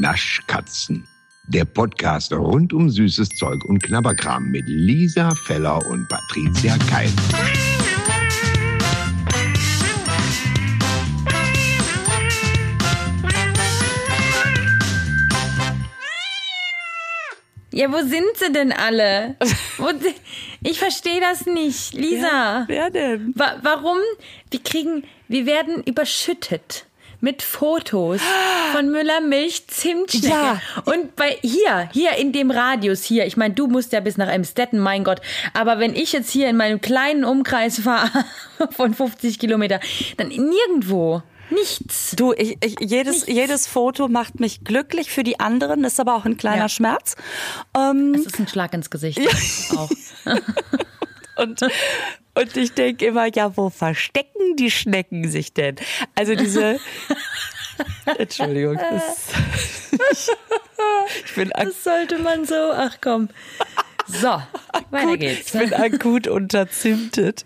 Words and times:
Naschkatzen. 0.00 1.08
Der 1.48 1.64
Podcast 1.64 2.32
rund 2.32 2.72
um 2.72 2.90
süßes 2.90 3.30
Zeug 3.30 3.64
und 3.64 3.82
Knabberkram 3.82 4.50
mit 4.50 4.64
Lisa 4.66 5.34
Feller 5.46 5.84
und 5.86 6.06
Patricia 6.08 6.76
Keil. 6.90 7.10
Ja, 17.72 17.92
wo 17.92 17.98
sind 17.98 18.36
sie 18.36 18.52
denn 18.52 18.72
alle? 18.72 19.36
Wo, 19.76 19.88
ich 20.62 20.78
verstehe 20.78 21.20
das 21.20 21.44
nicht, 21.44 21.92
Lisa. 21.92 22.64
Wer 22.68 22.90
denn? 22.90 23.32
Wa 23.34 23.58
warum? 23.62 23.98
Wir 24.50 24.62
kriegen, 24.62 25.04
wir 25.28 25.44
werden 25.44 25.82
überschüttet 25.84 26.86
mit 27.20 27.42
Fotos 27.42 28.20
von 28.72 28.90
Müller 28.90 29.20
Milch 29.20 29.66
Zimtschnecke. 29.68 30.28
Ja. 30.28 30.60
Und 30.84 31.16
bei 31.16 31.38
hier, 31.42 31.88
hier 31.92 32.12
in 32.16 32.32
dem 32.32 32.50
Radius 32.50 33.04
hier, 33.04 33.26
ich 33.26 33.36
meine, 33.36 33.54
du 33.54 33.66
musst 33.66 33.92
ja 33.92 34.00
bis 34.00 34.16
nach 34.16 34.28
Emstetten, 34.28 34.78
mein 34.78 35.04
Gott, 35.04 35.20
aber 35.54 35.78
wenn 35.78 35.94
ich 35.94 36.12
jetzt 36.12 36.30
hier 36.30 36.48
in 36.48 36.56
meinem 36.56 36.80
kleinen 36.80 37.24
Umkreis 37.24 37.80
fahre 37.84 38.24
von 38.70 38.94
50 38.94 39.38
Kilometer, 39.38 39.80
dann 40.16 40.28
nirgendwo. 40.28 41.22
Nichts. 41.50 42.14
Du, 42.16 42.32
ich, 42.32 42.58
ich, 42.60 42.74
jedes, 42.80 43.26
jedes 43.26 43.68
Foto 43.68 44.08
macht 44.08 44.40
mich 44.40 44.64
glücklich 44.64 45.12
für 45.12 45.22
die 45.22 45.38
anderen, 45.38 45.84
ist 45.84 46.00
aber 46.00 46.16
auch 46.16 46.24
ein 46.24 46.36
kleiner 46.36 46.62
Ja. 46.62 46.68
Schmerz. 46.68 47.14
Ähm, 47.76 48.14
Das 48.14 48.26
ist 48.26 48.40
ein 48.40 48.48
Schlag 48.48 48.74
ins 48.74 48.90
Gesicht. 48.90 49.20
Auch. 49.76 49.88
und, 51.36 51.60
und 52.36 52.56
ich 52.56 52.72
denke 52.72 53.06
immer, 53.06 53.26
ja, 53.34 53.56
wo 53.56 53.70
verstecken 53.70 54.56
die 54.56 54.70
Schnecken 54.70 55.28
sich 55.30 55.52
denn? 55.52 55.76
Also 56.14 56.34
diese. 56.34 56.78
Entschuldigung. 58.18 58.76
Das, 58.76 59.28
ich 61.24 61.34
bin 61.34 61.50
Das 61.50 61.82
sollte 61.82 62.18
man 62.18 62.44
so. 62.44 62.54
Ach 62.54 62.98
komm. 63.00 63.28
So, 64.08 64.28
weiter 64.90 65.08
akut, 65.08 65.20
geht's. 65.20 65.54
ich 65.54 65.60
bin 65.60 65.74
akut 65.74 66.28
unterzimtet. 66.28 67.44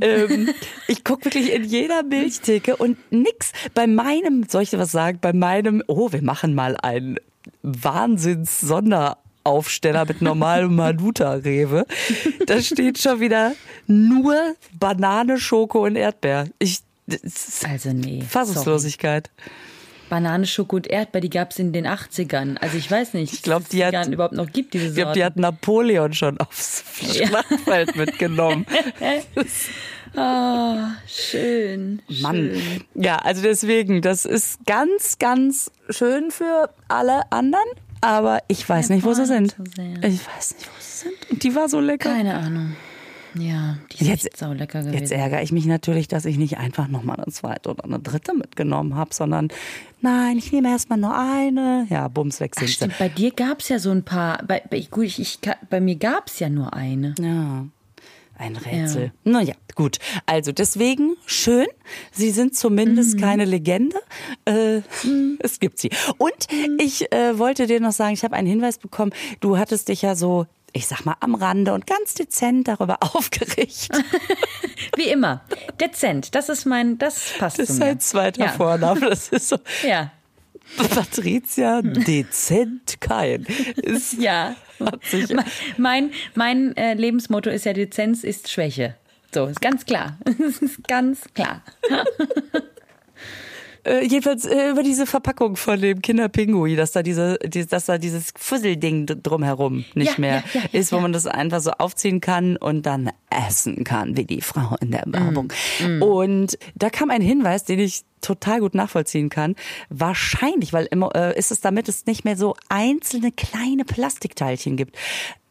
Ähm, 0.00 0.50
ich 0.88 1.04
gucke 1.04 1.26
wirklich 1.26 1.52
in 1.52 1.62
jeder 1.62 2.02
Milchtheke 2.02 2.76
und 2.76 2.98
nix. 3.12 3.52
Bei 3.74 3.86
meinem, 3.86 4.44
soll 4.48 4.62
ich 4.62 4.70
dir 4.70 4.78
was 4.78 4.90
sagen? 4.90 5.18
Bei 5.20 5.32
meinem, 5.32 5.84
oh, 5.86 6.10
wir 6.10 6.22
machen 6.22 6.54
mal 6.54 6.76
einen 6.76 7.20
Wahnsinns-Sonderaufsteller 9.50 10.04
mit 10.06 10.22
normalem 10.22 10.74
Manuta-Rewe. 10.76 11.86
Da 12.46 12.60
steht 12.60 12.98
schon 12.98 13.20
wieder 13.20 13.52
nur 13.86 14.54
Banane, 14.78 15.38
Schoko 15.38 15.84
und 15.84 15.96
Erdbeer. 15.96 16.46
Ich, 16.58 16.80
Also 17.68 17.92
nee. 17.92 18.22
Fassungslosigkeit. 18.28 19.30
Sorry. 19.36 19.50
Banane, 20.08 20.44
Schoko 20.44 20.74
und 20.76 20.88
Erdbeer, 20.88 21.20
die 21.20 21.30
gab's 21.30 21.58
in 21.60 21.72
den 21.72 21.86
80ern. 21.86 22.56
Also 22.58 22.76
ich 22.78 22.90
weiß 22.90 23.14
nicht, 23.14 23.32
Ich 23.32 23.46
es 23.46 23.68
die 23.68 23.84
hat- 23.84 24.08
überhaupt 24.08 24.34
noch 24.34 24.50
gibt, 24.50 24.74
diese 24.74 24.88
Ich 24.88 24.94
glaube, 24.96 25.12
die 25.12 25.24
hat 25.24 25.36
Napoleon 25.36 26.12
schon 26.14 26.38
aufs 26.38 26.82
Ja. 27.12 27.26
Schlachtfeld 27.28 27.96
mitgenommen. 27.96 28.66
Ah, 30.16 30.96
schön. 31.06 32.02
Mann. 32.20 32.34
Schön. 32.36 32.84
Ja, 32.96 33.18
also 33.18 33.42
deswegen, 33.42 34.02
das 34.02 34.24
ist 34.24 34.58
ganz, 34.66 35.18
ganz 35.20 35.70
schön 35.88 36.32
für 36.32 36.68
alle 36.88 37.30
anderen, 37.30 37.62
aber 38.00 38.40
ich 38.48 38.68
weiß 38.68 38.88
nicht, 38.90 39.04
wo 39.04 39.12
sie 39.14 39.26
sind. 39.26 39.54
Ich 40.02 40.26
weiß 40.26 40.54
nicht, 40.56 40.66
wo 40.66 40.80
sie 40.80 40.96
sind. 41.08 41.30
Und 41.30 41.42
die 41.42 41.54
war 41.54 41.68
so 41.68 41.80
lecker. 41.80 42.10
Keine 42.10 42.34
Ahnung. 42.34 42.76
Ja, 43.34 43.78
die 43.92 44.02
ist 44.10 44.24
Jetzt- 44.24 44.36
sau 44.38 44.52
lecker 44.52 44.80
gewesen. 44.80 44.98
Jetzt 44.98 45.12
ärgere 45.12 45.40
ich 45.40 45.52
mich 45.52 45.64
natürlich, 45.66 46.08
dass 46.08 46.24
ich 46.24 46.36
nicht 46.36 46.58
einfach 46.58 46.88
nochmal 46.88 47.16
eine 47.16 47.32
zweite 47.32 47.70
oder 47.70 47.84
eine 47.84 48.00
dritte 48.00 48.34
mitgenommen 48.34 48.96
habe, 48.96 49.14
sondern 49.14 49.48
nein, 50.00 50.36
ich 50.36 50.50
nehme 50.50 50.68
erstmal 50.68 50.98
nur 50.98 51.16
eine. 51.16 51.86
Ja, 51.90 52.08
bums, 52.08 52.40
weg 52.40 52.54
Ach, 52.56 52.58
sind 52.58 52.66
sie. 52.68 52.74
stimmt, 52.74 52.98
bei 52.98 53.08
dir 53.08 53.30
gab's 53.30 53.68
ja 53.68 53.78
so 53.78 53.92
ein 53.92 54.02
paar. 54.02 54.42
Bei, 54.48 54.62
bei, 54.68 54.80
gut, 54.90 55.04
ich, 55.04 55.20
ich, 55.20 55.38
bei 55.68 55.80
mir 55.80 55.94
gab's 55.94 56.40
ja 56.40 56.48
nur 56.48 56.74
eine. 56.74 57.14
Ja, 57.20 57.66
ein 58.40 58.56
Rätsel. 58.56 59.12
Naja, 59.24 59.54
gut. 59.74 59.98
Also 60.26 60.50
deswegen 60.52 61.16
schön. 61.26 61.66
Sie 62.10 62.30
sind 62.30 62.56
zumindest 62.56 63.16
Mhm. 63.16 63.20
keine 63.20 63.44
Legende. 63.44 63.96
Äh, 64.46 64.80
Es 65.38 65.60
gibt 65.60 65.78
sie. 65.78 65.90
Und 66.18 66.32
Mhm. 66.50 66.78
ich 66.80 67.12
äh, 67.12 67.38
wollte 67.38 67.66
dir 67.66 67.80
noch 67.80 67.92
sagen, 67.92 68.14
ich 68.14 68.24
habe 68.24 68.34
einen 68.36 68.48
Hinweis 68.48 68.78
bekommen. 68.78 69.12
Du 69.40 69.58
hattest 69.58 69.88
dich 69.88 70.02
ja 70.02 70.14
so, 70.14 70.46
ich 70.72 70.86
sag 70.86 71.04
mal, 71.04 71.16
am 71.20 71.34
Rande 71.34 71.72
und 71.74 71.86
ganz 71.86 72.14
dezent 72.14 72.68
darüber 72.68 72.98
aufgeregt. 73.14 73.88
Wie 74.96 75.08
immer. 75.08 75.42
Dezent. 75.80 76.34
Das 76.34 76.48
ist 76.48 76.64
mein, 76.64 76.98
das 76.98 77.32
passt 77.38 77.58
Das 77.58 77.66
zu 77.66 77.72
ist 77.74 77.78
mir. 77.78 77.86
ein 77.86 78.00
zweiter 78.00 78.44
ja. 78.46 78.52
Vorname. 78.52 79.00
Das 79.08 79.28
ist 79.28 79.48
so. 79.48 79.56
Ja. 79.86 80.12
Patricia 80.94 81.82
dezent 81.82 83.00
kein. 83.00 83.44
Ist, 83.76 84.12
Ja. 84.20 84.54
Hat 84.78 85.04
sich- 85.04 85.28
mein 85.76 86.10
mein, 86.34 86.76
äh, 86.76 86.94
Lebensmotto 86.94 87.50
ist 87.50 87.64
ja, 87.66 87.72
Dezenz 87.72 88.24
ist 88.24 88.50
Schwäche. 88.50 88.96
So, 89.34 89.46
ist 89.46 89.60
ganz 89.60 89.84
klar. 89.86 90.18
Ist 90.60 90.82
ganz 90.88 91.20
klar. 91.34 91.62
Äh, 93.84 94.04
jedenfalls 94.04 94.44
äh, 94.44 94.70
über 94.70 94.82
diese 94.82 95.06
Verpackung 95.06 95.56
von 95.56 95.80
dem 95.80 96.02
Kinderpingui, 96.02 96.76
dass 96.76 96.92
da 96.92 97.02
diese, 97.02 97.38
die, 97.44 97.66
dass 97.66 97.86
da 97.86 97.98
dieses 97.98 98.32
Fusselding 98.36 99.06
drumherum 99.06 99.84
nicht 99.94 100.12
Ja, 100.12 100.20
mehr 100.20 100.44
ja, 100.52 100.60
ja, 100.60 100.68
ist, 100.72 100.92
wo 100.92 101.00
man 101.00 101.12
das 101.12 101.26
einfach 101.26 101.60
so 101.60 101.70
aufziehen 101.72 102.20
kann 102.20 102.56
und 102.56 102.84
dann 102.86 103.10
essen 103.30 103.84
kann, 103.84 104.16
wie 104.16 104.24
die 104.24 104.40
Frau 104.42 104.76
in 104.80 104.90
der 104.90 105.04
Werbung. 105.06 105.52
Mm, 105.80 106.02
Und 106.02 106.58
da 106.74 106.90
kam 106.90 107.10
ein 107.10 107.22
Hinweis, 107.22 107.64
den 107.64 107.78
ich 107.78 108.02
total 108.20 108.60
gut 108.60 108.74
nachvollziehen 108.74 109.30
kann. 109.30 109.56
Wahrscheinlich, 109.88 110.72
weil 110.72 110.86
immer 110.90 111.14
äh, 111.14 111.38
ist 111.38 111.50
es 111.50 111.60
damit 111.60 111.88
es 111.88 112.06
nicht 112.06 112.24
mehr 112.24 112.36
so 112.36 112.54
einzelne 112.68 113.32
kleine 113.32 113.84
Plastikteilchen 113.84 114.76
gibt. 114.76 114.96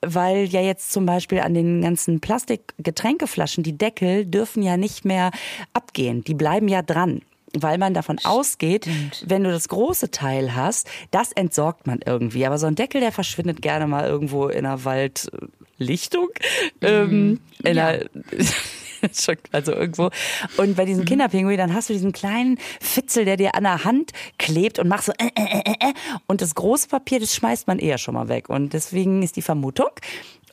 Weil 0.02 0.46
ja 0.46 0.62
jetzt 0.62 0.92
zum 0.92 1.06
Beispiel 1.06 1.40
an 1.40 1.54
den 1.54 1.82
ganzen 1.82 2.22
Plastikgetränkeflaschen, 2.22 3.64
die 3.64 3.78
Deckel 3.78 4.26
dürfen 4.26 4.64
ja 4.64 4.78
nicht 4.78 5.04
mehr 5.04 5.32
abgehen. 5.74 6.24
Die 6.24 6.34
bleiben 6.36 6.68
ja 6.68 6.82
dran. 6.82 7.22
Weil 7.58 7.78
man 7.80 7.94
davon 7.94 8.20
ausgeht, 8.24 8.88
wenn 9.26 9.44
du 9.44 9.52
das 9.52 9.70
große 9.70 10.12
Teil 10.12 10.56
hast, 10.56 10.88
das 11.12 11.32
entsorgt 11.32 11.88
man 11.88 12.00
irgendwie. 12.06 12.46
Aber 12.46 12.58
so 12.58 12.68
ein 12.68 12.76
Deckel, 12.76 13.02
der 13.02 13.12
verschwindet 13.12 13.62
gerne 13.62 13.88
mal 13.88 14.08
irgendwo 14.08 14.48
in 14.48 14.66
einer 14.66 14.84
Waldlichtung. 14.86 16.30
Ähm, 16.82 17.40
in 17.64 17.76
Ja. 17.76 17.88
einer, 17.88 18.06
also 19.52 19.72
irgendwo. 19.72 20.10
Und 20.58 20.76
bei 20.76 20.86
diesem 20.86 21.06
Kinderpinguin, 21.06 21.58
dann 21.58 21.74
hast 21.74 21.90
du 21.90 21.94
diesen 21.94 22.12
kleinen 22.12 22.60
Fitzel, 22.80 23.26
der 23.26 23.38
dir 23.38 23.56
an 23.56 23.64
der 23.64 23.84
Hand 23.84 24.12
klebt 24.38 24.78
und 24.78 24.88
machst 24.88 25.06
so 25.08 25.14
äh, 25.14 25.30
äh, 25.36 25.60
äh, 25.66 25.90
äh. 25.90 25.94
und 26.28 26.42
das 26.42 26.54
große 26.56 26.88
Papier, 26.90 27.20
das 27.20 27.34
schmeißt 27.34 27.66
man 27.68 27.80
eher 27.80 27.98
schon 27.98 28.14
mal 28.14 28.28
weg. 28.28 28.50
Und 28.50 28.74
deswegen 28.74 29.24
ist 29.24 29.36
die 29.38 29.42
Vermutung, 29.42 29.90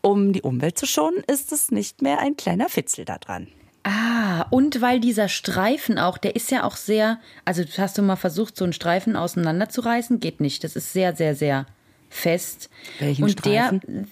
um 0.00 0.32
die 0.32 0.42
Umwelt 0.42 0.78
zu 0.78 0.86
schonen, 0.86 1.22
ist 1.26 1.52
es 1.52 1.70
nicht 1.70 2.02
mehr 2.02 2.20
ein 2.20 2.36
kleiner 2.36 2.68
Fitzel 2.68 3.04
da 3.04 3.18
dran. 3.18 3.48
Ah, 3.88 4.46
und 4.50 4.80
weil 4.80 4.98
dieser 4.98 5.28
Streifen 5.28 5.96
auch, 5.98 6.18
der 6.18 6.34
ist 6.34 6.50
ja 6.50 6.64
auch 6.64 6.74
sehr, 6.74 7.18
also 7.44 7.62
hast 7.78 7.96
du 7.98 8.02
mal 8.02 8.16
versucht, 8.16 8.56
so 8.56 8.64
einen 8.64 8.72
Streifen 8.72 9.14
auseinanderzureißen? 9.14 10.18
Geht 10.18 10.40
nicht. 10.40 10.64
Das 10.64 10.74
ist 10.74 10.92
sehr, 10.92 11.14
sehr, 11.14 11.36
sehr 11.36 11.66
fest. 12.10 12.68
Welchen 12.98 13.22
und 13.22 13.30
Streifen? 13.30 13.80
der 13.86 14.04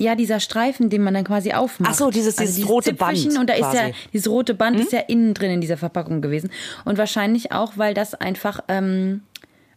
ja, 0.00 0.14
dieser 0.14 0.38
Streifen, 0.38 0.90
den 0.90 1.02
man 1.02 1.12
dann 1.12 1.24
quasi 1.24 1.52
aufmacht. 1.52 1.90
Also 1.90 2.04
Ach 2.04 2.08
so, 2.08 2.10
dieses- 2.12 2.36
dieses 2.36 2.68
rote 2.68 2.94
Band 2.94 3.18
Und 3.36 3.50
da 3.50 3.54
ist 3.54 3.60
ja, 3.62 3.70
quasi. 3.72 3.86
Hm? 3.88 3.94
dieses 4.12 4.28
rote 4.30 4.54
Band 4.54 4.78
ist 4.78 4.92
ja 4.92 5.00
innen 5.00 5.34
drin 5.34 5.50
in 5.50 5.60
dieser 5.60 5.76
Verpackung 5.76 6.22
gewesen. 6.22 6.50
Und 6.84 6.98
wahrscheinlich 6.98 7.50
auch, 7.50 7.72
weil 7.76 7.94
das 7.94 8.14
einfach 8.14 8.60
ähm, 8.68 9.22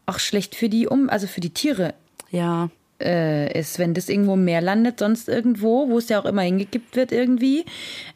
auch 0.05 0.19
schlecht 0.19 0.53
für 0.55 0.69
die 0.69 0.87
um, 0.87 1.09
also 1.09 1.25
für 1.27 1.41
die 1.41 1.49
Tiere 1.49 1.95
Ja. 2.29 2.69
Äh, 3.01 3.59
ist, 3.59 3.79
wenn 3.79 3.93
das 3.93 4.09
irgendwo 4.09 4.33
im 4.35 4.45
Meer 4.45 4.61
landet, 4.61 4.99
sonst 4.99 5.27
irgendwo, 5.29 5.89
wo 5.89 5.97
es 5.97 6.09
ja 6.09 6.19
auch 6.21 6.25
immer 6.25 6.41
hingekippt 6.43 6.95
wird 6.95 7.11
irgendwie, 7.11 7.65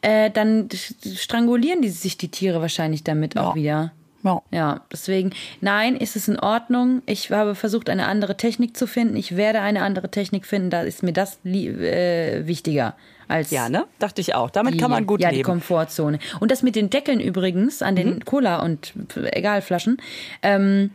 äh, 0.02 0.30
dann 0.30 0.68
strangulieren 1.16 1.82
die 1.82 1.88
sich 1.90 2.16
die 2.16 2.28
Tiere 2.28 2.60
wahrscheinlich 2.60 3.04
damit 3.04 3.36
auch 3.36 3.50
Ja. 3.50 3.54
wieder. 3.54 3.92
Ja. 4.24 4.42
Ja, 4.50 4.80
deswegen, 4.90 5.30
nein, 5.60 5.94
ist 5.94 6.16
es 6.16 6.26
in 6.26 6.40
Ordnung. 6.40 7.00
Ich 7.06 7.30
habe 7.30 7.54
versucht, 7.54 7.88
eine 7.88 8.06
andere 8.08 8.36
Technik 8.36 8.76
zu 8.76 8.88
finden. 8.88 9.14
Ich 9.14 9.36
werde 9.36 9.60
eine 9.60 9.82
andere 9.82 10.10
Technik 10.10 10.46
finden. 10.46 10.68
Da 10.68 10.82
ist 10.82 11.04
mir 11.04 11.12
das 11.12 11.38
äh, 11.44 12.44
wichtiger 12.44 12.96
als 13.28 13.52
Ja, 13.52 13.68
ne? 13.68 13.84
Dachte 14.00 14.20
ich 14.20 14.34
auch. 14.34 14.50
Damit 14.50 14.74
die, 14.74 14.78
kann 14.78 14.90
man 14.90 15.06
gut 15.06 15.20
ja, 15.20 15.28
die 15.30 15.36
leben. 15.36 15.46
Komfortzone. 15.46 16.18
Und 16.40 16.50
das 16.50 16.64
mit 16.64 16.74
den 16.74 16.90
Deckeln 16.90 17.20
übrigens 17.20 17.82
an 17.82 17.94
Mhm. 17.94 17.98
den 17.98 18.24
Cola 18.24 18.62
und 18.64 18.94
egal 19.30 19.62
Flaschen, 19.62 19.98
ähm, 20.42 20.90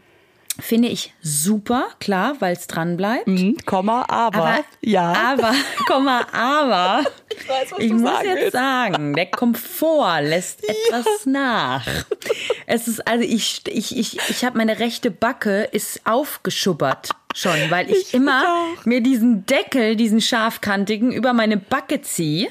finde 0.59 0.89
ich 0.89 1.13
super, 1.21 1.87
klar, 1.99 2.35
weil 2.39 2.53
es 2.53 2.67
dran 2.67 2.97
bleibt. 2.97 3.27
Mhm, 3.27 3.57
Komma, 3.65 4.05
aber, 4.07 4.63
ja. 4.81 5.13
Aber, 5.13 5.53
Komma, 5.87 6.27
aber, 6.31 7.03
ich, 7.29 7.47
weiß, 7.49 7.71
was 7.71 7.79
du 7.79 7.93
muss 7.93 8.01
sagen 8.11 8.25
jetzt 8.27 8.35
willst. 8.37 8.51
sagen, 8.53 9.13
der 9.15 9.25
Komfort 9.27 10.21
lässt 10.21 10.63
etwas 10.67 11.25
nach. 11.25 11.85
Es 12.67 12.87
ist, 12.87 13.07
also 13.07 13.23
ich, 13.23 13.61
ich, 13.67 13.97
ich, 13.97 14.17
ich 14.29 14.45
habe 14.45 14.57
meine 14.57 14.79
rechte 14.79 15.09
Backe 15.11 15.63
ist 15.71 16.01
aufgeschubbert 16.05 17.09
schon, 17.33 17.53
weil 17.69 17.89
ich, 17.89 18.07
Ich 18.09 18.13
immer 18.13 18.43
auch. 18.77 18.85
mir 18.85 19.01
diesen 19.01 19.45
Deckel, 19.45 19.95
diesen 19.95 20.19
scharfkantigen 20.21 21.11
über 21.11 21.33
meine 21.33 21.57
Backe 21.57 22.01
ziehe. 22.01 22.49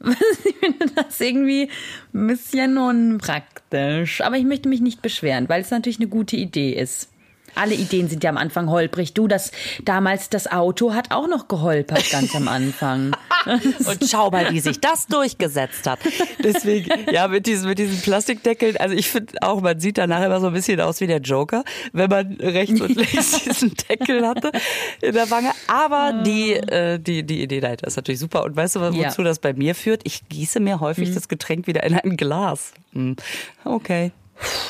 Ich 0.44 0.54
finde 0.60 0.86
das 0.94 1.20
irgendwie 1.20 1.70
ein 2.14 2.26
bisschen 2.28 2.78
unpraktisch. 2.78 4.20
Aber 4.20 4.36
ich 4.36 4.44
möchte 4.44 4.68
mich 4.68 4.80
nicht 4.80 5.02
beschweren, 5.02 5.48
weil 5.48 5.62
es 5.62 5.70
natürlich 5.70 5.98
eine 5.98 6.08
gute 6.08 6.36
Idee 6.36 6.72
ist. 6.72 7.10
Alle 7.58 7.74
Ideen 7.74 8.08
sind 8.08 8.24
ja 8.24 8.30
am 8.30 8.36
Anfang 8.36 8.70
holprig. 8.70 9.14
Du, 9.14 9.26
das 9.28 9.50
damals 9.84 10.30
das 10.30 10.50
Auto 10.50 10.94
hat 10.94 11.10
auch 11.10 11.28
noch 11.28 11.48
geholpert 11.48 12.10
ganz 12.10 12.34
am 12.34 12.48
Anfang. 12.48 13.16
Und 13.46 14.04
schau 14.08 14.30
mal, 14.30 14.52
wie 14.52 14.60
sich 14.60 14.80
das 14.80 15.06
durchgesetzt 15.06 15.86
hat. 15.86 15.98
Deswegen, 16.42 16.90
ja, 17.12 17.28
mit 17.28 17.46
diesen, 17.46 17.68
mit 17.68 17.78
diesen 17.78 18.00
Plastikdeckeln, 18.00 18.76
also 18.76 18.94
ich 18.94 19.08
finde 19.08 19.34
auch, 19.42 19.60
man 19.60 19.80
sieht 19.80 19.98
danach 19.98 20.22
immer 20.24 20.40
so 20.40 20.48
ein 20.48 20.52
bisschen 20.52 20.80
aus 20.80 21.00
wie 21.00 21.06
der 21.06 21.20
Joker, 21.20 21.64
wenn 21.92 22.10
man 22.10 22.32
rechts 22.34 22.80
und 22.80 22.94
links 22.94 23.42
diesen 23.44 23.74
Deckel 23.88 24.26
hatte 24.26 24.52
in 25.00 25.14
der 25.14 25.30
Wange. 25.30 25.50
Aber 25.66 26.22
die, 26.24 26.52
äh, 26.52 26.98
die, 26.98 27.24
die 27.24 27.42
Idee 27.42 27.60
dahinter 27.60 27.86
ist 27.86 27.96
natürlich 27.96 28.20
super. 28.20 28.44
Und 28.44 28.56
weißt 28.56 28.76
du, 28.76 28.80
wozu 28.80 28.96
Ja. 28.96 29.10
das 29.28 29.38
bei 29.38 29.52
mir 29.52 29.74
führt? 29.74 30.02
Ich 30.04 30.28
gieße 30.28 30.60
mir 30.60 30.80
häufig 30.80 31.14
das 31.14 31.28
Getränk 31.28 31.66
wieder 31.66 31.82
in 31.84 31.94
ein 31.94 32.16
Glas. 32.16 32.72
Hm. 32.92 33.16
Okay. 33.64 34.12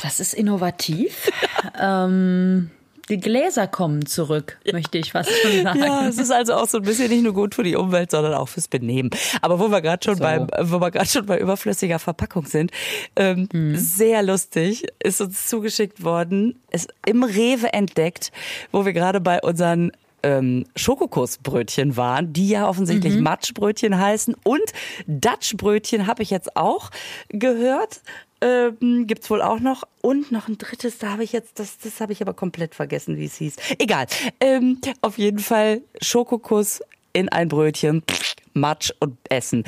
Das 0.03 0.21
ist 0.21 0.35
innovativ. 0.35 1.31
ähm, 1.81 2.71
die 3.09 3.19
Gläser 3.19 3.67
kommen 3.67 4.07
zurück, 4.07 4.59
möchte 4.73 4.99
ich 4.99 5.13
fast 5.13 5.31
schon 5.43 5.63
sagen. 5.63 5.79
Ja, 5.81 6.09
es 6.09 6.19
ist 6.19 6.31
also 6.31 6.55
auch 6.55 6.69
so 6.69 6.79
ein 6.79 6.85
bisschen 6.85 7.09
nicht 7.09 7.23
nur 7.23 7.33
gut 7.33 7.55
für 7.55 7.63
die 7.63 7.77
Umwelt, 7.77 8.11
sondern 8.11 8.35
auch 8.35 8.49
fürs 8.49 8.69
Benehmen. 8.69 9.11
Aber 9.43 9.59
wo 9.59 9.69
wir 9.69 9.81
gerade 9.81 10.05
schon 10.05 10.17
So. 10.17 10.23
beim, 10.23 10.47
wo 10.63 10.81
wir 10.81 10.91
gerade 10.91 11.09
schon 11.09 11.27
bei 11.27 11.39
überflüssiger 11.39 11.99
Verpackung 11.99 12.47
sind, 12.47 12.71
ähm, 13.17 13.49
sehr 13.75 14.23
lustig 14.23 14.87
ist 15.03 15.21
uns 15.21 15.47
zugeschickt 15.47 16.05
worden, 16.05 16.61
ist 16.71 16.93
im 17.07 17.23
Rewe 17.23 17.73
entdeckt, 17.73 18.33
wo 18.73 18.85
wir 18.85 18.93
gerade 18.93 19.21
bei 19.21 19.41
unseren 19.41 19.93
ähm, 20.23 20.65
Schokokussbrötchen 20.77 21.97
waren, 21.97 22.33
die 22.33 22.49
ja 22.49 22.69
offensichtlich 22.69 23.19
Matschbrötchen 23.19 23.99
heißen 23.99 24.35
und 24.45 24.73
Dutchbrötchen 25.07 26.07
habe 26.07 26.23
ich 26.23 26.31
jetzt 26.31 26.57
auch 26.57 26.91
gehört. 27.29 28.01
Ähm, 28.41 29.07
gibt's 29.09 29.31
wohl 29.31 29.43
auch 29.43 29.59
noch 29.59 29.83
und 30.01 30.31
noch 30.31 30.47
ein 30.47 30.59
drittes, 30.59 30.99
da 30.99 31.11
habe 31.11 31.25
ich 31.25 31.33
jetzt, 31.33 31.59
das, 31.59 31.79
das 31.79 32.01
habe 32.01 32.13
ich 32.13 32.23
aber 32.23 32.35
komplett 32.35 32.75
vergessen, 32.75 33.17
wie 33.17 33.25
es 33.25 33.37
hieß. 33.37 33.57
Egal. 33.79 34.07
Ähm, 34.39 34.81
auf 35.01 35.19
jeden 35.19 35.41
Fall 35.41 35.83
Schokokuss 36.01 36.81
in 37.13 37.29
ein 37.29 37.49
Brötchen, 37.49 38.05
Matsch 38.53 38.93
und 39.01 39.17
Essen. 39.29 39.65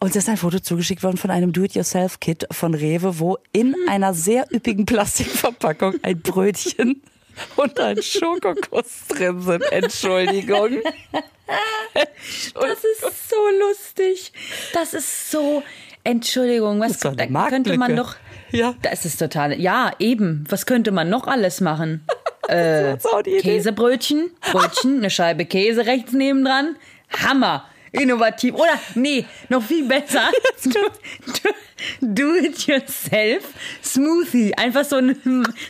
Uns 0.00 0.16
ist 0.16 0.28
ein 0.28 0.36
Foto 0.36 0.58
zugeschickt 0.58 1.02
worden 1.02 1.16
von 1.16 1.30
einem 1.30 1.54
Do-it-yourself-Kit 1.54 2.48
von 2.50 2.74
Rewe, 2.74 3.18
wo 3.20 3.38
in 3.52 3.74
einer 3.88 4.12
sehr 4.12 4.46
üppigen 4.52 4.84
Plastikverpackung 4.84 5.94
ein 6.02 6.20
Brötchen 6.20 7.00
und 7.56 7.78
ein 7.78 8.02
Schokokuss 8.02 9.06
drin 9.08 9.40
sind. 9.40 9.62
Entschuldigung. 9.70 10.78
Das 12.54 12.84
ist 12.84 13.28
so 13.28 13.36
lustig. 13.60 14.32
Das 14.72 14.94
ist 14.94 15.30
so. 15.30 15.62
Entschuldigung, 16.02 16.80
was 16.80 16.98
da 16.98 17.14
könnte 17.48 17.76
man 17.76 17.96
doch. 17.96 18.16
Ja. 18.50 18.74
Das 18.80 19.04
ist 19.04 19.18
total. 19.18 19.60
Ja, 19.60 19.92
eben. 19.98 20.44
Was 20.48 20.64
könnte 20.64 20.90
man 20.90 21.10
noch 21.10 21.26
alles 21.26 21.60
machen? 21.60 22.06
Äh. 22.46 22.98
Käsebrötchen, 23.40 24.30
Brötchen, 24.52 24.98
eine 24.98 25.08
Scheibe 25.08 25.46
Käse 25.46 25.86
rechts 25.86 26.12
nebendran. 26.12 26.76
Hammer. 27.22 27.64
Innovativ. 27.94 28.54
Oder, 28.54 28.78
nee, 28.94 29.24
noch 29.48 29.62
viel 29.62 29.86
besser. 29.86 30.30
Do, 30.64 30.70
do, 31.26 31.50
do 32.00 32.34
it 32.36 32.66
yourself 32.66 33.44
Smoothie. 33.82 34.54
Einfach 34.56 34.84
so 34.84 34.96
eine, 34.96 35.16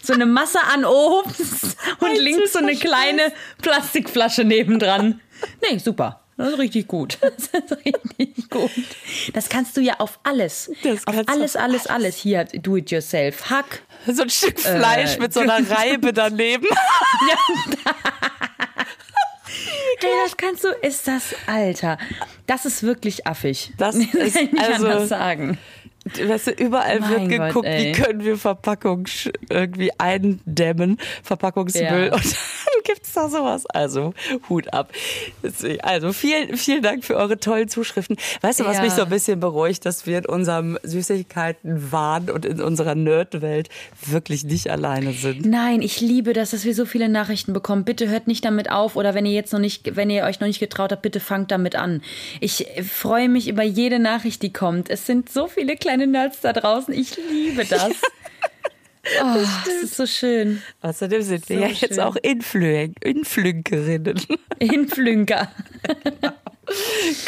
so 0.03 0.13
eine 0.13 0.27
Masse 0.27 0.59
an 0.73 0.85
Obst 0.85 1.77
und 1.99 2.17
links 2.17 2.53
so 2.53 2.61
eine 2.61 2.77
kleine 2.77 3.33
Plastikflasche 3.61 4.45
nebendran. 4.45 5.21
Nee, 5.69 5.79
super. 5.79 6.21
Das 6.37 6.49
ist 6.51 6.59
richtig 6.59 6.89
gut. 6.89 7.19
Das 7.23 7.63
ist 7.63 7.77
richtig 7.87 8.51
gut. 8.51 8.71
Das 9.33 9.49
kannst 9.49 9.77
du 9.77 9.81
ja 9.81 9.95
auf 9.99 10.19
alles. 10.23 10.71
Das 10.83 11.07
auf 11.07 11.17
alles, 11.27 11.57
alles, 11.57 11.87
alles. 11.87 12.17
Hier, 12.17 12.45
do 12.45 12.77
it 12.77 12.91
yourself. 12.91 13.51
Hack. 13.51 13.83
So 14.07 14.23
ein 14.23 14.31
Stück 14.31 14.59
Fleisch 14.61 15.17
Äh, 15.17 15.21
mit 15.21 15.33
so 15.33 15.41
einer 15.41 15.69
Reibe 15.69 16.13
daneben. 16.13 16.67
Hey, 20.01 20.11
das 20.25 20.37
kannst 20.37 20.65
du, 20.65 20.69
ist 20.69 21.07
das, 21.09 21.35
Alter. 21.47 21.99
Das 22.47 22.65
ist 22.67 22.83
wirklich 22.83 23.27
affig. 23.27 23.73
Das 23.79 23.95
kann 23.97 24.21
ist 24.21 24.37
ich 24.37 24.53
nicht 24.53 24.63
also- 24.63 24.87
anders 24.87 25.09
sagen. 25.09 25.59
Weißt 26.05 26.49
du, 26.49 26.51
überall 26.53 27.01
Mein 27.01 27.11
wird 27.11 27.39
Gott, 27.39 27.49
geguckt, 27.49 27.67
ey. 27.67 27.87
wie 27.87 27.93
können 27.93 28.25
wir 28.25 28.37
Verpackung 28.37 29.07
irgendwie 29.49 29.91
eindämmen, 29.99 30.99
Verpackungsmüll. 31.23 31.83
Ja. 32.09 32.15
Und 32.15 32.25
dann 32.25 32.83
gibt's 32.85 33.13
da 33.13 33.29
sowas. 33.29 33.65
Also, 33.67 34.13
Hut 34.49 34.73
ab. 34.75 34.93
Also, 35.83 36.13
vielen, 36.13 36.57
vielen 36.57 36.83
Dank 36.83 37.05
für 37.05 37.17
eure 37.17 37.39
tollen 37.39 37.69
Zuschriften. 37.69 38.17
Weißt 38.43 38.61
du, 38.61 38.65
was 38.65 38.77
Ja. 38.77 38.83
mich 38.83 38.93
so 38.93 39.03
ein 39.03 39.09
bisschen 39.09 39.41
beruhigt, 39.41 39.87
dass 39.87 40.07
wir 40.07 40.19
in 40.19 40.27
unserem 40.27 40.79
Süßigkeiten-Wahn 40.83 42.31
und 42.31 42.45
in 42.45 42.61
unserer 42.61 42.95
Nerdwelt 42.95 43.69
wirklich 44.07 44.45
nicht 44.45 44.71
alleine 44.71 45.13
sind. 45.13 45.47
Nein, 45.47 45.83
ich 45.83 46.01
liebe 46.01 46.33
das, 46.33 46.51
dass 46.51 46.65
wir 46.65 46.75
so 46.75 46.85
viele 46.87 47.09
Nachrichten 47.09 47.53
bekommen. 47.53 47.85
Bitte 47.85 48.09
hört 48.09 48.27
nicht 48.27 48.45
damit 48.45 48.71
auf 48.71 48.97
oder 48.97 49.15
wenn 49.15 49.27
ihr 49.27 49.33
jetzt 49.33 49.53
noch 49.53 49.61
nicht, 49.61 49.97
wenn 49.97 50.11
ihr 50.11 50.25
euch 50.25 50.41
noch 50.41 50.47
nicht 50.49 50.61
getraut 50.61 50.93
habt, 50.93 51.03
bitte 51.03 51.21
fangt 51.21 51.51
damit 51.51 51.77
an. 51.77 52.03
Ich 52.41 52.67
freue 52.91 53.29
mich 53.29 53.49
über 53.49 53.63
jede 53.63 53.99
Nachricht, 53.99 54.43
die 54.43 54.53
kommt. 54.53 54.91
Es 54.91 55.07
sind 55.07 55.31
so 55.31 55.47
viele 55.47 55.77
kleine 55.77 55.94
Nerds 55.99 56.41
da 56.41 56.53
draußen. 56.53 56.93
Ich 56.95 57.17
liebe 57.17 57.65
das. 57.69 57.91
Oh, 59.23 59.35
das 59.35 59.83
ist 59.83 59.97
so 59.97 60.07
schön. 60.07 60.63
Außerdem 60.81 61.21
sind 61.23 61.49
wir 61.51 61.57
So 61.59 61.63
ja 61.63 61.69
jetzt 61.69 61.95
schön. 61.97 62.01
auch 62.01 62.17
Influen 62.17 62.95
Influenkerinnen. 63.03 64.21
Inflünker. 64.59 65.51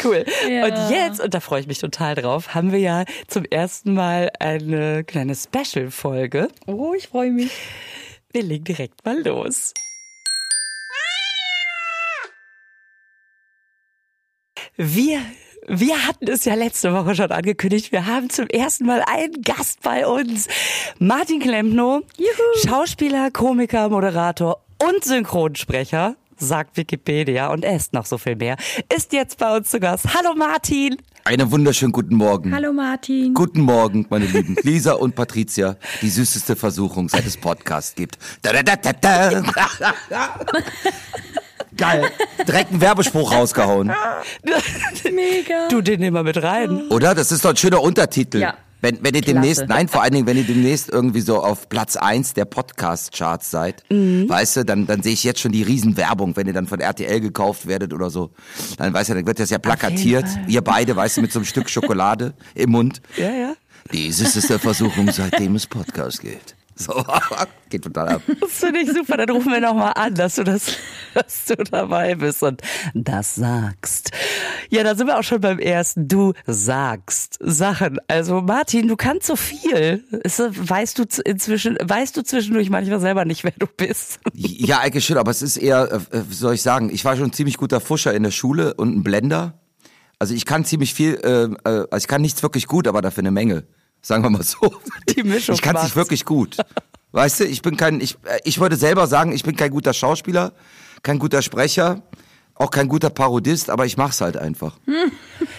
Cool. 0.03 0.25
Ja. 0.49 0.65
Und 0.65 0.89
jetzt, 0.91 1.19
und 1.19 1.31
da 1.31 1.39
freue 1.39 1.61
ich 1.61 1.67
mich 1.67 1.77
total 1.77 2.15
drauf, 2.15 2.55
haben 2.55 2.71
wir 2.71 2.79
ja 2.79 3.05
zum 3.27 3.45
ersten 3.45 3.93
Mal 3.93 4.31
eine 4.39 5.03
kleine 5.03 5.35
Special-Folge. 5.35 6.47
Oh, 6.65 6.95
ich 6.97 7.09
freue 7.09 7.29
mich. 7.29 7.51
Wir 8.33 8.41
legen 8.41 8.63
direkt 8.63 9.05
mal 9.05 9.21
los. 9.23 9.75
Wir, 14.75 15.21
wir 15.67 16.07
hatten 16.07 16.27
es 16.29 16.45
ja 16.45 16.55
letzte 16.55 16.93
Woche 16.93 17.13
schon 17.13 17.31
angekündigt. 17.31 17.91
Wir 17.91 18.05
haben 18.05 18.29
zum 18.29 18.47
ersten 18.47 18.85
Mal 18.85 19.03
einen 19.05 19.41
Gast 19.41 19.81
bei 19.83 20.07
uns. 20.07 20.47
Martin 20.97 21.39
Klempno, 21.39 22.03
Schauspieler, 22.65 23.31
Komiker, 23.31 23.89
Moderator 23.89 24.61
und 24.81 25.03
Synchronsprecher, 25.03 26.15
sagt 26.37 26.77
Wikipedia 26.77 27.47
und 27.51 27.65
er 27.65 27.75
ist 27.75 27.93
noch 27.93 28.05
so 28.05 28.17
viel 28.17 28.37
mehr, 28.37 28.55
ist 28.95 29.11
jetzt 29.11 29.39
bei 29.39 29.57
uns 29.57 29.69
zu 29.69 29.79
Gast. 29.79 30.05
Hallo 30.15 30.33
Martin! 30.35 30.97
Einen 31.25 31.51
wunderschönen 31.51 31.91
guten 31.91 32.15
Morgen. 32.15 32.55
Hallo 32.55 32.71
Martin. 32.71 33.33
Guten 33.33 33.59
Morgen, 33.59 34.05
meine 34.09 34.25
Lieben. 34.25 34.55
Lisa 34.63 34.93
und 34.93 35.15
Patricia, 35.15 35.75
die 36.01 36.09
süßeste 36.09 36.55
Versuchung, 36.55 37.09
seit 37.09 37.25
es 37.25 37.35
Podcast 37.35 37.97
gibt. 37.97 38.17
Da, 38.41 38.53
da, 38.53 38.63
da, 38.63 38.93
da, 38.93 39.41
da. 40.09 40.39
Geil. 41.75 42.05
Direkt 42.47 42.71
einen 42.71 42.81
Werbespruch 42.81 43.31
rausgehauen. 43.33 43.91
Mega. 45.11 45.67
Du 45.69 45.81
den 45.81 45.99
nehmen 45.99 46.15
wir 46.15 46.23
mit 46.23 46.41
rein. 46.41 46.87
Oder? 46.89 47.15
Das 47.15 47.31
ist 47.31 47.43
doch 47.45 47.51
ein 47.51 47.57
schöner 47.57 47.81
Untertitel. 47.81 48.39
Ja. 48.39 48.55
Wenn, 48.79 48.99
wenn 49.03 49.15
ihr 49.15 49.21
Klasse. 49.21 49.33
demnächst, 49.33 49.67
nein, 49.67 49.87
vor 49.87 50.03
allen 50.03 50.13
Dingen, 50.13 50.27
wenn 50.27 50.37
ihr 50.37 50.43
demnächst 50.43 50.89
irgendwie 50.89 51.21
so 51.21 51.41
auf 51.43 51.67
Platz 51.67 51.95
eins 51.95 52.33
der 52.35 52.45
Podcast-Charts 52.45 53.49
seid, 53.49 53.83
Mhm. 53.89 54.29
weißt 54.29 54.57
du, 54.57 54.65
dann, 54.65 54.85
dann 54.85 55.01
sehe 55.01 55.13
ich 55.13 55.23
jetzt 55.23 55.39
schon 55.39 55.51
die 55.51 55.63
Riesenwerbung, 55.63 56.35
wenn 56.37 56.45
ihr 56.45 56.53
dann 56.53 56.67
von 56.67 56.79
RTL 56.79 57.19
gekauft 57.19 57.65
werdet 57.65 57.91
oder 57.91 58.11
so. 58.11 58.29
Dann 58.77 58.93
weißt 58.93 59.09
du, 59.09 59.13
dann 59.15 59.25
wird 59.25 59.39
das 59.39 59.49
ja 59.49 59.57
plakatiert. 59.57 60.25
Ihr 60.47 60.61
beide, 60.61 60.95
weißt 60.95 61.17
du, 61.17 61.21
mit 61.21 61.31
so 61.31 61.39
einem 61.39 61.45
Stück 61.47 61.71
Schokolade 61.71 62.33
im 62.53 62.69
Mund. 62.69 63.01
Ja, 63.17 63.31
ja. 63.31 63.53
Die 63.91 64.11
süßeste 64.11 64.59
Versuchung, 64.59 65.09
seitdem 65.11 65.55
es 65.55 65.65
Podcast 65.65 66.21
gibt. 66.21 66.55
So, 66.87 67.03
geht 67.69 67.83
total 67.83 68.09
ab. 68.09 68.21
Das 68.39 68.51
finde 68.51 68.81
ich 68.81 68.91
super. 68.91 69.17
Dann 69.17 69.29
rufen 69.29 69.51
wir 69.51 69.59
nochmal 69.59 69.93
an, 69.95 70.13
dass 70.13 70.35
du 70.35 70.43
das, 70.43 70.73
dass 71.13 71.45
du 71.45 71.55
dabei 71.55 72.15
bist 72.15 72.43
und 72.43 72.61
das 72.93 73.35
sagst. 73.35 74.11
Ja, 74.69 74.83
da 74.83 74.95
sind 74.95 75.07
wir 75.07 75.17
auch 75.17 75.23
schon 75.23 75.41
beim 75.41 75.59
ersten. 75.59 76.07
Du 76.07 76.33
sagst 76.45 77.37
Sachen. 77.41 77.97
Also 78.07 78.41
Martin, 78.41 78.87
du 78.87 78.95
kannst 78.95 79.27
so 79.27 79.35
viel. 79.35 80.03
Ist, 80.23 80.39
weißt 80.39 80.99
du 80.99 81.05
inzwischen, 81.25 81.77
weißt 81.81 82.15
du 82.15 82.23
zwischendurch 82.23 82.69
manchmal 82.69 82.99
selber 82.99 83.25
nicht, 83.25 83.43
wer 83.43 83.53
du 83.57 83.65
bist? 83.65 84.19
Ja, 84.33 84.79
eigentlich 84.79 85.05
schon, 85.05 85.17
aber 85.17 85.31
es 85.31 85.41
ist 85.41 85.57
eher, 85.57 85.91
äh, 85.91 86.21
wie 86.29 86.35
soll 86.35 86.53
ich 86.53 86.61
sagen, 86.61 86.89
ich 86.93 87.03
war 87.05 87.15
schon 87.15 87.25
ein 87.25 87.33
ziemlich 87.33 87.57
guter 87.57 87.81
Fuscher 87.81 88.13
in 88.13 88.23
der 88.23 88.31
Schule 88.31 88.75
und 88.75 88.95
ein 88.95 89.03
Blender. 89.03 89.59
Also 90.19 90.33
ich 90.33 90.45
kann 90.45 90.65
ziemlich 90.65 90.93
viel, 90.93 91.15
äh, 91.15 91.43
äh, 91.43 91.87
also 91.89 91.97
ich 91.97 92.07
kann 92.07 92.21
nichts 92.21 92.43
wirklich 92.43 92.67
gut, 92.67 92.87
aber 92.87 93.01
dafür 93.01 93.21
eine 93.21 93.31
Menge. 93.31 93.65
Sagen 94.01 94.23
wir 94.23 94.29
mal 94.29 94.43
so. 94.43 94.79
Die 95.15 95.23
Mischung 95.23 95.55
Ich 95.55 95.61
kann 95.61 95.75
es 95.75 95.83
nicht 95.83 95.95
wirklich 95.95 96.25
gut. 96.25 96.57
Weißt 97.11 97.39
du, 97.39 97.45
ich 97.45 97.61
bin 97.61 97.77
kein, 97.77 98.01
ich, 98.01 98.15
äh, 98.25 98.39
ich 98.43 98.59
würde 98.59 98.75
selber 98.75 99.07
sagen, 99.07 99.31
ich 99.31 99.43
bin 99.43 99.55
kein 99.55 99.71
guter 99.71 99.93
Schauspieler, 99.93 100.53
kein 101.03 101.19
guter 101.19 101.41
Sprecher, 101.41 102.01
auch 102.59 102.71
kein 102.71 102.87
guter 102.87 103.09
Parodist, 103.09 103.69
aber 103.69 103.85
ich 103.85 103.97
mach's 103.97 104.21
halt 104.21 104.37
einfach. 104.37 104.77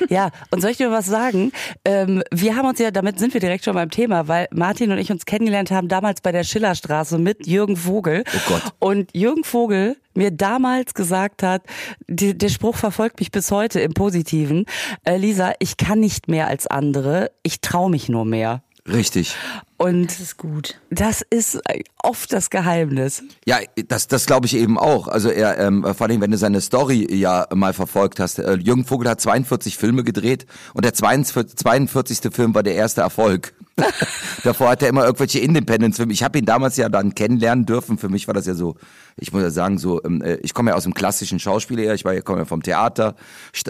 Ja, 0.09 0.31
und 0.50 0.61
soll 0.61 0.71
ich 0.71 0.76
dir 0.76 0.90
was 0.90 1.07
sagen? 1.07 1.52
Ähm, 1.85 2.23
wir 2.33 2.57
haben 2.57 2.67
uns 2.67 2.78
ja, 2.78 2.90
damit 2.90 3.19
sind 3.19 3.35
wir 3.35 3.40
direkt 3.40 3.64
schon 3.64 3.75
beim 3.75 3.90
Thema, 3.90 4.26
weil 4.28 4.49
Martin 4.52 4.90
und 4.90 4.99
ich 4.99 5.11
uns 5.11 5.26
kennengelernt 5.26 5.71
haben 5.71 5.88
damals 5.88 6.21
bei 6.21 6.33
der 6.33 6.45
Schillerstraße 6.45 7.19
mit 7.19 7.47
Jürgen 7.47 7.76
Vogel. 7.76 8.25
Oh 8.26 8.40
Gott. 8.49 8.62
Und 8.78 9.11
Jürgen 9.14 9.45
Vogel 9.45 9.97
mir 10.14 10.31
damals 10.31 10.95
gesagt 10.95 11.43
hat, 11.43 11.62
die, 12.07 12.37
der 12.37 12.49
Spruch 12.49 12.76
verfolgt 12.76 13.21
mich 13.21 13.31
bis 13.31 13.50
heute 13.50 13.81
im 13.81 13.93
Positiven. 13.93 14.67
Äh, 15.05 15.17
Lisa, 15.17 15.52
ich 15.59 15.76
kann 15.76 16.00
nicht 16.00 16.28
mehr 16.28 16.49
als 16.49 16.67
andere, 16.67 17.31
ich 17.43 17.61
traue 17.61 17.90
mich 17.90 18.09
nur 18.09 18.25
mehr. 18.25 18.62
Richtig. 18.88 19.37
Und 19.76 20.07
Das 20.09 20.18
ist 20.21 20.37
gut. 20.37 20.80
das 20.90 21.23
ist 21.30 21.61
oft 22.02 22.33
das 22.33 22.50
Geheimnis. 22.50 23.23
Ja, 23.47 23.59
das, 23.87 24.09
das 24.09 24.26
glaube 24.26 24.47
ich 24.47 24.57
eben 24.57 24.76
auch. 24.76 25.07
Also 25.07 25.30
er, 25.30 25.59
ähm, 25.59 25.85
vor 25.97 26.09
allem, 26.09 26.21
wenn 26.21 26.33
du 26.33 26.37
seine 26.37 26.61
Story 26.61 27.07
ja 27.14 27.47
mal 27.54 27.73
verfolgt 27.73 28.18
hast. 28.18 28.38
Äh, 28.40 28.54
Jürgen 28.54 28.85
Vogel 28.85 29.09
hat 29.09 29.21
42 29.21 29.76
Filme 29.76 30.02
gedreht 30.02 30.47
und 30.75 30.85
der 30.85 30.95
42. 30.95 31.57
42. 31.57 32.35
Film 32.35 32.54
war 32.54 32.62
der 32.64 32.75
erste 32.75 33.02
Erfolg. 33.02 33.54
Davor 34.44 34.70
hat 34.70 34.82
er 34.82 34.88
immer 34.88 35.04
irgendwelche 35.04 35.38
Independence-Filme. 35.40 36.12
Ich 36.12 36.23
habe 36.23 36.38
ihn 36.38 36.44
damals 36.44 36.76
ja 36.76 36.88
dann 36.88 37.14
kennenlernen 37.14 37.66
dürfen. 37.66 37.99
Für 37.99 38.08
mich 38.08 38.26
war 38.26 38.35
das 38.35 38.47
ja 38.47 38.54
so, 38.54 38.76
ich 39.16 39.32
muss 39.32 39.42
ja 39.42 39.50
sagen, 39.50 39.78
so, 39.78 40.02
ähm, 40.04 40.23
äh, 40.23 40.37
ich 40.37 40.54
komme 40.54 40.70
ja 40.70 40.76
aus 40.76 40.85
dem 40.85 40.94
klassischen 40.94 41.38
Schauspiel 41.38 41.78
her, 41.78 41.94
ich 41.94 42.04
war 42.04 42.14
ja, 42.14 42.20
komme 42.20 42.40
ja 42.40 42.44
vom 42.44 42.62
Theater, 42.62 43.14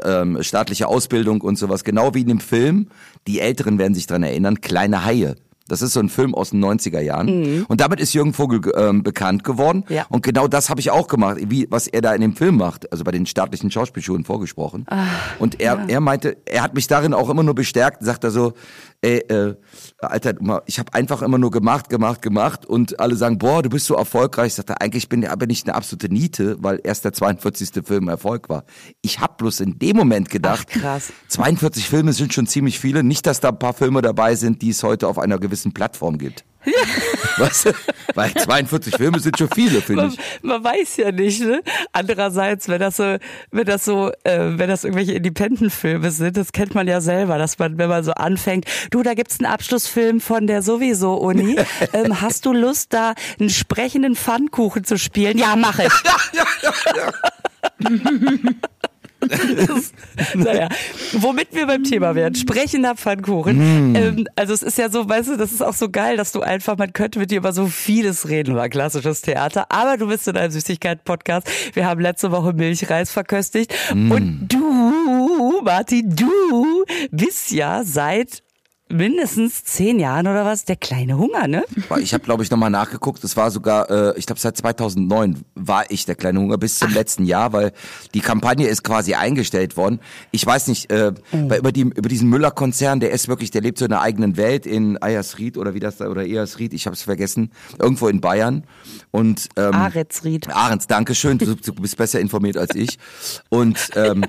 ähm, 0.04 0.42
staatliche 0.42 0.88
Ausbildung 0.88 1.40
und 1.40 1.56
sowas. 1.56 1.84
Genau 1.84 2.14
wie 2.14 2.22
in 2.22 2.28
dem 2.28 2.40
Film, 2.40 2.88
die 3.26 3.40
Älteren 3.40 3.78
werden 3.78 3.94
sich 3.94 4.06
dran 4.06 4.22
erinnern, 4.22 4.60
Kleine 4.60 5.04
Haie. 5.04 5.36
Das 5.68 5.82
ist 5.82 5.92
so 5.92 6.00
ein 6.00 6.08
Film 6.08 6.34
aus 6.34 6.50
den 6.50 6.64
90er 6.64 7.00
Jahren. 7.00 7.64
Und 7.68 7.80
damit 7.80 8.00
ist 8.00 8.14
Jürgen 8.14 8.32
Vogel 8.32 8.60
ähm, 8.76 9.02
bekannt 9.02 9.44
geworden. 9.44 9.84
Ja. 9.88 10.06
Und 10.08 10.22
genau 10.22 10.48
das 10.48 10.70
habe 10.70 10.80
ich 10.80 10.90
auch 10.90 11.08
gemacht, 11.08 11.38
wie 11.46 11.66
was 11.70 11.86
er 11.86 12.00
da 12.00 12.14
in 12.14 12.20
dem 12.20 12.34
Film 12.34 12.56
macht, 12.56 12.90
also 12.92 13.04
bei 13.04 13.10
den 13.10 13.26
staatlichen 13.26 13.70
Schauspielschulen 13.70 14.24
vorgesprochen. 14.24 14.86
und 15.38 15.60
er, 15.60 15.84
er 15.88 16.00
meinte, 16.00 16.36
er 16.46 16.62
hat 16.62 16.74
mich 16.74 16.86
darin 16.86 17.14
auch 17.14 17.28
immer 17.28 17.42
nur 17.42 17.54
bestärkt, 17.54 18.02
sagt 18.04 18.24
er 18.24 18.30
so, 18.30 18.54
ey, 19.00 19.18
äh, 19.28 19.54
Alter, 20.00 20.34
ich 20.66 20.78
habe 20.78 20.94
einfach 20.94 21.22
immer 21.22 21.38
nur 21.38 21.50
gemacht, 21.50 21.88
gemacht, 21.88 22.22
gemacht 22.22 22.66
und 22.66 22.98
alle 23.00 23.16
sagen, 23.16 23.38
boah, 23.38 23.62
du 23.62 23.68
bist 23.68 23.86
so 23.86 23.94
erfolgreich. 23.94 24.54
Sagt 24.54 24.70
er, 24.70 24.80
eigentlich 24.80 25.08
bin, 25.08 25.26
bin 25.38 25.50
ich 25.50 25.64
eine 25.64 25.74
absolute 25.74 26.08
Niete, 26.08 26.56
weil 26.60 26.80
erst 26.82 27.04
der 27.04 27.12
42. 27.12 27.84
Film 27.84 28.08
Erfolg 28.08 28.48
war. 28.48 28.64
Ich 29.02 29.20
habe 29.20 29.34
bloß 29.38 29.60
in 29.60 29.78
dem 29.78 29.96
Moment 29.96 30.30
gedacht, 30.30 30.68
Ach, 30.70 30.80
krass. 30.80 31.12
42 31.28 31.88
Filme 31.88 32.12
sind 32.12 32.32
schon 32.32 32.46
ziemlich 32.46 32.78
viele. 32.78 33.02
Nicht, 33.02 33.26
dass 33.26 33.40
da 33.40 33.48
ein 33.48 33.58
paar 33.58 33.74
Filme 33.74 34.02
dabei 34.02 34.34
sind, 34.34 34.62
die 34.62 34.70
es 34.70 34.82
heute 34.82 35.08
auf 35.08 35.18
einer 35.18 35.38
gewissen 35.38 35.57
Plattform 35.72 36.18
gibt. 36.18 36.44
Weißt 37.38 37.66
du? 37.66 37.72
Weil 38.14 38.34
42 38.34 38.96
Filme 38.96 39.20
sind 39.20 39.38
schon 39.38 39.48
viele, 39.54 39.80
finde 39.80 40.04
Man, 40.04 40.12
ich. 40.12 40.18
man 40.42 40.64
weiß 40.64 40.96
ja 40.98 41.12
nicht, 41.12 41.40
ne? 41.40 41.62
Andererseits, 41.92 42.68
wenn 42.68 42.80
das 42.80 42.96
so, 42.96 43.16
wenn 43.50 43.64
das 43.64 43.84
so, 43.84 44.10
äh, 44.24 44.58
wenn 44.58 44.68
das 44.68 44.84
irgendwelche 44.84 45.12
Independent-Filme 45.12 46.10
sind, 46.10 46.36
das 46.36 46.52
kennt 46.52 46.74
man 46.74 46.88
ja 46.88 47.00
selber, 47.00 47.38
dass 47.38 47.58
man, 47.58 47.78
wenn 47.78 47.88
man 47.88 48.02
so 48.02 48.12
anfängt, 48.12 48.66
du, 48.90 49.02
da 49.02 49.14
gibt's 49.14 49.38
einen 49.38 49.50
Abschlussfilm 49.50 50.20
von 50.20 50.46
der 50.46 50.62
sowieso 50.62 51.14
Uni. 51.14 51.56
ähm, 51.92 52.20
hast 52.20 52.44
du 52.44 52.52
Lust, 52.52 52.92
da 52.92 53.14
einen 53.38 53.50
sprechenden 53.50 54.16
Pfannkuchen 54.16 54.84
zu 54.84 54.98
spielen? 54.98 55.38
Ja, 55.38 55.54
mach 55.56 55.78
ich. 55.78 55.92
Das- 59.20 59.92
naja, 60.34 60.68
womit 61.12 61.48
wir 61.52 61.66
beim 61.66 61.82
Thema 61.84 62.14
wären, 62.14 62.34
sprechender 62.34 62.94
Pfannkuchen. 62.94 63.94
Ähm, 63.96 64.26
also 64.36 64.52
es 64.54 64.62
ist 64.62 64.78
ja 64.78 64.88
so, 64.90 65.08
weißt 65.08 65.30
du, 65.30 65.36
das 65.36 65.52
ist 65.52 65.62
auch 65.62 65.74
so 65.74 65.88
geil, 65.90 66.16
dass 66.16 66.32
du 66.32 66.40
einfach, 66.40 66.76
man 66.78 66.92
könnte 66.92 67.18
mit 67.18 67.30
dir 67.30 67.38
über 67.38 67.52
so 67.52 67.66
vieles 67.66 68.28
reden, 68.28 68.52
über 68.52 68.68
klassisches 68.68 69.22
Theater, 69.22 69.66
aber 69.70 69.96
du 69.96 70.06
bist 70.08 70.28
in 70.28 70.36
einem 70.36 70.52
Süßigkeit-Podcast. 70.52 71.48
Wir 71.74 71.86
haben 71.86 72.00
letzte 72.00 72.30
Woche 72.30 72.52
Milchreis 72.52 73.10
verköstigt. 73.10 73.74
Und 73.90 74.46
du, 74.48 75.60
Martin, 75.64 76.14
du 76.14 76.84
bist 77.10 77.50
ja 77.50 77.82
seit 77.84 78.42
mindestens 78.90 79.64
zehn 79.64 79.98
Jahren 79.98 80.26
oder 80.26 80.44
was 80.44 80.64
der 80.64 80.76
kleine 80.76 81.18
Hunger, 81.18 81.46
ne? 81.46 81.64
Ich 82.00 82.14
habe, 82.14 82.24
glaube 82.24 82.42
ich, 82.42 82.50
nochmal 82.50 82.70
nachgeguckt. 82.70 83.22
Es 83.24 83.36
war 83.36 83.50
sogar, 83.50 83.90
äh, 83.90 84.18
ich 84.18 84.26
glaube, 84.26 84.40
seit 84.40 84.56
2009 84.56 85.42
war 85.54 85.90
ich 85.90 86.06
der 86.06 86.14
kleine 86.14 86.40
Hunger 86.40 86.58
bis 86.58 86.78
zum 86.78 86.92
letzten 86.92 87.24
Jahr, 87.24 87.52
weil 87.52 87.72
die 88.14 88.20
Kampagne 88.20 88.66
ist 88.66 88.84
quasi 88.84 89.14
eingestellt 89.14 89.76
worden. 89.76 90.00
Ich 90.30 90.44
weiß 90.44 90.68
nicht, 90.68 90.90
äh, 90.90 91.12
weil 91.32 91.58
über, 91.58 91.72
die, 91.72 91.82
über 91.82 92.08
diesen 92.08 92.28
Müller-Konzern, 92.28 93.00
der 93.00 93.10
ist 93.10 93.28
wirklich, 93.28 93.50
der 93.50 93.60
lebt 93.60 93.78
so 93.78 93.84
in 93.84 93.92
einer 93.92 94.02
eigenen 94.02 94.36
Welt 94.36 94.66
in 94.66 95.00
Eiersried 95.02 95.58
oder 95.58 95.74
wie 95.74 95.80
das 95.80 95.98
da, 95.98 96.08
oder 96.08 96.22
Eiersried, 96.22 96.72
ich 96.72 96.86
habe 96.86 96.94
es 96.94 97.02
vergessen, 97.02 97.52
irgendwo 97.78 98.08
in 98.08 98.20
Bayern. 98.20 98.64
Und 99.10 99.48
ähm, 99.56 99.74
Aretsried. 99.74 100.48
Ahrens, 100.48 100.86
danke 100.86 101.14
schön. 101.14 101.38
Du, 101.38 101.54
du 101.54 101.74
bist 101.74 101.96
besser 101.96 102.20
informiert 102.20 102.56
als 102.56 102.74
ich. 102.74 102.98
Und 103.48 103.90
ähm, 103.96 104.22
äh, 104.22 104.28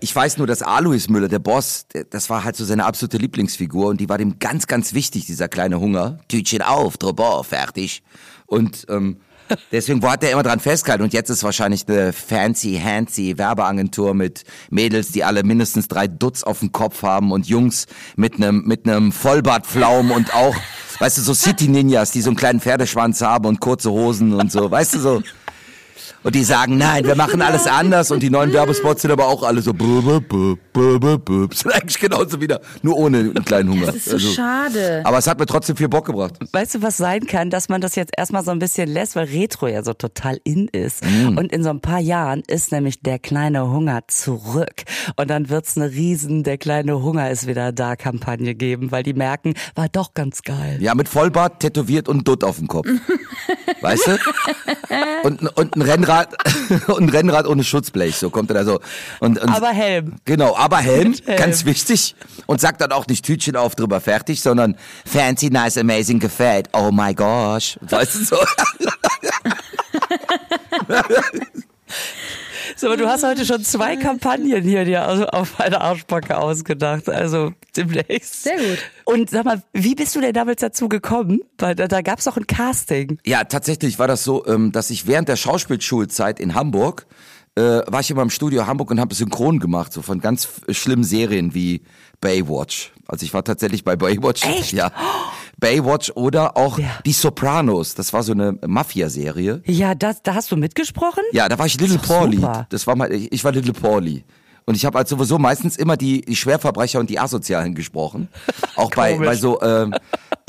ich 0.00 0.14
weiß 0.14 0.38
nur, 0.38 0.46
dass 0.46 0.62
Alois 0.62 1.08
Müller, 1.08 1.28
der 1.28 1.38
Boss, 1.38 1.86
das 2.10 2.30
war 2.30 2.44
halt 2.44 2.56
so 2.56 2.64
seine 2.64 2.84
absolute 2.84 3.18
Lieblingsfigur 3.18 3.88
und 3.88 4.00
die 4.00 4.08
war 4.08 4.18
dem 4.18 4.38
ganz, 4.38 4.66
ganz 4.66 4.94
wichtig, 4.94 5.26
dieser 5.26 5.48
kleine 5.48 5.80
Hunger. 5.80 6.18
Tütchen 6.28 6.62
auf, 6.62 6.96
Trobor, 6.96 7.44
fertig. 7.44 8.02
Und 8.46 8.86
ähm, 8.88 9.18
deswegen 9.72 10.02
hat 10.08 10.22
er 10.24 10.30
immer 10.30 10.42
dran 10.42 10.60
festgehalten. 10.60 11.04
Und 11.04 11.12
jetzt 11.12 11.28
ist 11.30 11.42
wahrscheinlich 11.42 11.86
eine 11.88 12.12
fancy, 12.12 12.80
handsy 12.82 13.36
Werbeagentur 13.36 14.14
mit 14.14 14.44
Mädels, 14.70 15.12
die 15.12 15.24
alle 15.24 15.42
mindestens 15.42 15.88
drei 15.88 16.06
Dutz 16.06 16.42
auf 16.42 16.60
dem 16.60 16.72
Kopf 16.72 17.02
haben 17.02 17.32
und 17.32 17.46
Jungs 17.46 17.86
mit 18.16 18.36
einem 18.36 18.64
mit 18.64 18.88
einem 18.88 19.12
Vollbartflaum 19.12 20.10
und 20.10 20.34
auch, 20.34 20.56
weißt 20.98 21.18
du, 21.18 21.22
so 21.22 21.34
City 21.34 21.68
Ninjas, 21.68 22.10
die 22.10 22.22
so 22.22 22.30
einen 22.30 22.36
kleinen 22.36 22.60
Pferdeschwanz 22.60 23.20
haben 23.20 23.46
und 23.46 23.60
kurze 23.60 23.90
Hosen 23.90 24.32
und 24.34 24.50
so, 24.50 24.70
weißt 24.70 24.94
du 24.94 24.98
so. 24.98 25.22
Und 26.24 26.34
die 26.34 26.42
sagen, 26.42 26.78
nein, 26.78 27.04
wir 27.04 27.14
machen 27.14 27.42
alles 27.42 27.66
anders 27.66 28.10
und 28.10 28.22
die 28.22 28.30
neuen 28.30 28.52
Werbespots 28.52 29.02
sind 29.02 29.10
aber 29.10 29.26
auch 29.26 29.42
alle 29.42 29.60
so 29.60 29.74
blub, 29.74 30.26
blub, 30.28 30.58
blub, 30.72 31.54
sind 31.54 31.72
eigentlich 31.72 31.98
genauso 31.98 32.40
wieder, 32.40 32.60
nur 32.80 32.96
ohne 32.96 33.18
einen 33.18 33.44
kleinen 33.44 33.70
Hunger. 33.70 33.86
Das 33.86 33.96
ist 33.96 34.08
so 34.08 34.18
schade. 34.18 35.02
Aber 35.04 35.18
es 35.18 35.26
hat 35.26 35.38
mir 35.38 35.44
trotzdem 35.44 35.76
viel 35.76 35.88
Bock 35.88 36.06
gebracht. 36.06 36.34
Weißt 36.52 36.76
du, 36.76 36.82
was 36.82 36.96
sein 36.96 37.26
kann, 37.26 37.50
dass 37.50 37.68
man 37.68 37.82
das 37.82 37.94
jetzt 37.94 38.12
erstmal 38.16 38.42
so 38.42 38.52
ein 38.52 38.58
bisschen 38.58 38.88
lässt, 38.88 39.16
weil 39.16 39.26
Retro 39.26 39.66
ja 39.66 39.82
so 39.82 39.92
total 39.92 40.40
in 40.44 40.68
ist. 40.68 41.04
Mm. 41.04 41.36
Und 41.36 41.52
in 41.52 41.62
so 41.62 41.68
ein 41.68 41.80
paar 41.80 42.00
Jahren 42.00 42.42
ist 42.46 42.72
nämlich 42.72 43.02
der 43.02 43.18
kleine 43.18 43.70
Hunger 43.70 44.00
zurück. 44.08 44.84
Und 45.16 45.28
dann 45.28 45.50
wird's 45.50 45.76
eine 45.76 45.90
riesen, 45.90 46.42
der 46.42 46.56
kleine 46.56 47.02
Hunger 47.02 47.30
ist 47.30 47.46
wieder 47.46 47.70
da 47.70 47.96
Kampagne 47.96 48.54
geben, 48.54 48.92
weil 48.92 49.02
die 49.02 49.12
merken, 49.12 49.52
war 49.74 49.88
doch 49.90 50.14
ganz 50.14 50.40
geil. 50.40 50.78
Ja, 50.80 50.94
mit 50.94 51.08
Vollbart, 51.08 51.60
tätowiert 51.60 52.08
und 52.08 52.26
Dutt 52.26 52.44
auf 52.44 52.56
dem 52.56 52.68
Kopf. 52.68 52.86
Weißt 53.82 54.06
du? 54.06 54.18
Und, 55.24 55.42
und 55.56 55.76
ein 55.76 55.82
Rennrad, 55.82 56.13
und 56.88 57.02
ein 57.02 57.08
Rennrad 57.08 57.46
ohne 57.46 57.64
Schutzblech, 57.64 58.16
so 58.16 58.30
kommt 58.30 58.50
er 58.50 58.54
da 58.54 58.64
so. 58.64 58.80
Und, 59.20 59.38
und, 59.38 59.48
Aber 59.48 59.68
Helm. 59.68 60.14
Genau, 60.24 60.56
aber 60.56 60.78
Helm, 60.78 61.14
Helm. 61.24 61.38
ganz 61.38 61.64
wichtig. 61.64 62.14
Und 62.46 62.60
sagt 62.60 62.80
dann 62.80 62.92
auch 62.92 63.06
nicht 63.06 63.24
Tütchen 63.24 63.56
auf, 63.56 63.74
drüber 63.74 64.00
fertig, 64.00 64.40
sondern 64.40 64.76
fancy, 65.04 65.50
nice, 65.50 65.78
amazing, 65.78 66.20
gefällt. 66.20 66.68
Oh 66.72 66.90
my 66.92 67.14
gosh. 67.14 67.78
Weißt 67.82 68.14
du 68.14 68.24
so? 68.24 68.36
So, 72.76 72.88
aber 72.88 72.96
du 72.96 73.06
hast 73.08 73.22
heute 73.24 73.44
schon 73.46 73.62
zwei 73.64 73.96
Kampagnen 73.96 74.62
hier 74.62 74.84
dir 74.84 75.08
aus- 75.08 75.20
auf 75.28 75.60
eine 75.60 75.80
Arschbacke 75.80 76.36
ausgedacht. 76.36 77.08
Also 77.08 77.52
demnächst. 77.76 78.42
Sehr 78.44 78.56
gut. 78.56 78.78
Und 79.04 79.30
sag 79.30 79.44
mal, 79.44 79.62
wie 79.72 79.94
bist 79.94 80.14
du 80.16 80.20
denn 80.20 80.32
damals 80.32 80.60
dazu 80.60 80.88
gekommen? 80.88 81.40
Weil 81.58 81.74
da, 81.74 81.86
da 81.88 82.02
gab's 82.02 82.24
doch 82.24 82.36
ein 82.36 82.46
Casting. 82.46 83.18
Ja, 83.24 83.44
tatsächlich 83.44 83.98
war 83.98 84.08
das 84.08 84.24
so, 84.24 84.44
ähm, 84.46 84.72
dass 84.72 84.90
ich 84.90 85.06
während 85.06 85.28
der 85.28 85.36
Schauspielschulzeit 85.36 86.40
in 86.40 86.54
Hamburg 86.54 87.06
äh, 87.56 87.82
war 87.86 88.00
ich 88.00 88.10
immer 88.10 88.22
im 88.22 88.30
Studio 88.30 88.66
Hamburg 88.66 88.90
und 88.90 88.98
habe 88.98 89.14
synchron 89.14 89.60
gemacht, 89.60 89.92
so 89.92 90.02
von 90.02 90.20
ganz 90.20 90.48
schlimmen 90.70 91.04
Serien 91.04 91.54
wie 91.54 91.82
Baywatch. 92.20 92.92
Also 93.06 93.24
ich 93.24 93.32
war 93.32 93.44
tatsächlich 93.44 93.84
bei 93.84 93.94
Baywatch. 93.94 94.44
Echt? 94.44 94.72
Ja. 94.72 94.90
Baywatch 95.58 96.10
oder 96.14 96.56
auch 96.56 96.78
Ja. 96.78 96.86
Die 97.04 97.12
Sopranos. 97.12 97.94
Das 97.94 98.12
war 98.12 98.22
so 98.22 98.32
eine 98.32 98.58
Mafia-Serie. 98.66 99.62
Ja, 99.66 99.94
das, 99.94 100.22
da 100.22 100.34
hast 100.34 100.50
du 100.52 100.56
mitgesprochen? 100.56 101.22
Ja, 101.32 101.48
da 101.48 101.58
war 101.58 101.66
ich 101.66 101.78
Little 101.80 101.98
Paulie. 101.98 102.40
Das 102.68 102.86
war 102.86 102.96
mal, 102.96 103.12
ich, 103.12 103.32
ich 103.32 103.44
war 103.44 103.52
Little 103.52 103.72
Paulie. 103.72 104.22
Und 104.66 104.76
ich 104.76 104.86
habe 104.86 104.96
halt 104.96 105.08
sowieso 105.08 105.38
meistens 105.38 105.76
immer 105.76 105.96
die, 105.96 106.22
die 106.22 106.36
Schwerverbrecher 106.36 106.98
und 106.98 107.10
die 107.10 107.18
Asozialen 107.18 107.74
gesprochen. 107.74 108.28
Auch 108.76 108.90
bei, 108.90 109.18
bei 109.18 109.36
so 109.36 109.60
ähm, 109.60 109.94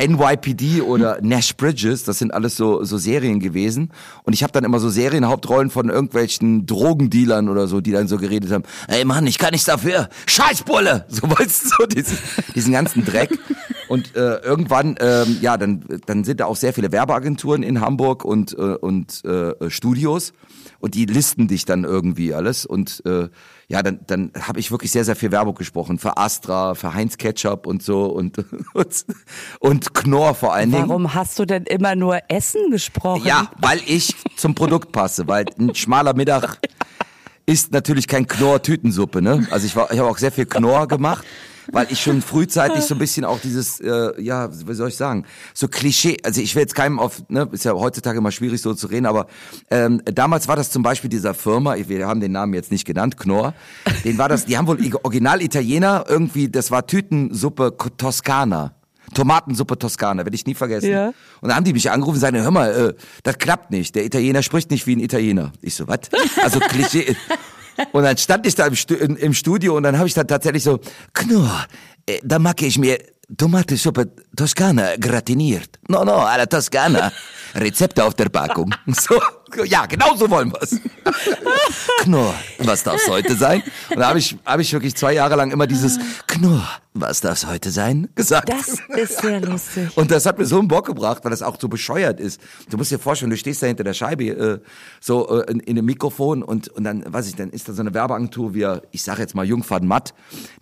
NYPD 0.01 0.81
oder 0.81 1.19
Nash 1.21 1.55
Bridges, 1.55 2.03
das 2.03 2.19
sind 2.19 2.33
alles 2.33 2.55
so, 2.55 2.83
so 2.83 2.97
Serien 2.97 3.39
gewesen. 3.39 3.91
Und 4.23 4.33
ich 4.33 4.43
habe 4.43 4.51
dann 4.51 4.63
immer 4.63 4.79
so 4.79 4.89
Serienhauptrollen 4.89 5.69
von 5.69 5.89
irgendwelchen 5.89 6.65
Drogendealern 6.65 7.47
oder 7.49 7.67
so, 7.67 7.81
die 7.81 7.91
dann 7.91 8.07
so 8.07 8.17
geredet 8.17 8.51
haben, 8.51 8.63
ey 8.87 9.05
Mann, 9.05 9.25
ich 9.27 9.37
kann 9.37 9.51
nichts 9.51 9.65
dafür, 9.65 10.09
Scheißbulle! 10.25 11.05
So 11.15 11.29
weißt 11.29 11.63
du, 11.63 11.69
so 11.69 11.85
diesen, 11.85 12.17
diesen 12.55 12.73
ganzen 12.73 13.05
Dreck. 13.05 13.29
Und 13.87 14.15
äh, 14.15 14.37
irgendwann, 14.39 14.95
ähm, 14.99 15.37
ja, 15.39 15.55
dann, 15.55 15.85
dann 16.05 16.23
sind 16.25 16.41
da 16.41 16.45
auch 16.45 16.57
sehr 16.57 16.73
viele 16.73 16.91
Werbeagenturen 16.91 17.63
in 17.63 17.79
Hamburg 17.79 18.25
und, 18.25 18.53
äh, 18.53 18.75
und 18.75 19.23
äh, 19.23 19.69
Studios 19.69 20.33
und 20.85 20.93
die 20.93 21.05
listen 21.05 21.47
dich 21.47 21.65
dann 21.65 21.83
irgendwie 21.83 22.31
alles 22.35 22.63
und 22.63 23.01
äh, 23.07 23.27
ja, 23.67 23.81
dann, 23.81 24.01
dann 24.05 24.31
habe 24.39 24.59
ich 24.59 24.69
wirklich 24.69 24.91
sehr, 24.91 25.03
sehr 25.03 25.15
viel 25.15 25.31
Werbung 25.31 25.55
gesprochen 25.55 25.97
für 25.97 26.15
Astra, 26.15 26.75
für 26.75 26.93
Heinz 26.93 27.17
Ketchup 27.17 27.65
und 27.65 27.81
so 27.81 28.05
und 28.05 28.37
und, 28.75 29.05
und 29.59 29.95
Knorr 29.95 30.35
vor 30.35 30.53
allen 30.53 30.71
Dingen. 30.71 30.87
Warum 30.87 31.15
hast 31.15 31.39
du 31.39 31.45
denn 31.45 31.63
immer 31.63 31.95
nur 31.95 32.19
Essen 32.27 32.69
gesprochen? 32.69 33.25
Ja, 33.25 33.49
weil 33.57 33.81
ich 33.87 34.15
zum 34.37 34.53
Produkt 34.53 34.91
passe, 34.91 35.27
weil 35.27 35.47
ein 35.57 35.73
schmaler 35.73 36.13
Mittag 36.13 36.59
ist 37.47 37.71
natürlich 37.71 38.07
kein 38.07 38.27
Knorr-Tütensuppe, 38.27 39.23
ne? 39.23 39.47
Also 39.49 39.65
ich 39.65 39.75
war, 39.75 39.91
ich 39.91 39.97
habe 39.97 40.07
auch 40.07 40.19
sehr 40.19 40.31
viel 40.31 40.45
Knorr 40.45 40.87
gemacht, 40.87 41.25
weil 41.71 41.87
ich 41.89 42.01
schon 42.01 42.21
frühzeitig 42.21 42.81
so 42.83 42.95
ein 42.95 42.99
bisschen 42.99 43.25
auch 43.25 43.39
dieses, 43.39 43.79
äh, 43.79 44.21
ja, 44.21 44.49
wie 44.51 44.73
soll 44.73 44.89
ich 44.89 44.97
sagen, 44.97 45.25
so 45.53 45.67
Klischee. 45.67 46.17
Also 46.23 46.41
ich 46.41 46.55
will 46.55 46.61
jetzt 46.61 46.75
keinem 46.75 46.99
auf, 46.99 47.23
ne, 47.29 47.47
ist 47.51 47.65
ja 47.65 47.73
heutzutage 47.73 48.17
immer 48.17 48.31
schwierig 48.31 48.61
so 48.61 48.73
zu 48.73 48.87
reden, 48.87 49.05
aber 49.05 49.27
ähm, 49.69 50.01
damals 50.05 50.47
war 50.47 50.55
das 50.55 50.71
zum 50.71 50.83
Beispiel 50.83 51.09
dieser 51.09 51.33
Firma, 51.33 51.75
wir 51.75 52.07
haben 52.07 52.19
den 52.19 52.31
Namen 52.31 52.53
jetzt 52.53 52.71
nicht 52.71 52.85
genannt, 52.85 53.17
Knorr, 53.17 53.53
den 54.03 54.17
war 54.17 54.29
das, 54.29 54.45
die 54.45 54.57
haben 54.57 54.67
wohl 54.67 54.79
original 55.03 55.41
Italiener 55.41 56.05
irgendwie, 56.07 56.49
das 56.49 56.71
war 56.71 56.85
Tütensuppe 56.87 57.75
Toskana. 57.97 58.73
Tomatensuppe 59.13 59.77
Toskana, 59.77 60.25
werde 60.25 60.35
ich 60.35 60.45
nie 60.45 60.55
vergessen. 60.55 60.89
Ja. 60.89 61.07
Und 61.41 61.49
dann 61.49 61.55
haben 61.55 61.63
die 61.63 61.73
mich 61.73 61.91
angerufen 61.91 62.15
und 62.15 62.21
sagen, 62.21 62.41
hör 62.41 62.51
mal, 62.51 62.89
äh, 62.89 62.93
das 63.23 63.37
klappt 63.37 63.71
nicht. 63.71 63.95
Der 63.95 64.03
Italiener 64.03 64.41
spricht 64.41 64.71
nicht 64.71 64.87
wie 64.87 64.95
ein 64.95 64.99
Italiener. 64.99 65.51
Ich 65.61 65.75
so, 65.75 65.87
was? 65.87 65.99
Also 66.41 66.59
Klischee. 66.59 67.15
Und 67.91 68.03
dann 68.03 68.17
stand 68.17 68.45
ich 68.45 68.55
da 68.55 68.67
im, 68.67 68.75
Stu 68.75 68.95
im 68.95 69.33
Studio 69.33 69.75
und 69.75 69.83
dann 69.83 69.97
habe 69.97 70.07
ich 70.07 70.13
dann 70.13 70.27
tatsächlich 70.27 70.63
so, 70.63 70.79
Knurr, 71.13 71.65
äh, 72.05 72.19
da 72.23 72.39
mag 72.39 72.61
ich 72.61 72.77
mir 72.77 72.97
Tomatensuppe 73.37 74.11
Toskana 74.35 74.95
gratiniert. 74.97 75.79
No, 75.87 76.03
no, 76.03 76.13
alla 76.13 76.45
Toskana. 76.45 77.11
Rezepte 77.55 78.03
auf 78.03 78.13
der 78.13 78.29
Packung. 78.29 78.73
So, 78.87 79.19
ja, 79.65 79.85
genau 79.85 80.15
so 80.15 80.29
wollen 80.29 80.51
wir's. 80.51 80.79
Knurr, 82.01 82.33
was 82.59 82.83
darf's 82.83 83.07
heute 83.07 83.35
sein? 83.35 83.63
Und 83.89 83.99
da 83.99 84.09
habe 84.09 84.19
ich, 84.19 84.35
hab 84.45 84.59
ich 84.59 84.71
wirklich 84.73 84.95
zwei 84.95 85.13
Jahre 85.13 85.35
lang 85.35 85.51
immer 85.51 85.67
dieses 85.67 85.99
Knurr, 86.27 86.67
was 86.93 87.21
darf's 87.21 87.45
heute 87.45 87.71
sein, 87.71 88.09
gesagt. 88.15 88.49
Das 88.49 88.79
ist 88.97 89.21
sehr 89.21 89.41
lustig. 89.41 89.95
Und 89.95 90.11
das 90.11 90.25
hat 90.25 90.39
mir 90.39 90.45
so 90.45 90.59
einen 90.59 90.67
Bock 90.67 90.85
gebracht, 90.85 91.23
weil 91.23 91.31
das 91.31 91.41
auch 91.41 91.59
so 91.59 91.67
bescheuert 91.67 92.19
ist. 92.19 92.41
Du 92.69 92.77
musst 92.77 92.91
dir 92.91 92.99
vorstellen, 92.99 93.29
du 93.29 93.37
stehst 93.37 93.61
da 93.61 93.67
hinter 93.67 93.83
der 93.83 93.93
Scheibe, 93.93 94.25
äh, 94.25 94.59
so 94.99 95.41
äh, 95.41 95.51
in, 95.51 95.59
in 95.59 95.75
dem 95.75 95.85
Mikrofon 95.85 96.41
und, 96.41 96.69
und 96.69 96.83
dann, 96.83 97.03
weiß 97.05 97.27
ich, 97.27 97.35
dann 97.35 97.49
ist 97.49 97.69
da 97.69 97.73
so 97.73 97.81
eine 97.81 97.93
Werbeagentur 97.93 98.53
wie, 98.53 98.67
ich 98.91 99.03
sag 99.03 99.19
jetzt 99.19 99.35
mal 99.35 99.45
Jungfern 99.45 99.85
Matt. 99.85 100.13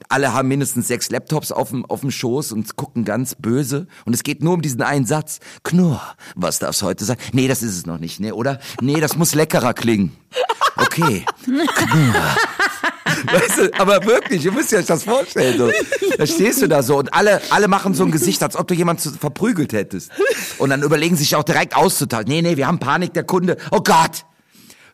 Alle 0.09 0.33
haben 0.33 0.47
mindestens 0.47 0.87
sechs 0.87 1.09
Laptops 1.09 1.51
auf 1.51 1.69
dem, 1.69 1.85
auf 1.85 2.01
dem 2.01 2.11
Schoß 2.11 2.51
und 2.51 2.75
gucken 2.75 3.05
ganz 3.05 3.35
böse. 3.35 3.87
Und 4.05 4.13
es 4.13 4.23
geht 4.23 4.43
nur 4.43 4.55
um 4.55 4.61
diesen 4.61 4.81
einen 4.81 5.05
Satz. 5.05 5.39
Knurr, 5.63 6.01
was 6.35 6.59
darf's 6.59 6.81
heute 6.81 7.05
sein? 7.05 7.17
Nee, 7.31 7.47
das 7.47 7.63
ist 7.63 7.77
es 7.77 7.85
noch 7.85 7.99
nicht, 7.99 8.19
ne, 8.19 8.33
oder? 8.33 8.59
Nee, 8.83 8.99
das 8.99 9.15
muss 9.15 9.33
leckerer 9.33 9.73
klingen. 9.73 10.11
Okay. 10.75 11.25
Weißt 13.31 13.57
du, 13.57 13.71
aber 13.79 14.05
wirklich, 14.05 14.43
ihr 14.43 14.51
müsst 14.51 14.73
euch 14.73 14.85
das 14.85 15.03
vorstellen. 15.03 15.57
So. 15.57 15.71
Da 16.17 16.27
stehst 16.27 16.61
du 16.61 16.67
da 16.67 16.83
so 16.83 16.97
und 16.97 17.13
alle, 17.13 17.41
alle 17.51 17.69
machen 17.69 17.93
so 17.93 18.03
ein 18.03 18.11
Gesicht, 18.11 18.43
als 18.43 18.57
ob 18.57 18.67
du 18.67 18.73
jemanden 18.73 19.17
verprügelt 19.17 19.71
hättest. 19.71 20.11
Und 20.57 20.71
dann 20.71 20.83
überlegen 20.83 21.15
sich 21.15 21.35
auch 21.37 21.43
direkt 21.43 21.77
auszutauschen. 21.77 22.27
Nee, 22.27 22.41
nee, 22.41 22.57
wir 22.57 22.67
haben 22.67 22.79
Panik, 22.79 23.13
der 23.13 23.23
Kunde. 23.23 23.55
Oh 23.71 23.79
Gott! 23.81 24.25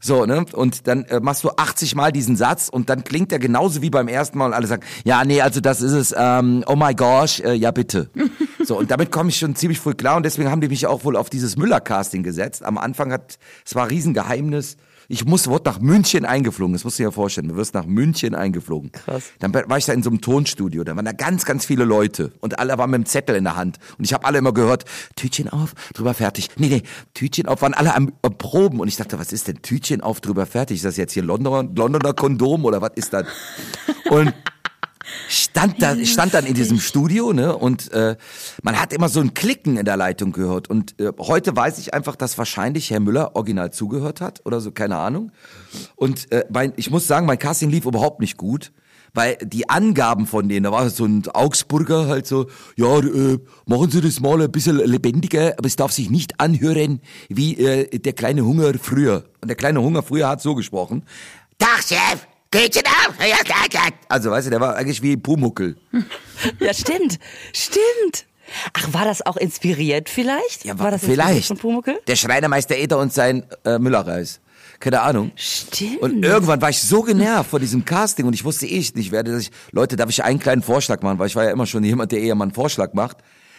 So, 0.01 0.25
ne? 0.25 0.45
Und 0.53 0.87
dann 0.87 1.03
äh, 1.05 1.19
machst 1.19 1.43
du 1.43 1.49
80 1.49 1.95
Mal 1.95 2.11
diesen 2.11 2.37
Satz 2.37 2.69
und 2.69 2.89
dann 2.89 3.03
klingt 3.03 3.31
er 3.31 3.39
genauso 3.39 3.81
wie 3.81 3.89
beim 3.89 4.07
ersten 4.07 4.37
Mal 4.37 4.47
und 4.47 4.53
alle 4.53 4.67
sagen, 4.67 4.83
ja, 5.03 5.25
nee, 5.25 5.41
also 5.41 5.59
das 5.59 5.81
ist 5.81 5.91
es, 5.91 6.15
ähm, 6.17 6.63
oh 6.67 6.75
my 6.75 6.93
gosh, 6.95 7.41
äh, 7.41 7.53
ja 7.53 7.71
bitte. 7.71 8.09
So, 8.61 8.77
und 8.77 8.91
damit 8.91 9.09
komme 9.09 9.29
ich 9.29 9.37
schon 9.37 9.55
ziemlich 9.55 9.79
früh 9.79 9.93
klar 9.93 10.17
und 10.17 10.23
deswegen 10.23 10.51
haben 10.51 10.59
die 10.61 10.67
mich 10.67 10.85
auch 10.85 11.05
wohl 11.05 11.15
auf 11.15 11.29
dieses 11.29 11.55
Müller-Casting 11.55 12.23
gesetzt. 12.23 12.63
Am 12.63 12.77
Anfang 12.77 13.11
hat, 13.11 13.39
es 13.65 13.73
war 13.73 13.83
ein 13.83 13.89
Riesengeheimnis. 13.89 14.75
Ich 15.11 15.25
muss, 15.25 15.47
wurde 15.47 15.67
nach 15.71 15.79
München 15.79 16.23
eingeflogen, 16.23 16.73
das 16.73 16.83
musst 16.83 16.99
du 16.99 17.03
dir 17.03 17.07
ja 17.07 17.11
vorstellen. 17.11 17.47
Du 17.47 17.55
wirst 17.55 17.73
nach 17.73 17.87
München 17.87 18.35
eingeflogen. 18.35 18.91
Krass. 18.91 19.23
Dann 19.39 19.51
war 19.53 19.77
ich 19.77 19.85
da 19.85 19.93
in 19.93 20.03
so 20.03 20.11
einem 20.11 20.21
Tonstudio, 20.21 20.83
da 20.83 20.95
waren 20.95 21.03
da 21.03 21.13
ganz, 21.13 21.45
ganz 21.45 21.65
viele 21.65 21.83
Leute 21.83 22.31
und 22.41 22.59
alle 22.59 22.77
waren 22.77 22.91
mit 22.91 22.99
dem 22.99 23.05
Zettel 23.07 23.35
in 23.35 23.43
der 23.43 23.55
Hand. 23.55 23.79
Und 23.97 24.05
ich 24.05 24.13
habe 24.13 24.23
alle 24.25 24.37
immer 24.37 24.53
gehört, 24.53 24.85
Tütchen 25.15 25.49
auf, 25.49 25.73
drüber 25.95 26.13
fertig. 26.13 26.49
Nee, 26.57 26.67
nee, 26.67 26.83
Tütchen 27.15 27.47
auf, 27.47 27.63
waren 27.63 27.73
alle 27.73 27.95
am, 27.95 28.11
am 28.21 28.37
Proben. 28.37 28.79
Und 28.79 28.87
ich 28.87 28.97
dachte, 28.97 29.17
was 29.17 29.33
ist 29.33 29.47
denn 29.47 29.63
Tütchen 29.63 30.01
auf, 30.01 30.21
drüber 30.21 30.45
fertig? 30.45 30.77
Ist 30.77 30.85
das 30.85 30.97
jetzt 30.97 31.13
hier 31.13 31.23
Londoner, 31.23 31.67
Londoner 31.75 32.13
Kondom 32.13 32.65
oder 32.65 32.79
was 32.79 32.91
ist 32.93 33.11
das? 33.11 33.25
Und 34.11 34.31
stand 35.27 35.81
da 35.81 35.95
stand 36.05 36.33
dann 36.33 36.45
in 36.45 36.53
diesem 36.53 36.79
Studio 36.79 37.33
ne 37.33 37.55
und 37.55 37.91
äh, 37.91 38.15
man 38.63 38.79
hat 38.79 38.93
immer 38.93 39.09
so 39.09 39.19
ein 39.19 39.33
Klicken 39.33 39.77
in 39.77 39.85
der 39.85 39.97
Leitung 39.97 40.31
gehört. 40.31 40.69
Und 40.69 40.99
äh, 40.99 41.11
heute 41.19 41.55
weiß 41.55 41.79
ich 41.79 41.93
einfach 41.93 42.15
dass 42.15 42.37
wahrscheinlich 42.37 42.91
Herr 42.91 42.99
Müller 42.99 43.35
original 43.35 43.71
zugehört 43.71 44.21
hat 44.21 44.41
oder 44.45 44.61
so 44.61 44.71
keine 44.71 44.97
Ahnung. 44.97 45.31
Und 45.95 46.31
äh, 46.31 46.45
mein, 46.49 46.73
ich 46.75 46.89
muss 46.89 47.07
sagen 47.07 47.25
mein 47.25 47.39
Casting 47.39 47.69
lief 47.69 47.85
überhaupt 47.85 48.19
nicht 48.19 48.37
gut 48.37 48.71
weil 49.13 49.37
die 49.41 49.69
Angaben 49.69 50.27
von 50.27 50.47
denen, 50.49 50.63
da 50.63 50.71
war 50.71 50.89
so 50.89 51.05
ein 51.05 51.23
Augsburger 51.27 52.07
halt 52.07 52.27
so, 52.27 52.47
ja, 52.75 52.99
äh, 52.99 53.39
machen 53.65 53.91
Sie 53.91 54.01
das 54.01 54.19
mal 54.19 54.41
ein 54.41 54.51
bisschen 54.51 54.77
lebendiger, 54.77 55.55
aber 55.57 55.67
es 55.67 55.75
darf 55.75 55.91
sich 55.91 56.09
nicht 56.09 56.39
anhören 56.39 57.01
wie 57.27 57.57
äh, 57.57 57.99
der 57.99 58.13
kleine 58.13 58.45
Hunger 58.45 58.73
früher. 58.79 59.25
Und 59.41 59.47
der 59.47 59.57
kleine 59.57 59.81
Hunger 59.81 60.03
früher 60.03 60.27
hat 60.27 60.41
so 60.41 60.55
gesprochen, 60.55 61.03
Tag, 61.57 61.83
Chef, 61.83 62.27
ja, 62.53 63.65
ja. 63.71 63.81
Also, 64.07 64.31
weißt 64.31 64.47
du, 64.47 64.51
der 64.51 64.59
war 64.59 64.75
eigentlich 64.75 65.01
wie 65.01 65.17
Pumuckel. 65.17 65.77
Ja, 66.59 66.73
stimmt. 66.73 67.19
Stimmt. 67.51 68.25
Ach, 68.73 68.93
war 68.93 69.03
das 69.03 69.25
auch 69.25 69.35
inspiriert 69.35 70.07
vielleicht? 70.07 70.63
Ja, 70.63 70.79
war 70.79 70.89
das 70.89 71.01
vielleicht. 71.03 71.47
von 71.47 71.57
Pumuckl? 71.57 71.99
Der 72.07 72.15
Schreinermeister 72.15 72.77
Eder 72.77 72.97
und 72.97 73.11
sein 73.13 73.45
äh, 73.65 73.77
Müllerreis. 73.77 74.39
Keine 74.79 75.01
Ahnung. 75.01 75.31
Stimmt. 75.35 76.01
Und 76.01 76.23
irgendwann 76.23 76.61
war 76.61 76.69
ich 76.69 76.81
so 76.81 77.01
genervt 77.01 77.49
vor 77.49 77.59
diesem 77.59 77.83
Casting 77.83 78.25
und 78.25 78.33
ich 78.33 78.45
wusste 78.45 78.65
eh 78.65 78.79
nicht, 78.95 79.11
werde 79.11 79.37
ich, 79.37 79.51
Leute, 79.71 79.97
darf 79.97 80.09
ich 80.09 80.23
einen 80.23 80.39
kleinen 80.39 80.61
Vorschlag 80.61 81.01
machen, 81.01 81.19
weil 81.19 81.27
ich 81.27 81.35
war 81.35 81.43
ja 81.43 81.51
immer 81.51 81.65
schon 81.65 81.83
jemand, 81.83 82.13
der 82.13 82.21
eher 82.21 82.35
mal 82.35 82.45
einen 82.45 82.53
Vorschlag 82.53 82.93
macht. 82.93 83.17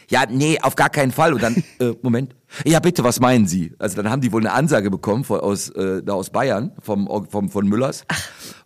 Ja, 0.08 0.24
nee, 0.28 0.58
auf 0.60 0.74
gar 0.74 0.90
keinen 0.90 1.12
Fall. 1.12 1.34
Und 1.34 1.42
dann, 1.42 1.62
äh, 1.78 1.92
Moment. 2.02 2.34
Ja, 2.64 2.80
bitte, 2.80 3.04
was 3.04 3.20
meinen 3.20 3.46
Sie? 3.46 3.74
Also 3.78 3.96
dann 3.96 4.10
haben 4.10 4.22
die 4.22 4.32
wohl 4.32 4.40
eine 4.40 4.52
Ansage 4.52 4.90
bekommen 4.90 5.24
von, 5.24 5.40
aus, 5.40 5.68
äh, 5.70 6.02
da 6.02 6.14
aus 6.14 6.30
Bayern, 6.30 6.72
vom, 6.80 7.06
vom, 7.28 7.50
von 7.50 7.66
Müllers. 7.66 8.04